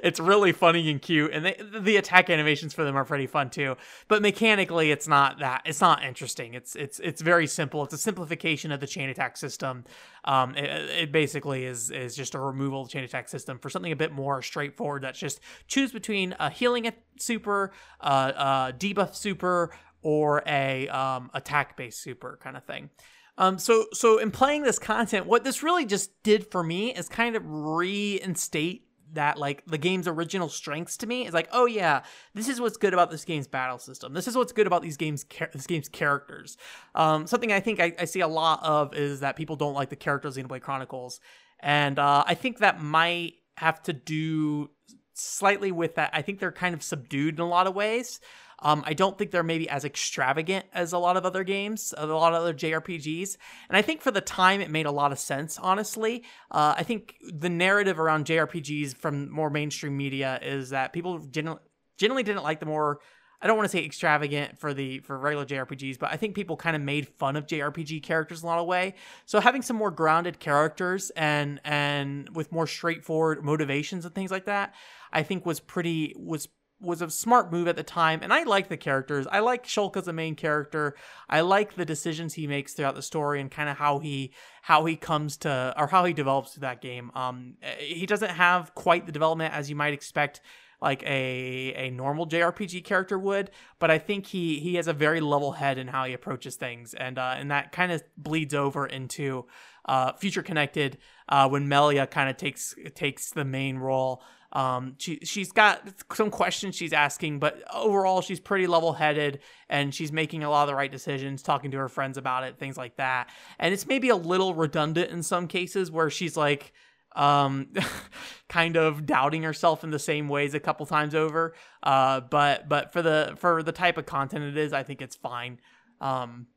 it's 0.04 0.20
really 0.20 0.52
funny 0.52 0.90
and 0.92 1.02
cute. 1.02 1.32
And 1.32 1.46
they, 1.46 1.62
the 1.80 1.98
attack 1.98 2.30
animations 2.30 2.74
for 2.74 2.84
them 2.84 2.96
are 2.96 3.06
pretty 3.06 3.28
fun 3.28 3.50
too. 3.50 3.78
But 4.08 4.22
mechanically, 4.22 4.92
it's 4.92 5.08
not 5.08 5.40
that, 5.40 5.62
it's 5.66 5.82
not 5.82 6.04
interesting. 6.04 6.54
It's, 6.54 6.76
it's, 6.76 7.00
it's 7.00 7.22
very 7.22 7.48
simple. 7.48 7.84
It's 7.84 7.94
a 7.94 7.98
simplification 7.98 8.72
of 8.72 8.80
the 8.80 8.88
chain 8.88 9.10
attack 9.10 9.38
system. 9.38 9.86
Um, 10.26 10.56
it, 10.56 10.90
it 10.90 11.12
basically 11.12 11.66
is, 11.66 11.92
is 11.92 12.16
just 12.16 12.36
a 12.36 12.40
removal 12.40 12.82
of 12.82 12.88
the 12.88 12.94
chain 12.94 13.04
attack 13.04 13.30
system 13.30 13.60
for 13.60 13.70
something 13.70 13.92
a 13.92 13.96
bit 13.96 14.12
more 14.12 14.25
straightforward. 14.42 15.04
That's 15.04 15.20
just 15.20 15.40
choose 15.68 15.92
between 15.92 16.36
a 16.40 16.50
healing 16.50 16.92
super, 17.18 17.72
a 18.00 18.74
debuff 18.78 19.16
super, 19.16 19.72
or 20.02 20.44
a 20.46 20.88
um, 20.90 21.32
attack 21.34 21.76
based 21.76 22.02
super 22.02 22.40
kind 22.42 22.56
of 22.56 22.64
thing. 22.64 22.90
Um, 23.38 23.58
so 23.58 23.86
so 23.92 24.18
in 24.20 24.32
playing 24.32 24.64
this 24.64 24.80
content, 24.80 25.26
what 25.26 25.44
this 25.44 25.64
really 25.64 25.86
just 25.86 26.12
did 26.24 26.52
for 26.52 26.64
me 26.64 26.94
is 26.94 27.10
kind 27.10 27.36
of 27.36 27.44
reinstate 27.46 28.84
that 29.14 29.38
like 29.38 29.66
the 29.66 29.78
game's 29.78 30.08
original 30.08 30.48
strengths 30.48 30.98
to 30.98 31.08
me. 31.08 31.26
Is 31.26 31.34
like 31.34 31.50
oh 31.52 31.66
yeah 31.66 32.04
this 32.34 32.48
is 32.48 32.62
what's 32.62 32.78
good 32.78 32.94
about 32.94 33.12
this 33.12 33.26
game's 33.26 33.48
battle 33.48 33.80
system. 33.80 34.14
This 34.14 34.28
is 34.28 34.38
what's 34.38 34.52
good 34.54 34.68
about 34.68 34.82
these 34.82 34.96
games 34.98 35.26
char- 35.26 35.50
this 35.52 35.68
game's 35.68 35.90
characters. 35.90 36.58
Um, 36.94 37.28
something 37.28 37.52
i 37.52 37.60
think 37.60 37.80
I, 37.80 37.94
I, 38.00 38.06
see 38.06 38.22
a 38.22 38.28
lot 38.28 38.64
of 38.64 38.94
is 38.94 39.20
that 39.22 39.36
people 39.36 39.56
don't 39.56 39.74
like 39.74 39.90
the 39.90 39.96
characters 39.96 40.38
in 40.38 40.48
Xenoblade 40.48 40.62
Chronicles. 40.62 41.20
And 41.60 42.00
uh, 42.00 42.24
i 42.28 42.36
think 42.36 42.60
that 42.60 42.82
might 42.82 43.34
have 43.56 43.82
to 43.84 43.94
do 43.94 44.70
slightly 45.14 45.72
with 45.72 45.96
that. 45.96 46.12
I 46.14 46.22
think 46.22 46.40
they're 46.40 46.52
kind 46.52 46.76
of 46.76 46.84
subdued 46.84 47.36
in 47.36 47.42
a 47.42 47.48
lot 47.48 47.68
of 47.68 47.76
ways. 47.76 48.20
Um, 48.60 48.84
I 48.86 48.94
don't 48.94 49.18
think 49.18 49.32
they're 49.32 49.44
maybe 49.44 49.70
as 49.70 49.84
extravagant 49.84 50.66
as 50.74 50.94
a 50.94 50.98
lot 50.98 51.18
of 51.18 51.26
other 51.26 51.44
games, 51.44 51.94
a 51.98 52.06
lot 52.06 52.34
of 52.34 52.42
other 52.42 52.54
JRPGs. 52.54 53.38
And 53.70 53.78
I 53.78 53.82
think 53.82 54.02
for 54.02 54.12
the 54.12 54.22
time, 54.22 54.62
it 54.62 54.70
made 54.70 54.86
a 54.86 54.92
lot 54.92 55.12
of 55.12 55.20
sense, 55.20 55.60
honestly. 55.60 56.24
Uh, 56.50 56.74
I 56.78 56.84
think 56.84 57.16
the 57.22 57.50
narrative 57.50 58.00
around 58.00 58.26
JRPGs 58.26 58.96
from 58.98 59.30
more 59.30 59.50
mainstream 59.50 59.98
media 59.98 60.40
is 60.42 60.70
that 60.70 60.94
people 60.94 61.20
generally, 61.20 61.60
generally 61.98 62.24
didn't 62.24 62.44
like 62.44 62.60
the 62.60 62.66
more 62.66 63.00
I 63.42 63.48
don't 63.48 63.58
want 63.58 63.70
to 63.70 63.78
say 63.78 63.84
extravagant 63.84 64.58
for 64.58 64.74
the 64.74 65.00
for 65.00 65.18
regular 65.18 65.46
JRPGs, 65.46 66.00
but 66.00 66.12
I 66.12 66.18
think 66.18 66.36
people 66.36 66.58
kind 66.58 66.76
of 66.76 66.82
made 66.82 67.08
fun 67.08 67.36
of 67.36 67.46
JRPG 67.46 68.04
characters 68.04 68.44
a 68.44 68.46
lot 68.46 68.60
of 68.60 68.66
way. 68.66 68.96
So 69.26 69.40
having 69.40 69.62
some 69.62 69.76
more 69.76 69.92
grounded 69.92 70.40
characters 70.40 71.12
and 71.12 71.60
and 71.64 72.36
with 72.36 72.52
more 72.52 72.68
straightforward 72.68 73.44
motivations 73.44 74.06
and 74.06 74.16
things 74.16 74.32
like 74.32 74.46
that, 74.46 74.74
I 75.12 75.24
think 75.24 75.46
was 75.46 75.60
pretty 75.60 76.14
was 76.18 76.48
was 76.82 77.02
a 77.02 77.10
smart 77.10 77.52
move 77.52 77.68
at 77.68 77.76
the 77.76 77.84
time, 77.84 78.20
and 78.22 78.34
I 78.34 78.44
like 78.44 78.68
the 78.68 78.78
characters. 78.78 79.28
I 79.32 79.40
like 79.40 79.66
Shulk 79.66 79.96
as 79.96 80.08
a 80.08 80.14
main 80.14 80.36
character. 80.36 80.96
I 81.30 81.42
like 81.42 81.76
the 81.76 81.86
decisions 81.86 82.34
he 82.34 82.48
makes 82.48 82.74
throughout 82.74 82.96
the 82.96 83.02
story 83.02 83.40
and 83.40 83.50
kind 83.50 83.70
of 83.70 83.78
how 83.78 84.00
he 84.00 84.34
how 84.62 84.86
he 84.86 84.96
comes 84.96 85.38
to 85.38 85.74
or 85.78 85.88
how 85.88 86.06
he 86.06 86.14
develops 86.14 86.54
through 86.54 86.62
that 86.62 86.82
game. 86.82 87.12
Um, 87.16 87.56
he 87.80 88.06
doesn't 88.06 88.32
have 88.32 88.76
quite 88.76 89.06
the 89.06 89.12
development 89.12 89.54
as 89.54 89.70
you 89.70 89.76
might 89.76 89.94
expect 89.94 90.42
like 90.82 91.04
a 91.04 91.74
a 91.76 91.90
normal 91.92 92.28
JRPG 92.28 92.84
character 92.84 93.18
would, 93.18 93.52
but 93.80 93.92
I 93.92 93.98
think 93.98 94.28
he 94.28 94.60
he 94.60 94.76
has 94.76 94.88
a 94.88 94.94
very 94.94 95.22
level 95.22 95.54
head 95.54 95.78
in 95.78 95.88
how 95.88 96.06
he 96.06 96.14
approaches 96.14 96.56
things, 96.56 96.94
and 96.94 97.18
uh, 97.18 97.36
and 97.38 97.52
that 97.52 97.72
kind 97.72 97.92
of 97.92 98.04
bleeds 98.18 98.54
over 98.54 98.86
into 98.86 99.46
uh, 99.86 100.14
Future 100.14 100.44
Connected 100.44 100.98
uh, 101.30 101.48
when 101.48 101.68
Melia 101.68 102.08
kind 102.08 102.30
of 102.30 102.38
takes 102.38 102.76
takes 102.94 103.32
the 103.32 103.46
main 103.46 103.78
role. 103.78 104.24
Um, 104.56 104.96
she 104.98 105.20
she's 105.24 105.52
got 105.52 105.82
some 106.14 106.32
questions 106.32 106.76
she's 106.76 106.94
asking, 106.94 107.40
but 107.40 107.62
overall 107.74 108.22
she's 108.22 108.40
pretty 108.40 108.68
level 108.68 108.94
headed 108.94 109.40
and 109.68 109.94
she's 109.94 110.14
making 110.14 110.44
a 110.44 110.50
lot 110.50 110.64
of 110.64 110.68
the 110.70 110.76
right 110.76 110.92
decisions, 110.92 111.44
talking 111.44 111.72
to 111.72 111.78
her 111.78 111.90
friends 111.90 112.18
about 112.18 112.46
it, 112.46 112.58
things 112.58 112.78
like 112.78 112.96
that. 112.96 113.30
And 113.60 113.74
it's 113.74 113.86
maybe 113.86 114.08
a 114.08 114.16
little 114.16 114.56
redundant 114.56 115.12
in 115.12 115.24
some 115.24 115.48
cases 115.48 115.92
where 115.92 116.10
she's 116.10 116.38
like 116.38 116.72
um, 117.16 117.70
kind 118.50 118.76
of 118.78 119.06
doubting 119.06 119.44
herself 119.44 119.84
in 119.84 119.92
the 119.92 120.00
same 120.00 120.28
ways 120.30 120.54
a 120.54 120.60
couple 120.60 120.86
times 120.86 121.16
over. 121.16 121.54
Uh, 121.82 122.22
but 122.22 122.70
but 122.70 122.94
for 122.94 123.02
the 123.02 123.34
for 123.38 123.64
the 123.64 123.72
type 123.72 123.98
of 123.98 124.06
content 124.06 124.44
it 124.44 124.58
is, 124.58 124.74
I 124.74 124.84
think 124.84 125.02
it's 125.02 125.16
fine. 125.16 125.60
Um, 126.02 126.48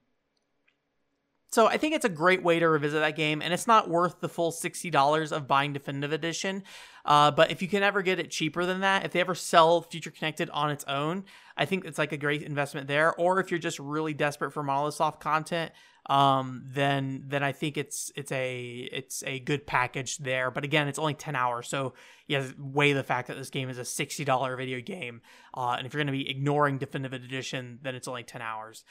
so 1.50 1.66
I 1.66 1.78
think 1.78 1.94
it's 1.94 2.04
a 2.04 2.11
great 2.11 2.42
way 2.42 2.58
to 2.58 2.68
revisit 2.68 3.00
that 3.00 3.16
game, 3.16 3.40
and 3.40 3.52
it's 3.52 3.66
not 3.66 3.88
worth 3.88 4.20
the 4.20 4.28
full 4.28 4.52
sixty 4.52 4.90
dollars 4.90 5.32
of 5.32 5.46
buying 5.46 5.72
definitive 5.72 6.12
edition. 6.12 6.62
Uh, 7.04 7.30
but 7.30 7.50
if 7.50 7.62
you 7.62 7.68
can 7.68 7.82
ever 7.82 8.02
get 8.02 8.18
it 8.18 8.30
cheaper 8.30 8.66
than 8.66 8.80
that, 8.80 9.04
if 9.04 9.12
they 9.12 9.20
ever 9.20 9.34
sell 9.34 9.80
Future 9.80 10.11
Connected 10.11 10.50
on 10.50 10.70
its 10.70 10.84
own, 10.84 11.24
I 11.56 11.64
think 11.64 11.87
it's 11.87 11.98
like 11.98 12.12
a 12.12 12.18
great 12.18 12.42
investment 12.42 12.87
there. 12.87 13.14
Or 13.14 13.40
if 13.40 13.50
you're 13.50 13.58
just 13.58 13.78
really 13.78 14.12
desperate 14.12 14.52
for 14.52 14.62
Monolith 14.62 14.94
Soft 14.94 15.20
content, 15.20 15.72
um, 16.08 16.64
then 16.66 17.24
then 17.26 17.42
I 17.42 17.52
think 17.52 17.78
it's 17.78 18.12
it's 18.14 18.32
a 18.32 18.88
it's 18.92 19.22
a 19.26 19.40
good 19.40 19.66
package 19.66 20.18
there. 20.18 20.50
But 20.50 20.64
again, 20.64 20.88
it's 20.88 20.98
only 20.98 21.14
ten 21.14 21.34
hours, 21.34 21.68
so 21.68 21.94
you 22.26 22.37
have 22.37 22.54
weigh 22.58 22.92
the 22.92 23.02
fact 23.02 23.28
that 23.28 23.38
this 23.38 23.50
game 23.50 23.70
is 23.70 23.78
a 23.78 23.84
sixty 23.84 24.24
dollar 24.24 24.56
video 24.56 24.80
game, 24.80 25.22
uh, 25.54 25.76
and 25.78 25.87
if 25.87 25.94
you're 25.94 26.02
going 26.04 26.14
to 26.14 26.24
be 26.24 26.28
ignoring 26.28 26.78
definitive 26.78 27.22
edition, 27.22 27.78
then 27.82 27.94
it's 27.94 28.08
only 28.08 28.22
ten 28.22 28.42
hours. 28.42 28.84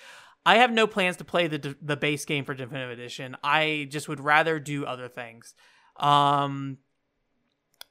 I 0.48 0.58
have 0.60 0.72
no 0.72 0.88
plans 0.88 1.18
to 1.18 1.26
play 1.26 1.48
the 1.48 1.76
the 1.82 1.98
base 1.98 2.24
game 2.26 2.46
for 2.46 2.54
definitive 2.54 2.92
edition. 2.92 3.36
I 3.44 3.88
just 3.90 4.08
would 4.08 4.22
rather 4.22 4.60
do 4.60 4.86
other 4.86 5.10
things. 5.10 5.54
Um, 5.98 6.78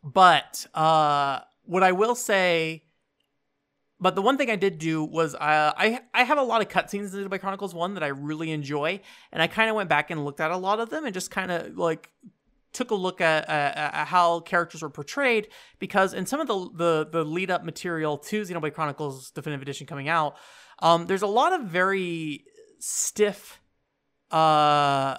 but 0.02 0.66
uh, 0.74 1.40
what 1.64 1.82
I 1.82 1.92
will 1.92 2.14
say 2.14 2.84
but 3.98 4.14
the 4.14 4.22
one 4.22 4.36
thing 4.36 4.50
I 4.50 4.56
did 4.56 4.78
do 4.78 5.02
was 5.04 5.34
uh, 5.34 5.38
I 5.76 6.00
I 6.12 6.24
have 6.24 6.38
a 6.38 6.42
lot 6.42 6.60
of 6.60 6.68
cutscenes 6.68 7.14
in 7.14 7.28
Xenoblade 7.28 7.40
Chronicles 7.40 7.74
One 7.74 7.94
that 7.94 8.02
I 8.02 8.08
really 8.08 8.50
enjoy, 8.52 9.00
and 9.32 9.42
I 9.42 9.46
kind 9.46 9.70
of 9.70 9.76
went 9.76 9.88
back 9.88 10.10
and 10.10 10.24
looked 10.24 10.40
at 10.40 10.50
a 10.50 10.56
lot 10.56 10.80
of 10.80 10.90
them 10.90 11.04
and 11.04 11.14
just 11.14 11.30
kind 11.30 11.50
of 11.50 11.78
like 11.78 12.10
took 12.72 12.90
a 12.90 12.94
look 12.94 13.22
at, 13.22 13.48
at, 13.48 14.06
how 14.06 14.40
characters 14.40 14.82
were 14.82 14.90
portrayed 14.90 15.48
because 15.78 16.12
in 16.12 16.26
some 16.26 16.40
of 16.40 16.46
the 16.46 16.68
the, 16.74 17.08
the 17.10 17.24
lead 17.24 17.50
up 17.50 17.64
material 17.64 18.18
to 18.18 18.42
Xenoblade 18.42 18.74
Chronicles 18.74 19.30
Definitive 19.30 19.62
Edition 19.62 19.86
coming 19.86 20.08
out, 20.08 20.36
um, 20.80 21.06
there's 21.06 21.22
a 21.22 21.26
lot 21.26 21.52
of 21.52 21.62
very 21.66 22.44
stiff 22.78 23.60
uh 24.30 25.16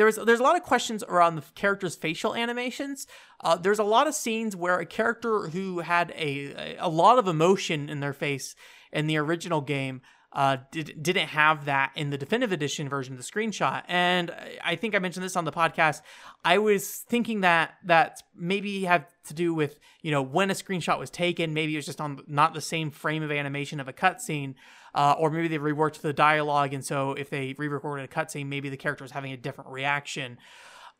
there's 0.00 0.16
there's 0.16 0.40
a 0.40 0.42
lot 0.42 0.56
of 0.56 0.62
questions 0.62 1.02
around 1.04 1.36
the 1.36 1.42
character's 1.54 1.94
facial 1.94 2.34
animations. 2.34 3.06
Uh, 3.42 3.56
there's 3.56 3.78
a 3.78 3.84
lot 3.84 4.06
of 4.06 4.14
scenes 4.14 4.56
where 4.56 4.78
a 4.78 4.86
character 4.86 5.48
who 5.48 5.80
had 5.80 6.12
a 6.16 6.76
a 6.78 6.88
lot 6.88 7.18
of 7.18 7.28
emotion 7.28 7.90
in 7.90 8.00
their 8.00 8.12
face 8.12 8.54
in 8.92 9.06
the 9.06 9.16
original 9.16 9.60
game 9.60 10.00
uh, 10.32 10.58
did, 10.70 11.02
didn't 11.02 11.28
have 11.28 11.64
that 11.64 11.92
in 11.96 12.10
the 12.10 12.18
definitive 12.18 12.52
edition 12.52 12.88
version 12.88 13.14
of 13.14 13.18
the 13.18 13.24
screenshot. 13.24 13.82
And 13.88 14.32
I 14.62 14.76
think 14.76 14.94
I 14.94 15.00
mentioned 15.00 15.24
this 15.24 15.34
on 15.34 15.44
the 15.44 15.52
podcast. 15.52 16.02
I 16.44 16.58
was 16.58 16.98
thinking 17.08 17.40
that 17.40 17.74
that 17.84 18.22
maybe 18.36 18.84
have 18.84 19.06
to 19.24 19.34
do 19.34 19.52
with 19.52 19.80
you 20.02 20.10
know 20.10 20.22
when 20.22 20.50
a 20.50 20.54
screenshot 20.54 20.98
was 20.98 21.10
taken. 21.10 21.52
Maybe 21.52 21.74
it 21.74 21.78
was 21.78 21.86
just 21.86 22.00
on 22.00 22.20
not 22.28 22.54
the 22.54 22.60
same 22.60 22.90
frame 22.90 23.22
of 23.22 23.32
animation 23.32 23.80
of 23.80 23.88
a 23.88 23.92
cutscene, 23.92 24.54
uh, 24.94 25.16
or 25.18 25.30
maybe 25.30 25.48
they 25.48 25.58
reworked 25.58 26.00
the 26.00 26.12
dialogue, 26.12 26.74
and 26.74 26.84
so 26.84 27.12
if 27.12 27.28
they 27.28 27.54
re-recorded 27.58 28.04
a 28.04 28.08
cutscene, 28.08 28.46
maybe 28.46 28.68
the 28.68 28.76
character 28.76 29.02
was 29.02 29.12
having 29.12 29.32
a 29.32 29.36
different 29.36 29.70
reaction. 29.70 30.38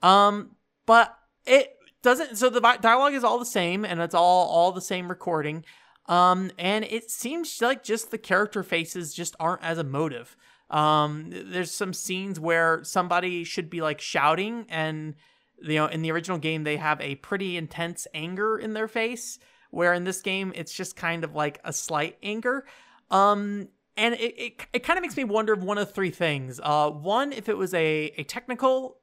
Um, 0.02 0.56
but 0.86 1.16
it 1.46 1.76
doesn't. 2.02 2.36
So 2.36 2.50
the 2.50 2.60
dialogue 2.80 3.14
is 3.14 3.22
all 3.22 3.38
the 3.38 3.46
same, 3.46 3.84
and 3.84 4.00
it's 4.00 4.14
all 4.14 4.48
all 4.48 4.72
the 4.72 4.80
same 4.80 5.08
recording. 5.08 5.64
Um, 6.06 6.50
and 6.58 6.84
it 6.84 7.10
seems 7.10 7.60
like 7.60 7.84
just 7.84 8.10
the 8.10 8.18
character 8.18 8.62
faces 8.62 9.14
just 9.14 9.36
aren't 9.38 9.62
as 9.62 9.78
emotive. 9.78 10.36
Um, 10.70 11.30
there's 11.30 11.72
some 11.72 11.92
scenes 11.92 12.38
where 12.38 12.82
somebody 12.84 13.44
should 13.44 13.70
be 13.70 13.80
like 13.80 14.00
shouting, 14.00 14.66
and 14.68 15.14
you 15.62 15.74
know, 15.74 15.86
in 15.86 16.02
the 16.02 16.12
original 16.12 16.38
game, 16.38 16.64
they 16.64 16.76
have 16.76 17.00
a 17.00 17.16
pretty 17.16 17.56
intense 17.56 18.06
anger 18.14 18.58
in 18.58 18.72
their 18.72 18.88
face. 18.88 19.38
Where 19.70 19.92
in 19.92 20.02
this 20.02 20.20
game, 20.20 20.52
it's 20.56 20.72
just 20.72 20.96
kind 20.96 21.22
of 21.22 21.36
like 21.36 21.60
a 21.64 21.72
slight 21.72 22.18
anger. 22.24 22.66
Um, 23.10 23.68
and 23.96 24.14
it, 24.14 24.34
it, 24.38 24.66
it 24.72 24.78
kind 24.80 24.98
of 24.98 25.02
makes 25.02 25.16
me 25.16 25.24
wonder 25.24 25.52
of 25.52 25.62
one 25.62 25.78
of 25.78 25.92
three 25.92 26.10
things. 26.10 26.60
Uh, 26.62 26.90
one, 26.90 27.32
if 27.32 27.48
it 27.48 27.56
was 27.56 27.74
a, 27.74 28.12
a 28.16 28.24
technical 28.24 28.96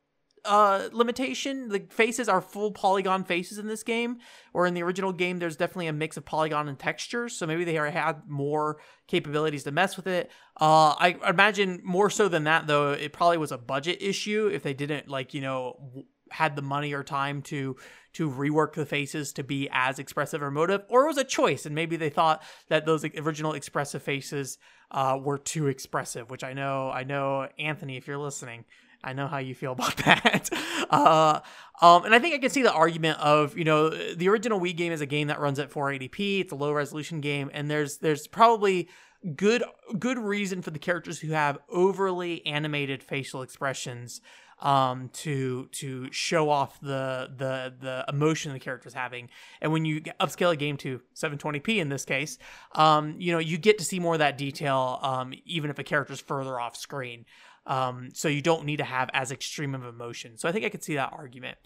uh, 0.47 0.89
limitation. 0.91 1.69
The 1.69 1.86
faces 1.89 2.27
are 2.29 2.41
full 2.41 2.71
polygon 2.71 3.23
faces 3.23 3.57
in 3.57 3.67
this 3.67 3.83
game, 3.83 4.17
or 4.53 4.65
in 4.65 4.73
the 4.73 4.83
original 4.83 5.12
game, 5.12 5.39
there's 5.39 5.55
definitely 5.55 5.88
a 5.88 5.93
mix 5.93 6.17
of 6.17 6.25
polygon 6.25 6.67
and 6.67 6.79
textures. 6.79 7.36
So 7.36 7.45
maybe 7.45 7.63
they 7.63 7.73
had 7.73 8.21
more 8.27 8.77
capabilities 9.07 9.63
to 9.65 9.71
mess 9.71 9.97
with 9.97 10.07
it. 10.07 10.31
Uh, 10.60 10.95
I 10.97 11.17
imagine 11.27 11.81
more 11.83 12.10
so 12.10 12.27
than 12.27 12.45
that, 12.45 12.67
though, 12.67 12.91
it 12.91 13.13
probably 13.13 13.38
was 13.38 13.51
a 13.51 13.57
budget 13.57 14.01
issue 14.01 14.47
if 14.47 14.63
they 14.63 14.73
didn't 14.73 15.07
like 15.07 15.33
you 15.33 15.41
know 15.41 16.05
had 16.31 16.55
the 16.55 16.62
money 16.62 16.93
or 16.93 17.03
time 17.03 17.41
to 17.41 17.75
to 18.13 18.29
rework 18.29 18.73
the 18.73 18.86
faces 18.86 19.31
to 19.33 19.43
be 19.43 19.69
as 19.71 19.99
expressive 19.99 20.41
or 20.41 20.47
emotive, 20.47 20.81
or 20.89 21.03
it 21.03 21.07
was 21.07 21.17
a 21.17 21.23
choice, 21.23 21.65
and 21.65 21.75
maybe 21.75 21.97
they 21.97 22.10
thought 22.10 22.41
that 22.67 22.86
those 22.86 23.05
original 23.05 23.53
expressive 23.53 24.01
faces 24.01 24.57
uh, 24.89 25.19
were 25.21 25.38
too 25.38 25.67
expressive. 25.67 26.31
Which 26.31 26.43
I 26.43 26.53
know, 26.53 26.89
I 26.89 27.03
know, 27.03 27.47
Anthony, 27.60 27.97
if 27.97 28.07
you're 28.07 28.17
listening, 28.17 28.65
I 29.03 29.13
know 29.13 29.27
how 29.27 29.38
you 29.38 29.55
feel 29.55 29.71
about 29.73 29.97
that. 29.97 30.49
Uh, 30.89 31.39
um, 31.81 32.05
and 32.05 32.15
I 32.15 32.19
think 32.19 32.36
I 32.36 32.39
can 32.39 32.49
see 32.49 32.63
the 32.63 32.73
argument 32.73 33.19
of 33.19 33.57
you 33.57 33.63
know 33.63 33.89
the 33.89 34.29
original 34.29 34.60
Wii 34.60 34.75
game 34.75 34.91
is 34.91 35.01
a 35.01 35.05
game 35.05 35.27
that 35.27 35.39
runs 35.39 35.60
at 35.60 35.71
480p. 35.71 36.41
It's 36.41 36.51
a 36.51 36.55
low 36.55 36.73
resolution 36.73 37.21
game, 37.21 37.49
and 37.53 37.69
there's 37.69 37.97
there's 37.97 38.27
probably 38.27 38.89
good 39.36 39.63
good 39.99 40.17
reason 40.17 40.62
for 40.62 40.71
the 40.71 40.79
characters 40.79 41.19
who 41.19 41.31
have 41.31 41.57
overly 41.69 42.45
animated 42.45 43.03
facial 43.03 43.41
expressions 43.41 44.21
um, 44.60 45.10
to 45.13 45.67
to 45.73 46.12
show 46.12 46.49
off 46.49 46.79
the 46.81 47.29
the 47.36 47.73
the 47.79 48.05
emotion 48.10 48.53
the 48.53 48.60
character's 48.60 48.93
having. 48.93 49.29
And 49.62 49.71
when 49.71 49.86
you 49.86 50.01
upscale 50.19 50.51
a 50.51 50.55
game 50.55 50.77
to 50.77 51.01
720p 51.15 51.77
in 51.77 51.89
this 51.89 52.05
case, 52.05 52.38
um, 52.73 53.15
you 53.19 53.31
know 53.31 53.39
you 53.39 53.57
get 53.57 53.77
to 53.79 53.86
see 53.86 53.99
more 53.99 54.15
of 54.15 54.19
that 54.19 54.38
detail, 54.38 54.99
um, 55.01 55.33
even 55.45 55.69
if 55.69 55.79
a 55.79 55.83
character's 55.83 56.19
further 56.19 56.60
off 56.60 56.75
screen. 56.75 57.25
Um, 57.67 58.10
so 58.13 58.30
you 58.30 58.41
don't 58.41 58.65
need 58.65 58.77
to 58.77 58.86
have 58.86 59.10
as 59.13 59.32
extreme 59.32 59.75
of 59.75 59.84
emotion. 59.84 60.38
So 60.38 60.49
I 60.49 60.51
think 60.51 60.65
I 60.65 60.69
could 60.69 60.84
see 60.84 60.95
that 60.95 61.13
argument. 61.13 61.58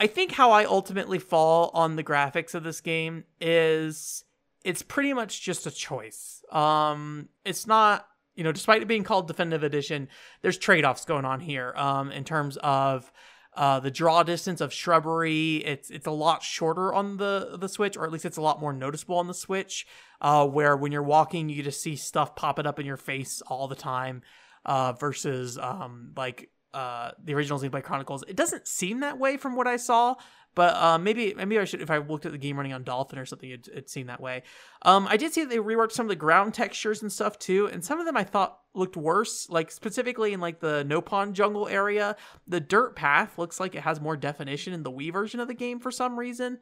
I 0.00 0.06
think 0.06 0.32
how 0.32 0.52
I 0.52 0.64
ultimately 0.64 1.18
fall 1.18 1.70
on 1.74 1.96
the 1.96 2.04
graphics 2.04 2.54
of 2.54 2.62
this 2.62 2.80
game 2.80 3.24
is 3.40 4.24
it's 4.64 4.82
pretty 4.82 5.12
much 5.12 5.42
just 5.42 5.66
a 5.66 5.70
choice. 5.72 6.42
Um, 6.52 7.28
it's 7.44 7.66
not, 7.66 8.06
you 8.36 8.44
know, 8.44 8.52
despite 8.52 8.80
it 8.80 8.88
being 8.88 9.02
called 9.02 9.26
Definitive 9.26 9.64
Edition, 9.64 10.08
there's 10.40 10.56
trade 10.56 10.84
offs 10.84 11.04
going 11.04 11.24
on 11.24 11.40
here 11.40 11.74
um, 11.76 12.10
in 12.10 12.24
terms 12.24 12.56
of. 12.58 13.10
Uh, 13.56 13.80
the 13.80 13.90
draw 13.90 14.22
distance 14.22 14.60
of 14.60 14.72
shrubbery 14.72 15.56
it's 15.64 15.90
it's 15.90 16.06
a 16.06 16.12
lot 16.12 16.44
shorter 16.44 16.94
on 16.94 17.16
the 17.16 17.56
the 17.58 17.68
switch 17.68 17.96
or 17.96 18.04
at 18.04 18.12
least 18.12 18.24
it's 18.24 18.36
a 18.36 18.42
lot 18.42 18.60
more 18.60 18.72
noticeable 18.72 19.16
on 19.16 19.26
the 19.26 19.34
switch 19.34 19.84
uh, 20.20 20.46
where 20.46 20.76
when 20.76 20.92
you're 20.92 21.02
walking 21.02 21.48
you 21.48 21.60
just 21.60 21.82
see 21.82 21.96
stuff 21.96 22.36
popping 22.36 22.66
up 22.66 22.78
in 22.78 22.86
your 22.86 22.98
face 22.98 23.42
all 23.48 23.66
the 23.66 23.74
time 23.74 24.22
uh, 24.68 24.92
versus 24.92 25.58
um, 25.58 26.12
like 26.14 26.50
uh, 26.74 27.12
the 27.24 27.34
original 27.34 27.58
Xenoblade 27.58 27.82
Chronicles. 27.82 28.22
It 28.28 28.36
doesn't 28.36 28.68
seem 28.68 29.00
that 29.00 29.18
way 29.18 29.38
from 29.38 29.56
what 29.56 29.66
I 29.66 29.78
saw, 29.78 30.14
but 30.54 30.74
uh, 30.74 30.98
maybe 30.98 31.32
maybe 31.34 31.58
I 31.58 31.64
should 31.64 31.80
if 31.80 31.90
I 31.90 31.96
looked 31.96 32.26
at 32.26 32.32
the 32.32 32.38
game 32.38 32.58
running 32.58 32.74
on 32.74 32.84
Dolphin 32.84 33.18
or 33.18 33.24
something, 33.24 33.50
it, 33.50 33.66
it 33.74 33.88
seemed 33.88 34.10
that 34.10 34.20
way. 34.20 34.42
Um, 34.82 35.08
I 35.08 35.16
did 35.16 35.32
see 35.32 35.40
that 35.40 35.48
they 35.48 35.56
reworked 35.56 35.92
some 35.92 36.04
of 36.04 36.10
the 36.10 36.16
ground 36.16 36.52
textures 36.52 37.00
and 37.00 37.10
stuff 37.10 37.38
too, 37.38 37.66
and 37.72 37.82
some 37.82 37.98
of 37.98 38.04
them 38.04 38.16
I 38.16 38.24
thought 38.24 38.58
looked 38.74 38.96
worse. 38.96 39.48
Like 39.48 39.70
specifically 39.70 40.34
in 40.34 40.40
like 40.40 40.60
the 40.60 40.84
Nopon 40.86 41.32
jungle 41.32 41.66
area, 41.66 42.14
the 42.46 42.60
dirt 42.60 42.94
path 42.94 43.38
looks 43.38 43.58
like 43.58 43.74
it 43.74 43.82
has 43.82 44.02
more 44.02 44.18
definition 44.18 44.74
in 44.74 44.82
the 44.82 44.92
Wii 44.92 45.10
version 45.10 45.40
of 45.40 45.48
the 45.48 45.54
game 45.54 45.80
for 45.80 45.90
some 45.90 46.18
reason. 46.18 46.58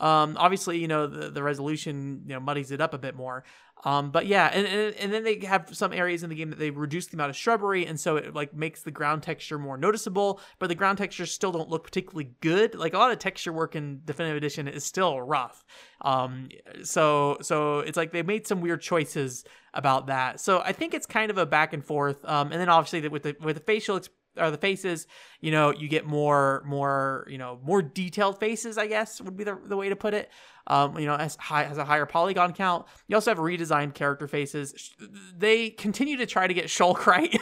Um, 0.00 0.36
obviously, 0.38 0.78
you 0.78 0.88
know 0.88 1.06
the, 1.06 1.30
the 1.30 1.42
resolution 1.42 2.22
you 2.26 2.34
know 2.34 2.40
muddies 2.40 2.70
it 2.70 2.80
up 2.80 2.94
a 2.94 2.98
bit 2.98 3.14
more. 3.14 3.44
Um, 3.84 4.10
but 4.10 4.26
yeah, 4.26 4.50
and, 4.52 4.66
and 4.66 4.94
and 4.96 5.12
then 5.12 5.22
they 5.22 5.38
have 5.46 5.68
some 5.72 5.92
areas 5.92 6.22
in 6.22 6.30
the 6.30 6.36
game 6.36 6.50
that 6.50 6.58
they 6.58 6.70
reduce 6.70 7.06
the 7.06 7.16
amount 7.16 7.30
of 7.30 7.36
shrubbery, 7.36 7.86
and 7.86 7.98
so 7.98 8.16
it 8.16 8.34
like 8.34 8.52
makes 8.52 8.82
the 8.82 8.90
ground 8.90 9.22
texture 9.22 9.58
more 9.58 9.76
noticeable. 9.76 10.40
But 10.58 10.68
the 10.68 10.74
ground 10.74 10.98
textures 10.98 11.32
still 11.32 11.52
don't 11.52 11.68
look 11.68 11.84
particularly 11.84 12.32
good. 12.40 12.74
Like 12.74 12.94
a 12.94 12.98
lot 12.98 13.12
of 13.12 13.18
texture 13.18 13.52
work 13.52 13.76
in 13.76 14.00
Definitive 14.04 14.36
Edition 14.36 14.66
is 14.66 14.84
still 14.84 15.20
rough. 15.20 15.64
Um, 16.00 16.48
so 16.82 17.38
so 17.40 17.80
it's 17.80 17.96
like 17.96 18.12
they 18.12 18.22
made 18.22 18.46
some 18.46 18.60
weird 18.60 18.80
choices 18.80 19.44
about 19.74 20.08
that. 20.08 20.40
So 20.40 20.60
I 20.60 20.72
think 20.72 20.94
it's 20.94 21.06
kind 21.06 21.30
of 21.30 21.38
a 21.38 21.46
back 21.46 21.72
and 21.72 21.84
forth. 21.84 22.24
Um, 22.24 22.50
and 22.50 22.60
then 22.60 22.68
obviously 22.68 23.06
with 23.08 23.22
the 23.22 23.36
with 23.40 23.56
the 23.56 23.62
facial 23.62 24.00
or 24.38 24.50
the 24.50 24.58
faces, 24.58 25.06
you 25.40 25.50
know, 25.50 25.72
you 25.72 25.88
get 25.88 26.06
more, 26.06 26.62
more, 26.66 27.26
you 27.28 27.38
know, 27.38 27.58
more 27.64 27.82
detailed 27.82 28.40
faces. 28.40 28.78
I 28.78 28.86
guess 28.86 29.20
would 29.20 29.36
be 29.36 29.44
the, 29.44 29.58
the 29.64 29.76
way 29.76 29.88
to 29.88 29.96
put 29.96 30.14
it. 30.14 30.30
Um, 30.66 30.98
you 30.98 31.06
know, 31.06 31.16
has 31.16 31.36
high 31.36 31.64
has 31.64 31.78
a 31.78 31.84
higher 31.84 32.06
polygon 32.06 32.52
count. 32.52 32.86
You 33.06 33.16
also 33.16 33.30
have 33.30 33.38
redesigned 33.38 33.94
character 33.94 34.28
faces. 34.28 34.94
They 35.36 35.70
continue 35.70 36.18
to 36.18 36.26
try 36.26 36.46
to 36.46 36.54
get 36.54 36.66
Shulk 36.66 37.06
right. 37.06 37.34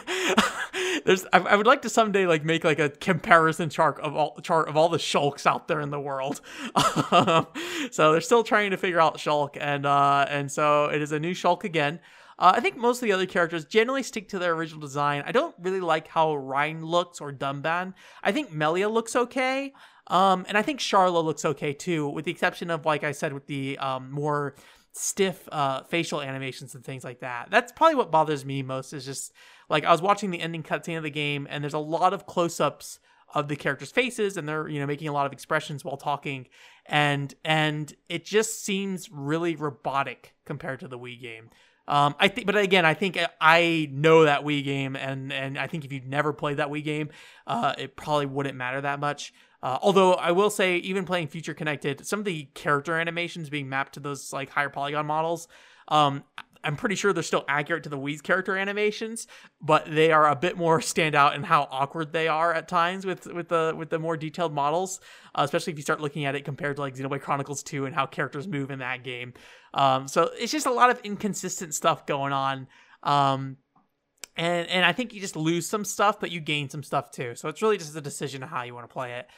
There's, 1.04 1.24
I, 1.32 1.38
I, 1.38 1.56
would 1.56 1.66
like 1.66 1.82
to 1.82 1.88
someday 1.88 2.26
like 2.26 2.44
make 2.44 2.64
like 2.64 2.78
a 2.78 2.88
comparison 2.88 3.70
chart 3.70 4.00
of 4.00 4.16
all 4.16 4.38
chart 4.42 4.68
of 4.68 4.76
all 4.76 4.88
the 4.88 4.98
Shulks 4.98 5.46
out 5.46 5.68
there 5.68 5.80
in 5.80 5.90
the 5.90 6.00
world. 6.00 6.40
so 7.90 8.12
they're 8.12 8.20
still 8.20 8.42
trying 8.42 8.70
to 8.70 8.76
figure 8.76 9.00
out 9.00 9.16
Shulk, 9.18 9.56
and 9.60 9.86
uh, 9.86 10.26
and 10.28 10.50
so 10.50 10.86
it 10.86 11.02
is 11.02 11.12
a 11.12 11.18
new 11.18 11.32
Shulk 11.32 11.64
again. 11.64 12.00
Uh, 12.38 12.52
I 12.54 12.60
think 12.60 12.76
most 12.76 12.98
of 12.98 13.06
the 13.06 13.12
other 13.12 13.26
characters 13.26 13.64
generally 13.64 14.02
stick 14.02 14.28
to 14.30 14.38
their 14.38 14.52
original 14.52 14.80
design. 14.80 15.22
I 15.26 15.32
don't 15.32 15.54
really 15.58 15.80
like 15.80 16.08
how 16.08 16.34
Reyn 16.34 16.84
looks 16.84 17.20
or 17.20 17.32
Dunban. 17.32 17.94
I 18.22 18.32
think 18.32 18.52
Melia 18.52 18.88
looks 18.88 19.16
okay. 19.16 19.72
Um, 20.08 20.44
and 20.48 20.56
I 20.56 20.62
think 20.62 20.80
Sharla 20.80 21.24
looks 21.24 21.44
okay 21.44 21.72
too, 21.72 22.08
with 22.08 22.24
the 22.24 22.30
exception 22.30 22.70
of, 22.70 22.84
like 22.84 23.04
I 23.04 23.12
said, 23.12 23.32
with 23.32 23.46
the 23.46 23.78
um, 23.78 24.10
more 24.10 24.54
stiff 24.92 25.48
uh, 25.52 25.82
facial 25.84 26.22
animations 26.22 26.74
and 26.74 26.84
things 26.84 27.04
like 27.04 27.20
that. 27.20 27.48
That's 27.50 27.72
probably 27.72 27.96
what 27.96 28.10
bothers 28.10 28.44
me 28.44 28.62
most 28.62 28.92
is 28.92 29.04
just 29.04 29.32
like 29.68 29.84
I 29.84 29.92
was 29.92 30.00
watching 30.00 30.30
the 30.30 30.40
ending 30.40 30.62
cutscene 30.62 30.96
of 30.96 31.02
the 31.02 31.10
game 31.10 31.46
and 31.50 31.62
there's 31.62 31.74
a 31.74 31.78
lot 31.78 32.14
of 32.14 32.26
close 32.26 32.60
ups 32.60 32.98
of 33.34 33.48
the 33.48 33.56
characters' 33.56 33.90
faces 33.90 34.36
and 34.36 34.48
they're 34.48 34.68
you 34.68 34.80
know 34.80 34.86
making 34.86 35.08
a 35.08 35.12
lot 35.12 35.26
of 35.26 35.32
expressions 35.32 35.84
while 35.84 35.98
talking 35.98 36.46
and 36.86 37.34
and 37.44 37.94
it 38.08 38.24
just 38.24 38.64
seems 38.64 39.10
really 39.10 39.54
robotic 39.54 40.34
compared 40.46 40.80
to 40.80 40.88
the 40.88 40.98
Wii 40.98 41.20
game. 41.20 41.50
Um, 41.88 42.14
I 42.18 42.28
think, 42.28 42.46
but 42.46 42.56
again, 42.56 42.84
I 42.84 42.94
think 42.94 43.18
I 43.40 43.88
know 43.92 44.24
that 44.24 44.44
Wii 44.44 44.64
game, 44.64 44.96
and 44.96 45.32
and 45.32 45.58
I 45.58 45.66
think 45.66 45.84
if 45.84 45.92
you've 45.92 46.06
never 46.06 46.32
played 46.32 46.56
that 46.56 46.68
Wii 46.68 46.82
game, 46.82 47.10
uh, 47.46 47.74
it 47.78 47.96
probably 47.96 48.26
wouldn't 48.26 48.56
matter 48.56 48.80
that 48.80 48.98
much. 48.98 49.32
Uh, 49.62 49.78
although 49.82 50.14
I 50.14 50.32
will 50.32 50.50
say, 50.50 50.76
even 50.78 51.04
playing 51.04 51.28
Future 51.28 51.54
Connected, 51.54 52.06
some 52.06 52.18
of 52.18 52.24
the 52.24 52.44
character 52.54 52.98
animations 52.98 53.48
being 53.48 53.68
mapped 53.68 53.94
to 53.94 54.00
those 54.00 54.32
like 54.32 54.50
higher 54.50 54.68
polygon 54.68 55.06
models, 55.06 55.48
um, 55.88 56.24
I'm 56.66 56.76
pretty 56.76 56.96
sure 56.96 57.12
they're 57.12 57.22
still 57.22 57.44
accurate 57.48 57.84
to 57.84 57.88
the 57.88 57.98
Wii's 57.98 58.20
character 58.20 58.56
animations, 58.56 59.28
but 59.60 59.86
they 59.88 60.10
are 60.10 60.28
a 60.28 60.34
bit 60.34 60.56
more 60.56 60.80
standout 60.80 61.36
in 61.36 61.44
how 61.44 61.68
awkward 61.70 62.12
they 62.12 62.26
are 62.26 62.52
at 62.52 62.66
times 62.66 63.06
with 63.06 63.26
with 63.26 63.48
the 63.48 63.72
with 63.76 63.88
the 63.88 63.98
more 63.98 64.16
detailed 64.16 64.52
models, 64.52 65.00
uh, 65.34 65.42
especially 65.42 65.72
if 65.72 65.78
you 65.78 65.82
start 65.82 66.00
looking 66.00 66.24
at 66.24 66.34
it 66.34 66.44
compared 66.44 66.76
to 66.76 66.82
like 66.82 66.96
Xenoblade 66.96 67.22
Chronicles 67.22 67.62
2 67.62 67.86
and 67.86 67.94
how 67.94 68.04
characters 68.04 68.48
move 68.48 68.70
in 68.70 68.80
that 68.80 69.04
game. 69.04 69.32
Um, 69.74 70.08
so 70.08 70.30
it's 70.38 70.52
just 70.52 70.66
a 70.66 70.72
lot 70.72 70.90
of 70.90 71.00
inconsistent 71.04 71.74
stuff 71.74 72.04
going 72.04 72.32
on. 72.32 72.66
Um, 73.04 73.58
and 74.36 74.68
and 74.68 74.84
I 74.84 74.92
think 74.92 75.14
you 75.14 75.20
just 75.20 75.36
lose 75.36 75.68
some 75.68 75.84
stuff, 75.84 76.18
but 76.18 76.32
you 76.32 76.40
gain 76.40 76.68
some 76.68 76.82
stuff 76.82 77.12
too. 77.12 77.36
So 77.36 77.48
it's 77.48 77.62
really 77.62 77.78
just 77.78 77.94
a 77.94 78.00
decision 78.00 78.42
of 78.42 78.48
how 78.48 78.64
you 78.64 78.74
want 78.74 78.88
to 78.88 78.92
play 78.92 79.12
it. 79.14 79.28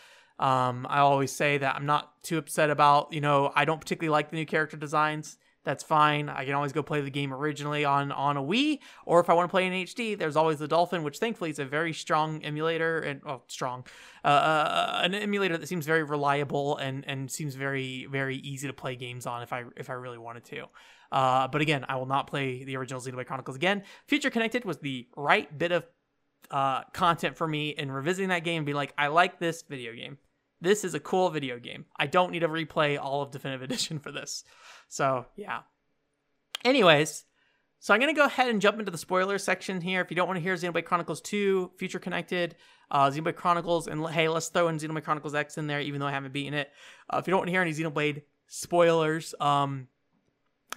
Um, 0.43 0.87
I 0.88 1.01
always 1.01 1.33
say 1.33 1.59
that 1.59 1.75
I'm 1.75 1.85
not 1.85 2.23
too 2.23 2.38
upset 2.38 2.71
about, 2.71 3.12
you 3.12 3.21
know, 3.21 3.53
I 3.55 3.64
don't 3.64 3.81
particularly 3.81 4.12
like 4.12 4.31
the 4.31 4.37
new 4.37 4.47
character 4.47 4.77
designs 4.77 5.37
that's 5.68 5.85
fine. 5.85 6.31
I 6.31 6.46
can 6.46 6.54
always 6.54 6.72
go 6.72 6.83
play 6.83 7.02
the 7.02 7.11
game 7.11 7.31
originally 7.31 7.85
on 7.85 8.11
on 8.11 8.38
a 8.38 8.42
Wii, 8.42 8.78
or 9.04 9.20
if 9.20 9.28
I 9.28 9.35
want 9.35 9.50
to 9.50 9.50
play 9.50 9.66
in 9.66 9.74
HD, 9.74 10.18
there's 10.18 10.35
always 10.35 10.59
the 10.59 10.66
Dolphin, 10.66 11.02
which 11.02 11.18
thankfully 11.18 11.50
is 11.50 11.59
a 11.59 11.66
very 11.66 11.92
strong 11.92 12.42
emulator 12.42 13.00
and 13.00 13.20
oh, 13.26 13.42
strong, 13.48 13.85
uh, 14.24 14.28
uh, 14.28 15.00
an 15.02 15.14
emulator 15.14 15.59
that 15.59 15.68
seems 15.68 15.85
very 15.85 16.04
reliable 16.04 16.78
and 16.78 17.07
and 17.07 17.31
seems 17.31 17.54
very 17.54 18.07
very 18.11 18.37
easy 18.37 18.66
to 18.66 18.72
play 18.72 18.96
games 18.96 19.26
on 19.26 19.42
if 19.42 19.52
I 19.52 19.64
if 19.76 19.90
I 19.90 19.92
really 19.92 20.16
wanted 20.16 20.44
to. 20.46 20.68
Uh, 21.12 21.48
but 21.48 21.61
again, 21.61 21.85
I 21.87 21.96
will 21.96 22.07
not 22.07 22.28
play 22.28 22.64
the 22.64 22.74
original 22.78 23.02
Xenoblade 23.02 23.26
Chronicles 23.26 23.57
again. 23.57 23.83
Future 24.07 24.31
Connected 24.31 24.64
was 24.64 24.78
the 24.78 25.07
right 25.18 25.59
bit 25.59 25.72
of 25.72 25.85
uh, 26.50 26.85
content 26.94 27.37
for 27.37 27.46
me 27.46 27.74
in 27.76 27.90
revisiting 27.90 28.31
that 28.31 28.42
game 28.42 28.59
and 28.59 28.66
be 28.66 28.72
like, 28.72 28.94
I 28.96 29.09
like 29.09 29.38
this 29.38 29.64
video 29.68 29.92
game. 29.92 30.16
This 30.61 30.85
is 30.85 30.94
a 30.94 31.01
cool 31.01 31.31
video 31.31 31.59
game. 31.59 31.85
I 31.97 32.07
don't 32.07 32.33
need 32.33 32.40
to 32.40 32.49
replay 32.49 32.99
all 33.01 33.23
of 33.23 33.31
Definitive 33.31 33.62
Edition 33.71 33.99
for 33.99 34.11
this. 34.11 34.44
So, 34.88 35.27
yeah. 35.37 35.61
Anyways, 36.64 37.25
so 37.81 37.94
I'm 37.94 38.01
going 38.01 38.12
to 38.12 38.18
go 38.18 38.27
ahead 38.27 38.49
and 38.49 38.61
jump 38.61 38.79
into 38.81 38.90
the 38.90 38.99
spoiler 38.99 39.38
section 39.38 39.81
here. 39.81 40.01
If 40.01 40.11
you 40.11 40.16
don't 40.16 40.27
want 40.27 40.38
to 40.38 40.42
hear 40.42 40.55
Xenoblade 40.55 40.85
Chronicles 40.85 41.21
2, 41.21 41.73
Future 41.77 42.01
Connected, 42.01 42.57
uh, 42.90 43.09
Xenoblade 43.09 43.37
Chronicles, 43.37 43.87
and 43.87 44.05
hey, 44.09 44.29
let's 44.29 44.49
throw 44.49 44.68
in 44.68 44.79
Xenoblade 44.79 45.05
Chronicles 45.05 45.35
X 45.35 45.59
in 45.59 45.68
there, 45.68 45.81
even 45.81 46.01
though 46.01 46.07
I 46.07 46.12
haven't 46.12 46.33
beaten 46.33 46.55
it. 46.55 46.71
Uh, 47.09 47.18
if 47.18 47.27
you 47.27 47.31
don't 47.31 47.40
want 47.40 47.49
to 47.49 47.53
hear 47.53 47.62
any 47.62 47.73
Xenoblade 47.73 48.23
spoilers, 48.49 49.35
um, 49.40 49.87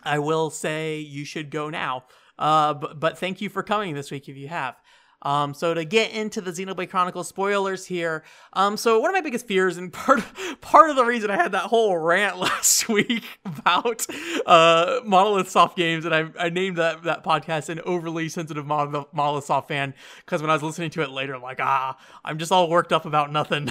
I 0.04 0.20
will 0.20 0.52
say 0.52 1.00
you 1.00 1.26
should 1.26 1.50
go 1.50 1.70
now. 1.70 2.06
Uh, 2.38 2.74
but, 2.74 3.00
but 3.00 3.18
thank 3.18 3.42
you 3.42 3.50
for 3.50 3.64
coming 3.64 3.96
this 3.96 4.12
week 4.12 4.30
if 4.30 4.38
you 4.38 4.48
have. 4.48 4.76
Um, 5.24 5.54
so 5.54 5.74
to 5.74 5.86
get 5.86 6.12
into 6.12 6.42
the 6.42 6.52
Xenoblade 6.52 6.90
Chronicles 6.90 7.28
spoilers 7.28 7.86
here, 7.86 8.24
um, 8.54 8.78
so 8.78 9.00
one 9.00 9.10
of 9.10 9.14
my 9.14 9.22
biggest 9.22 9.48
fears 9.48 9.78
and 9.78 9.92
part 9.94 10.24
part 10.62 10.90
of 10.90 10.96
the 10.96 11.06
reason 11.06 11.30
I 11.30 11.36
had 11.36 11.52
that 11.52 11.64
whole 11.64 11.98
rant 11.98 12.38
last 12.40 12.90
week 12.90 13.24
about 13.46 14.06
uh, 14.46 15.02
Monolith 15.06 15.50
Soft 15.50 15.78
games, 15.78 16.06
and 16.06 16.14
I, 16.14 16.26
I 16.40 16.50
named 16.50 16.78
that 16.78 17.04
that 17.04 17.24
podcast 17.24 17.70
an 17.70 17.80
overly 17.86 18.30
sensitive 18.30 18.66
Monolith 18.66 19.46
Soft 19.46 19.68
fan 19.68 19.94
because 20.26 20.42
when 20.42 20.50
I 20.50 20.54
was 20.54 20.64
listening 20.64 20.90
to 20.92 21.02
it 21.02 21.12
later, 21.12 21.36
I'm 21.36 21.42
like, 21.42 21.60
ah, 21.60 21.98
I'm 22.24 22.38
just 22.38 22.52
all 22.52 22.70
worked 22.70 22.94
up 22.94 23.06
about 23.06 23.32
nothing. 23.32 23.70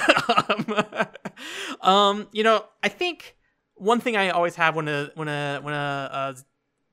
um, 1.81 2.29
you 2.33 2.43
know, 2.43 2.65
I 2.83 2.89
think 2.89 3.37
one 3.75 4.01
thing 4.01 4.17
I 4.17 4.31
always 4.31 4.57
have 4.57 4.77
when 4.77 4.89
a 4.89 5.11
when 5.15 5.29
a 5.29 5.61
when 5.63 5.75
a, 5.75 6.11
a 6.13 6.37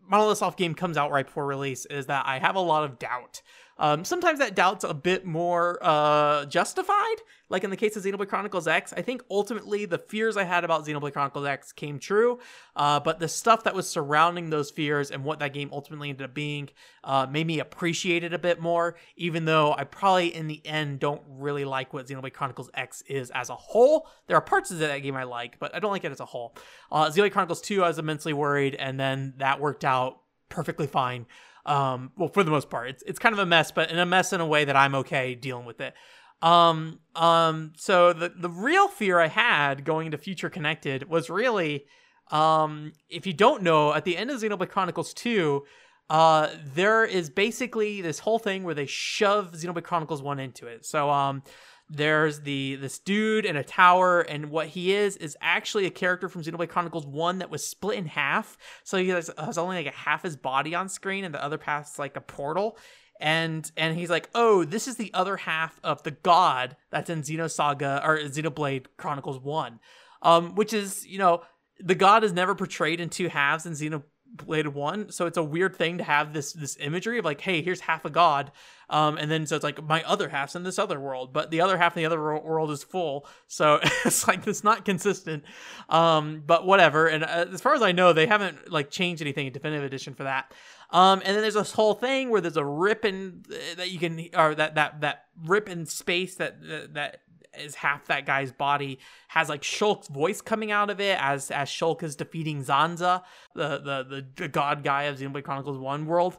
Monolith 0.10 0.38
Soft 0.38 0.58
game 0.58 0.74
comes 0.74 0.98
out 0.98 1.12
right 1.12 1.26
before 1.26 1.46
release 1.46 1.86
is 1.86 2.06
that 2.06 2.26
I 2.26 2.40
have 2.40 2.56
a 2.56 2.62
lot 2.62 2.86
of 2.86 2.98
doubt 2.98 3.42
um, 3.80 4.04
sometimes 4.04 4.40
that 4.40 4.56
doubt's 4.56 4.84
a 4.84 4.94
bit 4.94 5.26
more 5.26 5.78
uh, 5.82 6.46
justified, 6.46 7.16
like 7.50 7.64
in 7.64 7.70
the 7.70 7.78
case 7.78 7.96
of 7.96 8.04
Xenoblade 8.04 8.28
Chronicles 8.28 8.68
X. 8.68 8.94
I 8.94 9.02
think 9.02 9.24
ultimately 9.30 9.86
the 9.86 9.98
fears 9.98 10.36
I 10.38 10.44
had 10.44 10.64
about 10.64 10.86
Xenoblade 10.86 11.14
Chronicles 11.14 11.46
X 11.46 11.72
came 11.72 12.00
true, 12.00 12.40
uh, 12.76 13.00
but 13.00 13.20
the 13.20 13.28
stuff 13.28 13.64
that 13.66 13.76
was 13.76 13.90
surrounding 13.90 14.50
those 14.50 14.72
fears 14.72 15.12
and 15.12 15.24
what 15.24 15.40
that 15.40 15.54
game 15.54 15.70
ultimately 15.72 16.10
ended 16.10 16.26
up 16.26 16.34
being 16.34 16.70
uh, 17.04 17.28
made 17.30 17.48
me 17.48 17.60
appreciate 17.60 18.24
it 18.24 18.34
a 18.34 18.40
bit 18.40 18.60
more, 18.60 18.96
even 19.16 19.46
though 19.46 19.74
I 19.74 19.84
probably 19.84 20.34
in 20.34 20.48
the 20.48 20.66
end 20.66 21.00
don't 21.00 21.22
really 21.28 21.66
like 21.66 21.94
what 21.94 22.08
Xenoblade 22.08 22.34
Chronicles 22.34 22.70
X 22.74 23.04
is 23.08 23.30
as 23.32 23.50
a 23.50 23.56
whole. 23.56 24.08
There 24.28 24.38
are 24.38 24.42
parts 24.42 24.72
of 24.72 24.80
that 24.80 24.98
game 25.00 25.16
I 25.16 25.24
like, 25.24 25.60
but 25.60 25.74
I 25.76 25.80
don't 25.80 25.92
like 25.92 26.04
it 26.04 26.12
as 26.12 26.20
a 26.20 26.26
whole. 26.26 26.56
Uh, 26.92 27.06
Xenoblade 27.06 27.32
Chronicles 27.32 27.62
2, 27.62 27.84
I 27.84 27.88
was 27.88 28.00
immensely 28.00 28.34
worried, 28.34 28.76
and 28.76 29.00
then 29.00 29.36
that 29.38 29.60
worked 29.60 29.86
out 29.86 30.22
perfectly 30.50 30.88
fine. 30.88 31.26
Um, 31.68 32.12
well, 32.18 32.30
for 32.30 32.44
the 32.44 32.52
most 32.52 32.70
part, 32.70 32.90
it's 32.90 33.04
it's 33.04 33.20
kind 33.20 33.34
of 33.34 33.40
a 33.40 33.46
mess, 33.46 33.72
but 33.72 33.92
in 33.92 34.00
a 34.00 34.06
mess 34.06 34.32
in 34.34 34.42
a 34.42 34.48
way 34.48 34.66
that 34.66 34.76
I'm 34.76 34.96
okay 34.96 35.36
dealing 35.36 35.66
with 35.66 35.82
it. 35.82 35.94
Um, 36.42 37.00
um, 37.16 37.74
so 37.76 38.14
the 38.14 38.30
the 38.30 38.50
real 38.50 38.88
fear 38.88 39.20
I 39.20 39.28
had 39.28 39.84
going 39.84 40.06
into 40.06 40.18
Future 40.18 40.50
Connected 40.50 41.10
was 41.10 41.30
really, 41.30 41.86
um, 42.32 42.94
if 43.10 43.28
you 43.28 43.34
don't 43.34 43.64
know, 43.64 43.94
at 43.94 44.06
the 44.06 44.16
end 44.16 44.32
of 44.32 44.40
Xenoblade 44.42 44.70
Chronicles 44.70 45.14
Two, 45.14 45.66
uh, 46.10 46.50
there 46.74 47.04
is 47.04 47.30
basically 47.30 48.02
this 48.02 48.20
whole 48.20 48.40
thing 48.40 48.64
where 48.64 48.76
they 48.76 48.86
shove 48.86 49.52
Xenoblade 49.52 49.84
Chronicles 49.84 50.22
One 50.22 50.40
into 50.40 50.68
it. 50.68 50.86
So, 50.86 51.10
um, 51.10 51.44
there's 51.90 52.42
the 52.42 52.76
this 52.76 53.00
dude 53.00 53.46
in 53.46 53.56
a 53.56 53.64
tower, 53.64 54.22
and 54.22 54.50
what 54.50 54.68
he 54.68 54.94
is 54.94 55.16
is 55.18 55.38
actually 55.42 55.86
a 55.86 55.90
character 55.90 56.28
from 56.28 56.44
Xenoblade 56.44 56.70
Chronicles 56.70 57.06
One 57.06 57.40
that 57.40 57.50
was 57.50 57.66
split 57.66 57.98
in 57.98 58.06
half. 58.06 58.58
So 58.84 58.98
he 58.98 59.10
has, 59.10 59.32
has 59.38 59.58
only 59.58 59.78
like 59.78 59.94
a 59.94 59.98
half 59.98 60.24
his 60.24 60.36
body 60.36 60.76
on 60.76 60.90
screen, 60.90 61.24
and 61.24 61.34
the 61.34 61.44
other 61.44 61.60
is 61.82 62.00
like 62.00 62.18
a 62.18 62.22
portal. 62.22 62.78
And 63.20 63.70
and 63.78 63.98
he's 63.98 64.10
like, 64.10 64.30
oh, 64.36 64.64
this 64.64 64.88
is 64.88 64.98
the 64.98 65.14
other 65.14 65.38
half 65.38 65.80
of 65.84 66.04
the 66.04 66.12
god 66.12 66.76
that's 66.92 67.10
in 67.10 67.22
Xenosaga 67.22 68.06
or 68.06 68.18
Xenoblade 68.18 68.88
Chronicles 68.98 69.40
One, 69.40 69.80
um, 70.22 70.56
which 70.56 70.74
is 70.74 71.06
you 71.08 71.18
know 71.18 71.42
the 71.80 71.96
god 71.96 72.24
is 72.24 72.34
never 72.34 72.54
portrayed 72.54 73.00
in 73.00 73.10
two 73.10 73.30
halves 73.30 73.66
in 73.66 73.74
Xenoblade 73.74 74.04
Xenoblade 74.36 74.68
One. 74.68 75.12
So 75.12 75.26
it's 75.26 75.38
a 75.38 75.44
weird 75.44 75.76
thing 75.76 75.98
to 75.98 76.04
have 76.04 76.34
this 76.34 76.54
this 76.54 76.78
imagery 76.80 77.20
of 77.20 77.26
like, 77.26 77.42
hey, 77.42 77.62
here's 77.62 77.82
half 77.82 78.06
a 78.06 78.10
god, 78.10 78.52
um, 78.90 79.18
and 79.18 79.30
then 79.30 79.46
so 79.46 79.56
it's 79.56 79.64
like 79.64 79.84
my 79.84 80.04
other 80.04 80.30
half's 80.30 80.56
in 80.56 80.64
this 80.64 80.80
other 80.80 81.00
world, 81.00 81.34
but 81.34 81.52
the 81.52 81.62
other 81.62 81.78
half 81.78 81.96
in 81.96 82.02
the 82.02 82.06
other 82.06 82.22
world 82.22 82.72
is 82.72 82.84
full. 82.84 83.28
So 83.48 83.80
it's 84.06 84.28
like 84.28 84.48
it's 84.48 84.64
not 84.64 84.86
consistent. 84.86 85.44
Um, 85.90 86.44
but 86.46 86.66
whatever. 86.66 87.08
And 87.08 87.24
uh, 87.24 87.46
as 87.52 87.62
far 87.62 87.76
as 87.76 87.82
I 87.82 87.92
know, 87.92 88.14
they 88.14 88.28
haven't 88.28 88.72
like 88.72 88.90
changed 88.90 89.22
anything 89.22 89.48
in 89.48 89.54
Definitive 89.54 89.84
Edition 89.84 90.14
for 90.14 90.24
that. 90.24 90.54
Um, 90.90 91.22
and 91.26 91.36
then 91.36 91.42
there's 91.42 91.56
this 91.56 91.74
whole 91.74 91.96
thing 91.96 92.30
where 92.30 92.40
there's 92.40 92.56
a 92.56 92.66
rip 92.66 93.04
in 93.04 93.44
uh, 93.52 93.76
that 93.76 93.92
you 93.92 94.00
can, 94.00 94.30
or 94.34 94.56
that 94.56 94.76
that 94.76 95.02
that 95.02 95.26
rip 95.44 95.68
in 95.68 95.86
space 95.86 96.36
that, 96.36 96.58
that 96.94 97.22
is 97.60 97.76
half 97.76 98.06
that 98.08 98.26
guy's 98.26 98.52
body 98.52 99.00
has 99.30 99.50
like 99.50 99.62
Shulk's 99.62 100.08
voice 100.08 100.42
coming 100.42 100.72
out 100.72 100.90
of 100.90 101.00
it 101.00 101.18
as 101.22 101.52
as 101.52 101.70
Shulk 101.70 102.04
is 102.04 102.16
defeating 102.16 102.64
Zanza, 102.64 103.24
the 103.54 103.78
the 103.80 104.26
the 104.36 104.48
god 104.48 104.84
guy 104.84 105.04
of 105.04 105.18
Xenoblade 105.20 105.44
Chronicles 105.44 105.78
One 105.78 106.06
world. 106.06 106.38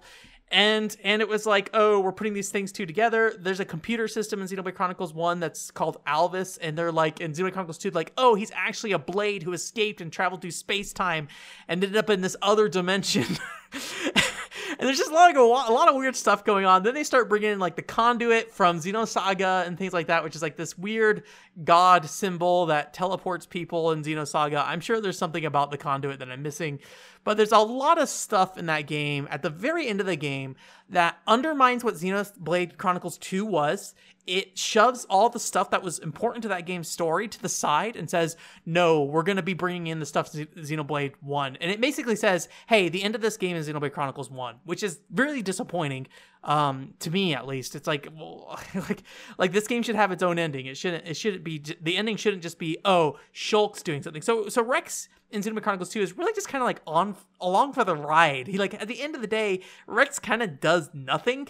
And 0.50 0.96
and 1.04 1.20
it 1.20 1.28
was 1.28 1.44
like, 1.44 1.68
oh, 1.74 2.00
we're 2.00 2.12
putting 2.12 2.32
these 2.32 2.48
things 2.48 2.72
two 2.72 2.86
together. 2.86 3.34
There's 3.38 3.60
a 3.60 3.64
computer 3.66 4.08
system 4.08 4.40
in 4.40 4.48
Xenoblade 4.48 4.74
Chronicles 4.74 5.12
1 5.12 5.40
that's 5.40 5.70
called 5.70 6.02
Alvis, 6.06 6.58
and 6.62 6.76
they're 6.76 6.92
like 6.92 7.20
in 7.20 7.32
Xenoblade 7.32 7.52
Chronicles 7.52 7.76
2, 7.78 7.90
like, 7.90 8.12
oh, 8.16 8.34
he's 8.34 8.50
actually 8.54 8.92
a 8.92 8.98
blade 8.98 9.42
who 9.42 9.52
escaped 9.52 10.00
and 10.00 10.10
traveled 10.10 10.40
through 10.40 10.52
space 10.52 10.94
time 10.94 11.28
and 11.68 11.84
ended 11.84 11.98
up 11.98 12.08
in 12.08 12.22
this 12.22 12.36
other 12.40 12.66
dimension. 12.66 13.26
and 14.70 14.80
there's 14.80 14.98
just 14.98 15.10
a 15.10 15.14
lot 15.14 15.30
of 15.30 15.36
a 15.36 15.72
lot 15.72 15.88
of 15.88 15.94
weird 15.94 16.16
stuff 16.16 16.44
going 16.44 16.64
on. 16.64 16.82
Then 16.82 16.94
they 16.94 17.04
start 17.04 17.28
bringing 17.28 17.52
in 17.52 17.58
like 17.58 17.76
the 17.76 17.82
conduit 17.82 18.52
from 18.52 18.80
Xenosaga 18.80 19.66
and 19.66 19.78
things 19.78 19.92
like 19.92 20.08
that, 20.08 20.24
which 20.24 20.36
is 20.36 20.42
like 20.42 20.56
this 20.56 20.76
weird 20.76 21.22
god 21.64 22.08
symbol 22.08 22.66
that 22.66 22.94
teleports 22.94 23.46
people 23.46 23.92
in 23.92 24.02
Xenosaga. 24.02 24.64
I'm 24.66 24.80
sure 24.80 25.00
there's 25.00 25.18
something 25.18 25.44
about 25.44 25.70
the 25.70 25.78
conduit 25.78 26.18
that 26.18 26.30
I'm 26.30 26.42
missing, 26.42 26.78
but 27.24 27.36
there's 27.36 27.52
a 27.52 27.58
lot 27.58 28.00
of 28.00 28.08
stuff 28.08 28.58
in 28.58 28.66
that 28.66 28.86
game 28.86 29.28
at 29.30 29.42
the 29.42 29.50
very 29.50 29.88
end 29.88 30.00
of 30.00 30.06
the 30.06 30.16
game 30.16 30.56
that 30.90 31.18
undermines 31.26 31.84
what 31.84 31.94
Xenoblade 31.94 32.76
Chronicles 32.76 33.18
2 33.18 33.44
was 33.44 33.94
it 34.28 34.58
shoves 34.58 35.06
all 35.06 35.30
the 35.30 35.40
stuff 35.40 35.70
that 35.70 35.82
was 35.82 35.98
important 35.98 36.42
to 36.42 36.48
that 36.48 36.66
game's 36.66 36.86
story 36.86 37.26
to 37.28 37.40
the 37.40 37.48
side 37.48 37.96
and 37.96 38.10
says, 38.10 38.36
no, 38.66 39.02
we're 39.02 39.22
going 39.22 39.36
to 39.36 39.42
be 39.42 39.54
bringing 39.54 39.86
in 39.86 40.00
the 40.00 40.06
stuff 40.06 40.30
to 40.32 40.44
Xenoblade 40.44 41.14
1. 41.20 41.56
And 41.62 41.70
it 41.70 41.80
basically 41.80 42.14
says, 42.14 42.46
hey, 42.66 42.90
the 42.90 43.02
end 43.02 43.14
of 43.14 43.22
this 43.22 43.38
game 43.38 43.56
is 43.56 43.70
Xenoblade 43.70 43.92
Chronicles 43.92 44.30
1, 44.30 44.56
which 44.64 44.82
is 44.82 45.00
really 45.14 45.40
disappointing 45.40 46.08
um, 46.44 46.92
to 46.98 47.10
me 47.10 47.34
at 47.34 47.46
least. 47.46 47.74
It's 47.74 47.86
like, 47.86 48.06
well, 48.14 48.60
like, 48.74 49.02
like 49.38 49.52
this 49.52 49.66
game 49.66 49.82
should 49.82 49.96
have 49.96 50.12
its 50.12 50.22
own 50.22 50.38
ending. 50.38 50.66
It 50.66 50.76
shouldn't, 50.76 51.08
it 51.08 51.16
shouldn't 51.16 51.42
be, 51.42 51.64
the 51.80 51.96
ending 51.96 52.16
shouldn't 52.16 52.42
just 52.42 52.58
be, 52.58 52.76
oh, 52.84 53.18
Shulk's 53.34 53.82
doing 53.82 54.02
something. 54.02 54.20
So, 54.20 54.50
so 54.50 54.62
Rex 54.62 55.08
in 55.30 55.40
Xenoblade 55.40 55.62
Chronicles 55.62 55.88
2 55.88 56.02
is 56.02 56.18
really 56.18 56.34
just 56.34 56.48
kind 56.48 56.60
of 56.60 56.66
like 56.66 56.82
on, 56.86 57.16
along 57.40 57.72
for 57.72 57.82
the 57.82 57.96
ride. 57.96 58.46
He 58.46 58.58
like, 58.58 58.74
at 58.74 58.88
the 58.88 59.00
end 59.00 59.14
of 59.14 59.22
the 59.22 59.26
day, 59.26 59.62
Rex 59.86 60.18
kind 60.18 60.42
of 60.42 60.60
does 60.60 60.90
nothing 60.92 61.48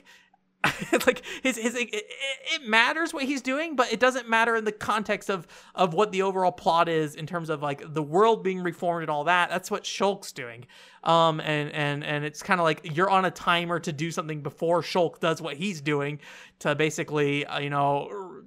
like 1.06 1.22
his 1.42 1.56
his 1.56 1.76
it, 1.76 1.88
it, 1.92 2.66
matters 2.66 3.14
what 3.14 3.24
he's 3.24 3.40
doing, 3.40 3.76
but 3.76 3.92
it 3.92 4.00
doesn't 4.00 4.28
matter 4.28 4.56
in 4.56 4.64
the 4.64 4.72
context 4.72 5.30
of 5.30 5.46
of 5.76 5.94
what 5.94 6.10
the 6.10 6.22
overall 6.22 6.50
plot 6.50 6.88
is 6.88 7.14
in 7.14 7.26
terms 7.26 7.48
of 7.48 7.62
like 7.62 7.94
the 7.94 8.02
world 8.02 8.42
being 8.42 8.60
reformed 8.60 9.02
and 9.02 9.10
all 9.10 9.24
that. 9.24 9.50
That's 9.50 9.70
what 9.70 9.84
Shulk's 9.84 10.32
doing. 10.32 10.66
Um, 11.04 11.40
and 11.40 11.70
and 11.70 12.02
and 12.02 12.24
it's 12.24 12.42
kind 12.42 12.60
of 12.60 12.64
like 12.64 12.96
you're 12.96 13.08
on 13.08 13.24
a 13.24 13.30
timer 13.30 13.78
to 13.78 13.92
do 13.92 14.10
something 14.10 14.42
before 14.42 14.82
Shulk 14.82 15.20
does 15.20 15.40
what 15.40 15.56
he's 15.56 15.80
doing 15.80 16.18
to 16.58 16.74
basically 16.74 17.46
uh, 17.46 17.60
you 17.60 17.70
know 17.70 18.42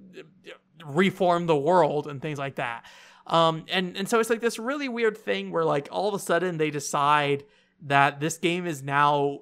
reform 0.85 1.45
the 1.45 1.57
world 1.57 2.07
and 2.07 2.21
things 2.21 2.37
like 2.37 2.55
that. 2.55 2.85
Um, 3.25 3.63
and 3.69 3.95
and 3.95 4.09
so 4.09 4.19
it's 4.19 4.29
like 4.29 4.41
this 4.41 4.59
really 4.59 4.89
weird 4.89 5.17
thing 5.17 5.51
where 5.51 5.63
like 5.63 5.87
all 5.91 6.09
of 6.09 6.13
a 6.13 6.19
sudden 6.19 6.57
they 6.57 6.71
decide 6.71 7.45
that 7.83 8.19
this 8.19 8.37
game 8.37 8.67
is 8.67 8.83
now 8.83 9.39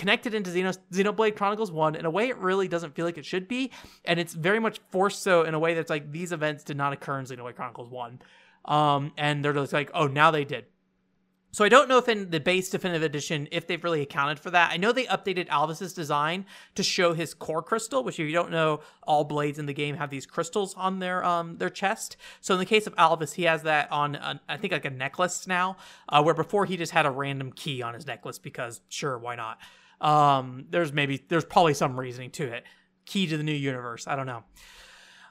connected 0.00 0.34
into 0.34 0.50
Xeno, 0.50 0.76
Xenoblade 0.90 1.36
Chronicles 1.36 1.70
1 1.70 1.94
in 1.94 2.06
a 2.06 2.10
way 2.10 2.30
it 2.30 2.38
really 2.38 2.68
doesn't 2.68 2.94
feel 2.94 3.04
like 3.04 3.18
it 3.18 3.26
should 3.26 3.46
be. 3.46 3.70
And 4.06 4.18
it's 4.18 4.32
very 4.32 4.58
much 4.58 4.80
forced 4.88 5.22
so 5.22 5.42
in 5.42 5.52
a 5.52 5.58
way 5.58 5.74
that's 5.74 5.90
like 5.90 6.10
these 6.10 6.32
events 6.32 6.64
did 6.64 6.78
not 6.78 6.94
occur 6.94 7.18
in 7.18 7.26
Xenoblade 7.26 7.54
Chronicles 7.54 7.90
1. 7.90 8.22
Um, 8.64 9.12
and 9.18 9.44
they're 9.44 9.52
just 9.52 9.74
like, 9.74 9.90
oh, 9.92 10.06
now 10.06 10.30
they 10.30 10.46
did. 10.46 10.64
So 11.52 11.64
I 11.64 11.68
don't 11.68 11.88
know 11.88 11.98
if 11.98 12.08
in 12.08 12.30
the 12.30 12.40
base 12.40 12.70
definitive 12.70 13.02
edition 13.02 13.46
if 13.50 13.66
they've 13.66 13.82
really 13.82 14.00
accounted 14.00 14.38
for 14.40 14.50
that. 14.52 14.70
I 14.72 14.78
know 14.78 14.92
they 14.92 15.04
updated 15.06 15.48
Alvis's 15.48 15.92
design 15.92 16.46
to 16.76 16.82
show 16.82 17.12
his 17.12 17.34
core 17.34 17.62
crystal, 17.62 18.02
which 18.02 18.18
if 18.20 18.26
you 18.26 18.32
don't 18.32 18.52
know, 18.52 18.80
all 19.02 19.24
blades 19.24 19.58
in 19.58 19.66
the 19.66 19.74
game 19.74 19.96
have 19.96 20.10
these 20.10 20.26
crystals 20.26 20.74
on 20.74 21.00
their 21.00 21.24
um 21.24 21.58
their 21.58 21.68
chest. 21.68 22.16
So 22.40 22.54
in 22.54 22.60
the 22.60 22.66
case 22.66 22.86
of 22.86 22.94
Alvis, 22.96 23.34
he 23.34 23.42
has 23.42 23.64
that 23.64 23.90
on 23.90 24.40
I 24.48 24.56
think 24.56 24.72
like 24.72 24.84
a 24.84 24.90
necklace 24.90 25.46
now, 25.46 25.76
uh, 26.08 26.22
where 26.22 26.34
before 26.34 26.64
he 26.66 26.76
just 26.76 26.92
had 26.92 27.04
a 27.04 27.10
random 27.10 27.52
key 27.52 27.82
on 27.82 27.94
his 27.94 28.06
necklace 28.06 28.38
because 28.38 28.80
sure, 28.88 29.18
why 29.18 29.34
not? 29.34 29.58
Um, 30.00 30.66
there's 30.70 30.92
maybe 30.92 31.24
there's 31.28 31.44
probably 31.44 31.74
some 31.74 31.98
reasoning 31.98 32.30
to 32.32 32.44
it. 32.44 32.64
Key 33.06 33.26
to 33.26 33.36
the 33.36 33.42
new 33.42 33.52
universe. 33.52 34.06
I 34.06 34.16
don't 34.16 34.26
know. 34.26 34.44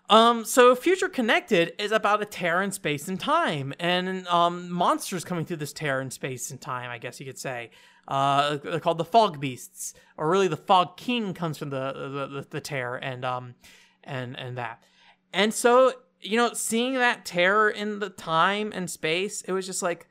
Um, 0.10 0.44
so 0.44 0.76
Future 0.76 1.08
Connected 1.08 1.74
is 1.78 1.92
about 1.92 2.22
a 2.22 2.26
tear 2.26 2.64
in 2.64 2.72
space 2.72 3.08
and 3.08 3.20
time, 3.20 3.74
and 3.80 4.28
um, 4.28 4.72
monsters 4.72 5.24
coming 5.24 5.46
through 5.46 5.58
this 5.58 5.72
tear 5.72 6.02
in 6.02 6.10
space 6.10 6.50
and 6.50 6.60
time. 6.60 6.90
I 6.90 6.98
guess 6.98 7.20
you 7.20 7.26
could 7.26 7.40
say. 7.40 7.72
Uh, 8.08 8.58
they're 8.58 8.80
called 8.80 8.98
the 8.98 9.06
Fog 9.06 9.40
Beasts, 9.40 9.94
or 10.18 10.28
really 10.30 10.48
the 10.48 10.58
Fog 10.58 10.98
King 10.98 11.34
comes 11.34 11.60
from 11.60 11.70
the 11.70 11.94
the, 11.94 12.28
the, 12.28 12.48
the 12.50 12.62
tear 12.62 12.96
and 12.96 13.24
um 13.24 13.56
and 14.04 14.38
and 14.38 14.58
that. 14.58 14.84
And 15.32 15.54
so 15.54 15.94
you 16.22 16.38
know, 16.38 16.54
seeing 16.54 16.96
that 16.96 17.26
terror 17.26 17.70
in 17.70 18.00
the 18.00 18.10
time 18.10 18.72
and 18.74 18.90
space, 18.90 19.42
it 19.44 19.52
was 19.52 19.66
just 19.66 19.82
like 19.82 20.08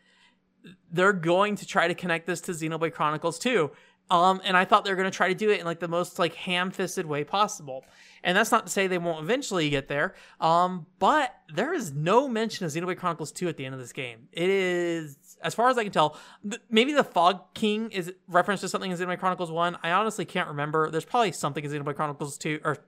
they're 0.90 1.12
going 1.12 1.56
to 1.56 1.66
try 1.66 1.88
to 1.88 1.94
connect 1.94 2.26
this 2.26 2.40
to 2.42 2.52
Xenoblade 2.52 2.92
Chronicles 2.92 3.38
2. 3.38 3.70
Um, 4.10 4.40
and 4.44 4.56
I 4.56 4.64
thought 4.64 4.84
they 4.84 4.90
were 4.90 4.96
going 4.96 5.10
to 5.10 5.16
try 5.16 5.28
to 5.28 5.34
do 5.34 5.50
it 5.50 5.60
in 5.60 5.66
like 5.66 5.80
the 5.80 5.88
most 5.88 6.18
like 6.18 6.34
ham-fisted 6.34 7.06
way 7.06 7.24
possible. 7.24 7.84
And 8.22 8.36
that's 8.36 8.50
not 8.50 8.66
to 8.66 8.72
say 8.72 8.86
they 8.86 8.98
won't 8.98 9.22
eventually 9.22 9.70
get 9.70 9.88
there. 9.88 10.14
Um, 10.40 10.86
but 10.98 11.34
there 11.54 11.72
is 11.72 11.92
no 11.92 12.28
mention 12.28 12.66
of 12.66 12.72
Xenoblade 12.72 12.98
Chronicles 12.98 13.32
2 13.32 13.48
at 13.48 13.56
the 13.56 13.64
end 13.64 13.74
of 13.74 13.80
this 13.80 13.92
game. 13.92 14.28
It 14.32 14.50
is, 14.50 15.16
as 15.42 15.54
far 15.54 15.68
as 15.68 15.78
I 15.78 15.84
can 15.84 15.92
tell, 15.92 16.16
th- 16.42 16.60
maybe 16.70 16.92
the 16.92 17.04
Fog 17.04 17.54
King 17.54 17.90
is 17.90 18.12
referenced 18.26 18.62
to 18.62 18.68
something 18.68 18.90
in 18.90 18.96
Xenoblade 18.96 19.20
Chronicles 19.20 19.50
1. 19.50 19.78
I 19.82 19.92
honestly 19.92 20.24
can't 20.24 20.48
remember. 20.48 20.90
There's 20.90 21.04
probably 21.04 21.32
something 21.32 21.64
in 21.64 21.70
Xenoblade 21.70 21.96
Chronicles 21.96 22.38
2, 22.38 22.60
or 22.64 22.78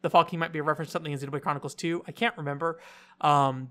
the 0.00 0.10
Fog 0.10 0.28
King 0.28 0.38
might 0.38 0.52
be 0.52 0.58
a 0.58 0.62
reference 0.62 0.88
to 0.90 0.92
something 0.92 1.12
in 1.12 1.18
Xenoblade 1.18 1.42
Chronicles 1.42 1.74
2. 1.74 2.04
I 2.06 2.12
can't 2.12 2.36
remember. 2.36 2.80
Um, 3.20 3.70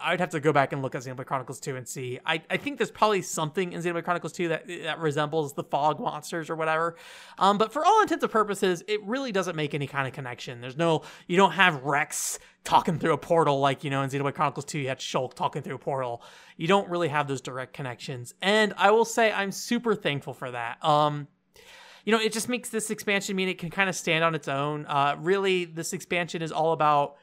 I'd 0.00 0.20
have 0.20 0.30
to 0.30 0.40
go 0.40 0.52
back 0.52 0.72
and 0.72 0.82
look 0.82 0.94
at 0.94 1.02
Xenoblade 1.02 1.26
Chronicles 1.26 1.60
2 1.60 1.76
and 1.76 1.86
see. 1.86 2.18
I, 2.26 2.42
I 2.50 2.56
think 2.56 2.78
there's 2.78 2.90
probably 2.90 3.22
something 3.22 3.72
in 3.72 3.80
Xenoblade 3.80 4.04
Chronicles 4.04 4.32
2 4.32 4.48
that 4.48 4.66
that 4.82 4.98
resembles 4.98 5.54
the 5.54 5.64
fog 5.64 6.00
monsters 6.00 6.50
or 6.50 6.56
whatever. 6.56 6.96
Um, 7.38 7.58
but 7.58 7.72
for 7.72 7.84
all 7.84 8.02
intents 8.02 8.22
and 8.22 8.32
purposes, 8.32 8.82
it 8.88 9.02
really 9.04 9.32
doesn't 9.32 9.56
make 9.56 9.74
any 9.74 9.86
kind 9.86 10.06
of 10.06 10.12
connection. 10.12 10.60
There's 10.60 10.76
no, 10.76 11.02
you 11.26 11.36
don't 11.36 11.52
have 11.52 11.82
Rex 11.82 12.38
talking 12.64 12.98
through 12.98 13.14
a 13.14 13.18
portal 13.18 13.60
like, 13.60 13.84
you 13.84 13.90
know, 13.90 14.02
in 14.02 14.10
Xenoblade 14.10 14.34
Chronicles 14.34 14.66
2, 14.66 14.78
you 14.78 14.88
had 14.88 14.98
Shulk 14.98 15.34
talking 15.34 15.62
through 15.62 15.76
a 15.76 15.78
portal. 15.78 16.22
You 16.56 16.66
don't 16.66 16.88
really 16.88 17.08
have 17.08 17.26
those 17.26 17.40
direct 17.40 17.72
connections. 17.72 18.34
And 18.42 18.74
I 18.76 18.90
will 18.90 19.04
say 19.04 19.32
I'm 19.32 19.52
super 19.52 19.94
thankful 19.94 20.34
for 20.34 20.50
that. 20.50 20.84
Um, 20.84 21.28
you 22.04 22.12
know, 22.12 22.20
it 22.20 22.32
just 22.32 22.48
makes 22.48 22.70
this 22.70 22.90
expansion 22.90 23.36
mean 23.36 23.48
it 23.48 23.58
can 23.58 23.70
kind 23.70 23.88
of 23.88 23.96
stand 23.96 24.24
on 24.24 24.34
its 24.34 24.48
own. 24.48 24.86
Uh, 24.86 25.16
really, 25.18 25.64
this 25.64 25.92
expansion 25.92 26.42
is 26.42 26.52
all 26.52 26.72
about 26.72 27.16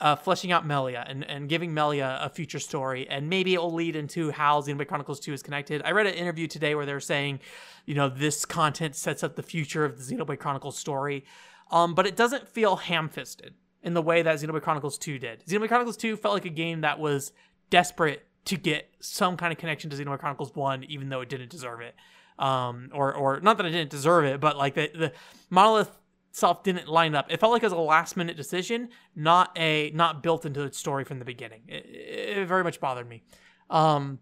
uh, 0.00 0.16
fleshing 0.16 0.52
out 0.52 0.66
Melia 0.66 1.04
and, 1.06 1.24
and 1.24 1.48
giving 1.48 1.72
Melia 1.72 2.18
a 2.20 2.28
future 2.28 2.58
story, 2.58 3.08
and 3.08 3.28
maybe 3.28 3.54
it 3.54 3.62
will 3.62 3.72
lead 3.72 3.96
into 3.96 4.30
how 4.30 4.60
Xenoblade 4.60 4.88
Chronicles 4.88 5.20
2 5.20 5.32
is 5.32 5.42
connected. 5.42 5.82
I 5.84 5.92
read 5.92 6.06
an 6.06 6.14
interview 6.14 6.46
today 6.46 6.74
where 6.74 6.86
they're 6.86 7.00
saying, 7.00 7.40
you 7.86 7.94
know, 7.94 8.08
this 8.08 8.44
content 8.44 8.96
sets 8.96 9.22
up 9.22 9.36
the 9.36 9.42
future 9.42 9.84
of 9.84 9.96
the 9.96 10.14
Xenoblade 10.14 10.38
Chronicles 10.38 10.76
story, 10.76 11.24
um, 11.70 11.94
but 11.94 12.06
it 12.06 12.16
doesn't 12.16 12.48
feel 12.48 12.76
ham 12.76 13.08
fisted 13.08 13.54
in 13.82 13.94
the 13.94 14.02
way 14.02 14.22
that 14.22 14.36
Xenoblade 14.36 14.62
Chronicles 14.62 14.98
2 14.98 15.18
did. 15.18 15.44
Xenoblade 15.46 15.68
Chronicles 15.68 15.96
2 15.96 16.16
felt 16.16 16.34
like 16.34 16.44
a 16.44 16.50
game 16.50 16.80
that 16.80 16.98
was 16.98 17.32
desperate 17.70 18.26
to 18.46 18.56
get 18.56 18.88
some 19.00 19.36
kind 19.36 19.52
of 19.52 19.58
connection 19.58 19.90
to 19.90 19.96
Xenoblade 19.96 20.18
Chronicles 20.18 20.54
1, 20.54 20.84
even 20.84 21.08
though 21.08 21.20
it 21.20 21.28
didn't 21.28 21.50
deserve 21.50 21.80
it. 21.80 21.94
Um, 22.36 22.90
or, 22.92 23.14
or 23.14 23.40
not 23.40 23.58
that 23.58 23.66
it 23.66 23.70
didn't 23.70 23.90
deserve 23.90 24.24
it, 24.24 24.40
but 24.40 24.56
like 24.56 24.74
the, 24.74 24.90
the 24.92 25.12
Monolith 25.50 25.90
itself 26.34 26.64
didn't 26.64 26.88
line 26.88 27.14
up. 27.14 27.30
It 27.30 27.38
felt 27.38 27.52
like 27.52 27.62
it 27.62 27.66
was 27.66 27.72
a 27.72 27.76
last 27.76 28.16
minute 28.16 28.36
decision, 28.36 28.88
not 29.14 29.56
a 29.56 29.92
not 29.94 30.20
built 30.20 30.44
into 30.44 30.68
the 30.68 30.74
story 30.74 31.04
from 31.04 31.20
the 31.20 31.24
beginning. 31.24 31.60
It, 31.68 31.86
it 31.86 32.48
very 32.48 32.64
much 32.64 32.80
bothered 32.80 33.08
me. 33.08 33.22
Um, 33.70 34.18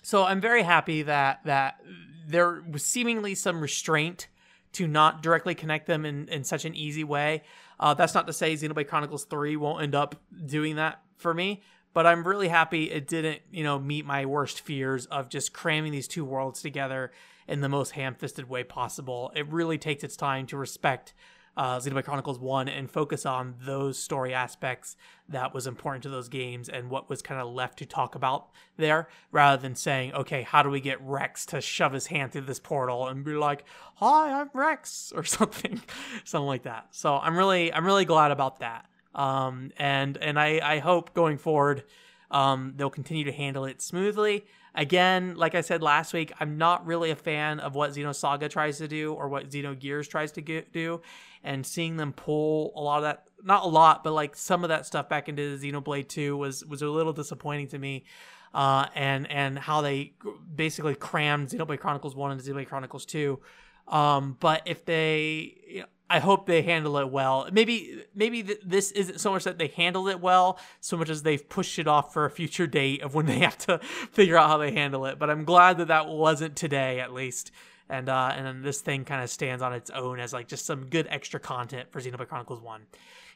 so 0.00 0.22
I'm 0.22 0.40
very 0.40 0.62
happy 0.62 1.02
that 1.02 1.40
that 1.44 1.80
there 2.28 2.62
was 2.70 2.84
seemingly 2.84 3.34
some 3.34 3.60
restraint 3.60 4.28
to 4.74 4.86
not 4.86 5.24
directly 5.24 5.56
connect 5.56 5.88
them 5.88 6.06
in, 6.06 6.28
in 6.28 6.44
such 6.44 6.64
an 6.64 6.76
easy 6.76 7.02
way. 7.02 7.42
Uh, 7.80 7.94
that's 7.94 8.14
not 8.14 8.28
to 8.28 8.32
say 8.32 8.54
Xenoblade 8.54 8.86
Chronicles 8.86 9.24
3 9.24 9.56
won't 9.56 9.82
end 9.82 9.96
up 9.96 10.14
doing 10.46 10.76
that 10.76 11.02
for 11.16 11.34
me, 11.34 11.62
but 11.92 12.06
I'm 12.06 12.24
really 12.24 12.48
happy 12.48 12.92
it 12.92 13.08
didn't, 13.08 13.40
you 13.50 13.64
know, 13.64 13.80
meet 13.80 14.06
my 14.06 14.24
worst 14.24 14.60
fears 14.60 15.06
of 15.06 15.28
just 15.28 15.52
cramming 15.52 15.90
these 15.90 16.06
two 16.06 16.24
worlds 16.24 16.62
together 16.62 17.10
in 17.46 17.60
the 17.60 17.68
most 17.68 17.92
ham 17.92 18.14
fisted 18.14 18.48
way 18.48 18.64
possible. 18.64 19.32
It 19.34 19.50
really 19.50 19.78
takes 19.78 20.04
its 20.04 20.16
time 20.16 20.46
to 20.46 20.56
respect 20.56 21.14
uh, 21.56 21.78
Xenoblade 21.78 22.04
Chronicles 22.04 22.38
1 22.38 22.68
and 22.68 22.90
focus 22.90 23.24
on 23.24 23.54
those 23.60 23.98
story 23.98 24.34
aspects 24.34 24.96
that 25.28 25.54
was 25.54 25.66
important 25.66 26.02
to 26.02 26.08
those 26.08 26.28
games 26.28 26.68
and 26.68 26.90
what 26.90 27.08
was 27.08 27.22
kind 27.22 27.40
of 27.40 27.48
left 27.48 27.78
to 27.78 27.86
talk 27.86 28.14
about 28.14 28.48
there 28.76 29.08
rather 29.30 29.60
than 29.60 29.74
saying, 29.74 30.12
okay, 30.14 30.42
how 30.42 30.62
do 30.62 30.70
we 30.70 30.80
get 30.80 31.00
Rex 31.00 31.46
to 31.46 31.60
shove 31.60 31.92
his 31.92 32.06
hand 32.06 32.32
through 32.32 32.42
this 32.42 32.58
portal 32.58 33.06
and 33.06 33.24
be 33.24 33.34
like, 33.34 33.64
hi, 33.96 34.40
I'm 34.40 34.50
Rex 34.52 35.12
or 35.16 35.24
something, 35.24 35.80
something 36.24 36.46
like 36.46 36.64
that. 36.64 36.88
So 36.90 37.16
I'm 37.16 37.36
really, 37.36 37.72
I'm 37.72 37.86
really 37.86 38.04
glad 38.04 38.30
about 38.30 38.60
that. 38.60 38.86
Um, 39.14 39.70
and, 39.76 40.16
and 40.16 40.38
I, 40.40 40.60
I 40.62 40.78
hope 40.80 41.14
going 41.14 41.38
forward, 41.38 41.84
um, 42.32 42.74
they'll 42.76 42.90
continue 42.90 43.24
to 43.24 43.32
handle 43.32 43.64
it 43.64 43.80
smoothly. 43.80 44.44
Again, 44.74 45.34
like 45.36 45.54
I 45.54 45.60
said 45.60 45.82
last 45.82 46.12
week, 46.12 46.32
I'm 46.40 46.58
not 46.58 46.84
really 46.84 47.10
a 47.10 47.16
fan 47.16 47.60
of 47.60 47.74
what 47.74 47.92
Xenosaga 47.92 48.50
tries 48.50 48.78
to 48.78 48.88
do 48.88 49.12
or 49.12 49.28
what 49.28 49.48
Xenogears 49.48 50.08
tries 50.08 50.32
to 50.32 50.40
get, 50.40 50.72
do. 50.72 51.00
And 51.44 51.64
seeing 51.64 51.96
them 51.96 52.12
pull 52.12 52.72
a 52.74 52.80
lot 52.80 52.98
of 52.98 53.02
that, 53.04 53.24
not 53.42 53.64
a 53.64 53.68
lot, 53.68 54.02
but 54.02 54.12
like 54.12 54.34
some 54.34 54.64
of 54.64 54.68
that 54.70 54.84
stuff 54.86 55.08
back 55.08 55.28
into 55.28 55.56
Xenoblade 55.58 56.08
2 56.08 56.36
was, 56.36 56.64
was 56.64 56.82
a 56.82 56.88
little 56.88 57.12
disappointing 57.12 57.68
to 57.68 57.78
me. 57.78 58.04
Uh, 58.52 58.86
and, 58.94 59.30
and 59.30 59.58
how 59.58 59.80
they 59.80 60.14
basically 60.54 60.94
crammed 60.94 61.48
Xenoblade 61.48 61.80
Chronicles 61.80 62.14
1 62.14 62.32
and 62.32 62.40
Xenoblade 62.40 62.68
Chronicles 62.68 63.04
2. 63.04 63.40
Um, 63.88 64.36
but 64.40 64.62
if 64.64 64.84
they, 64.84 65.56
you 65.68 65.80
know, 65.80 65.86
I 66.14 66.20
hope 66.20 66.46
they 66.46 66.62
handle 66.62 66.96
it 66.98 67.10
well. 67.10 67.48
Maybe 67.50 68.04
maybe 68.14 68.44
th- 68.44 68.60
this 68.64 68.92
isn't 68.92 69.18
so 69.18 69.32
much 69.32 69.42
that 69.42 69.58
they 69.58 69.66
handled 69.66 70.08
it 70.08 70.20
well, 70.20 70.60
so 70.78 70.96
much 70.96 71.10
as 71.10 71.24
they've 71.24 71.46
pushed 71.48 71.76
it 71.80 71.88
off 71.88 72.12
for 72.12 72.24
a 72.24 72.30
future 72.30 72.68
date 72.68 73.02
of 73.02 73.16
when 73.16 73.26
they 73.26 73.38
have 73.40 73.58
to 73.58 73.78
figure 73.78 74.36
out 74.36 74.46
how 74.46 74.56
they 74.56 74.70
handle 74.70 75.06
it. 75.06 75.18
But 75.18 75.28
I'm 75.28 75.44
glad 75.44 75.78
that 75.78 75.88
that 75.88 76.06
wasn't 76.06 76.54
today, 76.54 77.00
at 77.00 77.12
least. 77.12 77.50
And 77.88 78.08
uh, 78.08 78.32
and 78.32 78.46
then 78.46 78.62
this 78.62 78.80
thing 78.80 79.04
kind 79.04 79.24
of 79.24 79.28
stands 79.28 79.60
on 79.60 79.72
its 79.72 79.90
own 79.90 80.20
as 80.20 80.32
like 80.32 80.46
just 80.46 80.66
some 80.66 80.86
good 80.86 81.08
extra 81.10 81.40
content 81.40 81.90
for 81.90 82.00
Xenoblade 82.00 82.28
Chronicles 82.28 82.60
One. 82.60 82.82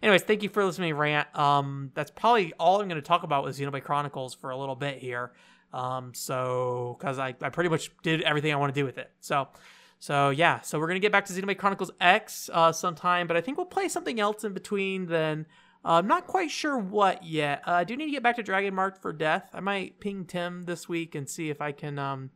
Anyways, 0.01 0.23
thank 0.23 0.45
you 0.45 0.49
for 0.49 0.65
listening, 0.65 0.91
to 0.91 0.95
rant. 0.95 1.37
Um, 1.37 1.91
that's 1.95 2.13
probably 2.13 2.53
all 2.61 2.81
I'm 2.81 2.87
going 2.87 3.03
to 3.03 3.07
talk 3.07 3.25
about 3.25 3.43
with 3.43 3.59
Xenoblade 3.59 3.83
Chronicles 3.83 4.35
for 4.35 4.51
a 4.51 4.57
little 4.57 4.77
bit 4.77 4.99
here. 4.99 5.33
Um, 5.73 6.15
so 6.15 6.97
because 7.01 7.19
I 7.19 7.35
I 7.43 7.49
pretty 7.49 7.71
much 7.71 7.91
did 8.05 8.23
everything 8.23 8.53
I 8.53 8.57
want 8.57 8.73
to 8.73 8.81
do 8.81 8.85
with 8.85 8.99
it. 8.99 9.11
So. 9.19 9.49
So 9.99 10.31
yeah, 10.31 10.61
so 10.61 10.79
we're 10.79 10.87
gonna 10.87 11.01
get 11.01 11.13
back 11.13 11.27
to 11.27 11.33
Xenoblade 11.33 11.59
Chronicles 11.59 11.91
X 12.01 12.49
uh, 12.53 12.73
sometime, 12.73 13.27
but 13.27 13.37
I 13.37 13.41
think 13.41 13.57
we'll 13.57 13.67
play 13.67 13.89
something 13.89 14.21
else 14.21 14.45
in 14.45 14.53
between. 14.53 15.07
Then 15.07 15.47
uh, 15.85 15.93
I'm 15.93 16.07
not 16.07 16.27
quite 16.27 16.51
sure 16.51 16.79
what 16.79 17.25
yet. 17.25 17.63
Uh, 17.67 17.73
I 17.73 17.85
do 17.85 17.97
need 17.97 18.07
to 18.07 18.11
get 18.11 18.23
back 18.23 18.37
to 18.37 18.43
Dragon 18.43 18.75
Marked 18.75 19.01
for 19.03 19.13
Death. 19.13 19.51
I 19.53 19.61
might 19.61 20.01
ping 20.01 20.25
Tim 20.25 20.65
this 20.65 20.89
week 20.89 21.15
and 21.15 21.29
see 21.29 21.51
if 21.51 21.61
I 21.61 21.73
can 21.73 21.99
um, 21.99 22.31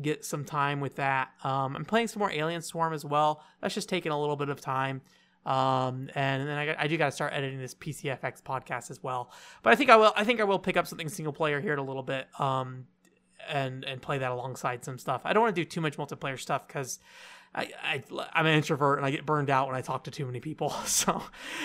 get 0.00 0.24
some 0.24 0.44
time 0.44 0.80
with 0.80 0.96
that. 0.96 1.30
Um, 1.44 1.76
I'm 1.76 1.84
playing 1.84 2.08
some 2.08 2.20
more 2.20 2.30
Alien 2.30 2.62
Swarm 2.62 2.92
as 2.92 3.04
well. 3.04 3.42
That's 3.60 3.74
just 3.74 3.88
taking 3.88 4.12
a 4.12 4.20
little 4.20 4.36
bit 4.36 4.48
of 4.48 4.60
time. 4.60 5.02
Um, 5.46 6.10
and 6.14 6.46
then 6.48 6.58
I, 6.58 6.76
I 6.78 6.86
do 6.86 6.96
got 6.98 7.06
to 7.06 7.12
start 7.12 7.32
editing 7.32 7.58
this 7.58 7.74
PCFX 7.74 8.42
podcast 8.42 8.90
as 8.90 9.02
well. 9.02 9.32
But 9.62 9.72
I 9.72 9.76
think 9.76 9.90
I 9.90 9.96
will. 9.96 10.12
I 10.14 10.24
think 10.24 10.40
I 10.40 10.44
will 10.44 10.58
pick 10.58 10.76
up 10.76 10.86
something 10.86 11.08
single 11.08 11.32
player 11.32 11.60
here 11.60 11.72
in 11.72 11.78
a 11.78 11.84
little 11.84 12.02
bit. 12.02 12.28
Um, 12.38 12.86
and 13.48 13.84
and 13.84 14.00
play 14.00 14.18
that 14.18 14.30
alongside 14.30 14.84
some 14.84 14.98
stuff. 14.98 15.22
I 15.24 15.32
don't 15.32 15.42
want 15.42 15.54
to 15.56 15.60
do 15.60 15.68
too 15.68 15.80
much 15.80 15.96
multiplayer 15.96 16.38
stuff 16.38 16.66
because 16.66 16.98
I, 17.54 17.70
I 17.82 18.02
I'm 18.32 18.46
an 18.46 18.54
introvert 18.54 18.98
and 18.98 19.06
I 19.06 19.10
get 19.10 19.26
burned 19.26 19.50
out 19.50 19.66
when 19.66 19.76
I 19.76 19.80
talk 19.80 20.04
to 20.04 20.10
too 20.10 20.26
many 20.26 20.40
people. 20.40 20.74
So 20.86 21.22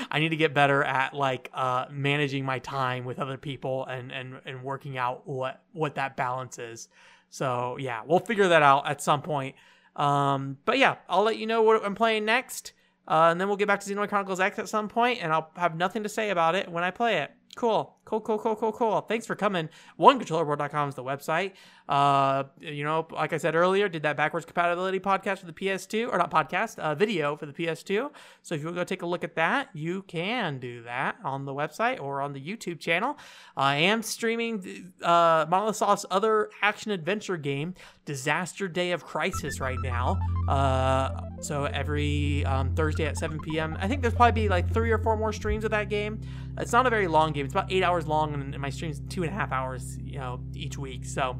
I 0.10 0.20
need 0.20 0.30
to 0.30 0.38
get 0.38 0.54
better 0.54 0.84
at 0.84 1.14
like 1.14 1.50
uh, 1.54 1.86
managing 1.92 2.46
my 2.46 2.60
time 2.60 3.06
with 3.06 3.20
other 3.20 3.38
people 3.38 3.86
and 3.86 4.12
and 4.12 4.40
and 4.46 4.64
working 4.64 4.98
out 4.98 5.28
what 5.28 5.62
what 5.74 5.96
that 5.96 6.16
balance 6.16 6.58
is. 6.58 6.88
So 7.30 7.78
yeah, 7.80 8.02
we'll 8.06 8.20
figure 8.20 8.48
that 8.48 8.62
out 8.62 8.88
at 8.88 9.02
some 9.02 9.22
point. 9.22 9.56
Um, 9.96 10.58
but 10.66 10.78
yeah, 10.78 10.96
I'll 11.10 11.24
let 11.24 11.38
you 11.38 11.48
know 11.48 11.62
what 11.62 11.84
I'm 11.86 11.96
playing 11.96 12.26
next. 12.26 12.74
Uh, 13.08 13.30
and 13.32 13.40
then 13.40 13.48
we'll 13.48 13.58
get 13.58 13.68
back 13.68 13.80
to 13.82 13.94
Xenoblade 13.94 14.10
Chronicles 14.10 14.40
X 14.40 14.58
at 14.58 14.68
some 14.68 14.90
point, 14.90 15.22
and 15.22 15.32
I'll 15.32 15.52
have 15.56 15.76
nothing 15.76 16.04
to 16.04 16.10
say 16.10 16.32
about 16.32 16.56
it 16.56 16.72
when 16.72 16.84
I 16.84 16.90
play 16.90 17.20
it. 17.20 17.32
Cool. 17.56 17.96
Cool, 18.06 18.22
cool, 18.22 18.38
cool, 18.38 18.56
cool, 18.56 18.72
cool. 18.72 19.02
Thanks 19.02 19.26
for 19.26 19.36
coming. 19.36 19.68
OneControllerboard.com 20.00 20.90
is 20.90 20.96
the 20.96 21.04
website. 21.04 21.54
Uh, 21.90 22.44
you 22.60 22.84
know, 22.84 23.08
like 23.12 23.34
I 23.34 23.38
said 23.38 23.56
earlier, 23.56 23.90
did 23.90 24.04
that 24.04 24.16
backwards 24.16 24.46
compatibility 24.46 25.00
podcast 25.00 25.40
for 25.40 25.48
the 25.48 25.54
PS2, 25.54 26.12
or 26.12 26.18
not 26.20 26.30
podcast, 26.30 26.78
uh, 26.78 26.94
video 26.94 27.36
for 27.36 27.48
the 27.48 27.54
PS2. 27.54 28.12
So 28.44 28.54
if 28.54 28.62
you 28.62 28.68
want 28.68 28.76
to 28.78 28.82
go 28.82 28.84
take 28.84 29.02
a 29.02 29.08
look 29.08 29.24
at 29.24 29.36
that, 29.36 29.70
you 29.74 30.04
can 30.04 30.60
do 30.60 30.84
that 30.84 31.16
on 31.24 31.46
the 31.46 31.54
website 31.54 32.00
or 32.00 32.22
on 32.22 32.34
the 32.34 32.40
YouTube 32.40 32.80
channel. 32.80 33.18
I 33.58 33.78
am 33.78 34.04
streaming 34.04 34.94
uh, 35.02 35.48
Monolith 35.50 35.78
Soft's 35.78 36.06
other 36.12 36.52
action 36.62 36.92
adventure 36.92 37.38
game, 37.38 37.74
Disaster 38.06 38.68
Day 38.68 38.92
of 38.92 39.04
Crisis, 39.04 39.60
right 39.60 39.80
now. 39.82 40.20
Uh, 40.48 41.22
so 41.42 41.66
every 41.66 42.46
um, 42.46 42.76
Thursday 42.76 43.06
at 43.06 43.18
7 43.18 43.40
p.m. 43.40 43.78
I 43.80 43.88
think 43.88 44.04
there's 44.04 44.14
probably 44.14 44.44
be 44.44 44.50
like 44.50 44.72
three 44.72 44.92
or 44.92 45.00
four 45.00 45.18
more 45.18 45.34
streams 45.34 45.64
of 45.64 45.72
that 45.72 45.90
game. 45.90 46.22
It's 46.58 46.72
not 46.72 46.88
a 46.88 46.90
very 46.90 47.08
long 47.08 47.34
game. 47.34 47.46
It's 47.46 47.54
about 47.54 47.72
eight 47.72 47.84
hours 47.84 48.08
long, 48.08 48.34
and 48.34 48.58
my 48.60 48.70
stream's 48.70 49.02
two 49.10 49.24
and 49.24 49.32
a 49.32 49.36
half 49.36 49.52
hours, 49.52 49.98
you 50.02 50.20
know, 50.20 50.40
each 50.54 50.78
week. 50.78 51.06
So 51.06 51.38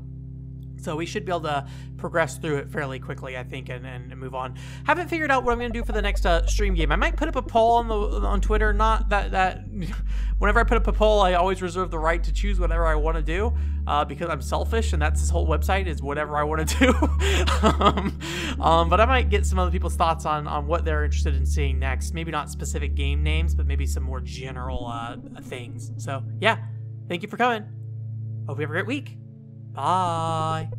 so 0.86 0.96
we 0.96 1.06
should 1.06 1.26
be 1.26 1.32
able 1.32 1.42
to 1.42 1.68
progress 1.98 2.38
through 2.38 2.58
it 2.58 2.70
fairly 2.70 3.00
quickly, 3.00 3.38
I 3.38 3.44
think, 3.44 3.70
and, 3.70 3.86
and 3.86 4.16
move 4.16 4.36
on. 4.36 4.56
Haven't 4.86 5.10
figured 5.10 5.32
out 5.32 5.44
what 5.44 5.52
I'm 5.52 5.58
going 5.58 5.74
to 5.74 5.80
do 5.80 5.84
for 5.84 5.92
the 5.92 6.02
next 6.02 6.26
uh, 6.26 6.46
stream 6.46 6.76
game. 6.76 6.92
I 6.92 6.96
might 6.96 7.18
put 7.18 7.28
up 7.28 7.36
a 7.36 7.42
poll 7.42 7.74
on 7.78 7.88
the 7.88 7.96
on 7.96 8.40
Twitter. 8.40 8.72
Not 8.72 9.10
that 9.10 9.32
that 9.32 9.64
whenever 10.38 10.60
I 10.60 10.64
put 10.64 10.78
up 10.78 10.88
a 10.88 10.94
poll, 10.94 11.22
I 11.22 11.34
always 11.34 11.62
reserve 11.62 11.90
the 11.90 12.00
right 12.00 12.24
to 12.24 12.32
choose 12.32 12.60
whatever 12.60 12.86
I 12.86 12.96
want 12.96 13.18
to 13.18 13.24
do 13.24 13.58
uh, 13.88 14.06
because 14.06 14.30
I'm 14.30 14.42
selfish, 14.42 14.94
and 14.94 15.02
that's 15.02 15.20
this 15.20 15.30
whole 15.30 15.48
website 15.48 15.88
is 15.88 16.02
whatever 16.02 16.38
I 16.38 16.44
want 16.44 16.70
to 16.70 16.78
do. 16.80 17.68
um, 17.68 18.20
um, 18.62 18.90
but 18.90 19.02
I 19.02 19.06
might 19.06 19.30
get 19.30 19.46
some 19.46 19.58
other 19.58 19.72
people's 19.72 19.96
thoughts 19.96 20.26
on 20.26 20.48
on 20.48 20.68
what 20.68 20.86
they're 20.86 21.04
interested 21.04 21.36
in 21.36 21.46
seeing 21.46 21.80
next. 21.80 22.14
Maybe 22.14 22.32
not 22.32 22.52
specific 22.52 22.94
game 22.94 23.24
names, 23.24 23.56
but 23.56 23.66
maybe 23.66 23.88
some 23.88 24.04
more 24.04 24.22
general 24.22 24.86
uh, 24.88 25.18
things. 25.42 25.92
So 25.98 26.24
yeah, 26.40 26.60
thank 27.10 27.24
you 27.24 27.28
for 27.28 27.38
coming. 27.38 27.64
Hope 28.48 28.60
you 28.60 28.62
have 28.62 28.70
a 28.70 28.74
great 28.74 28.86
week. 28.86 29.18
Bye. 29.76 30.70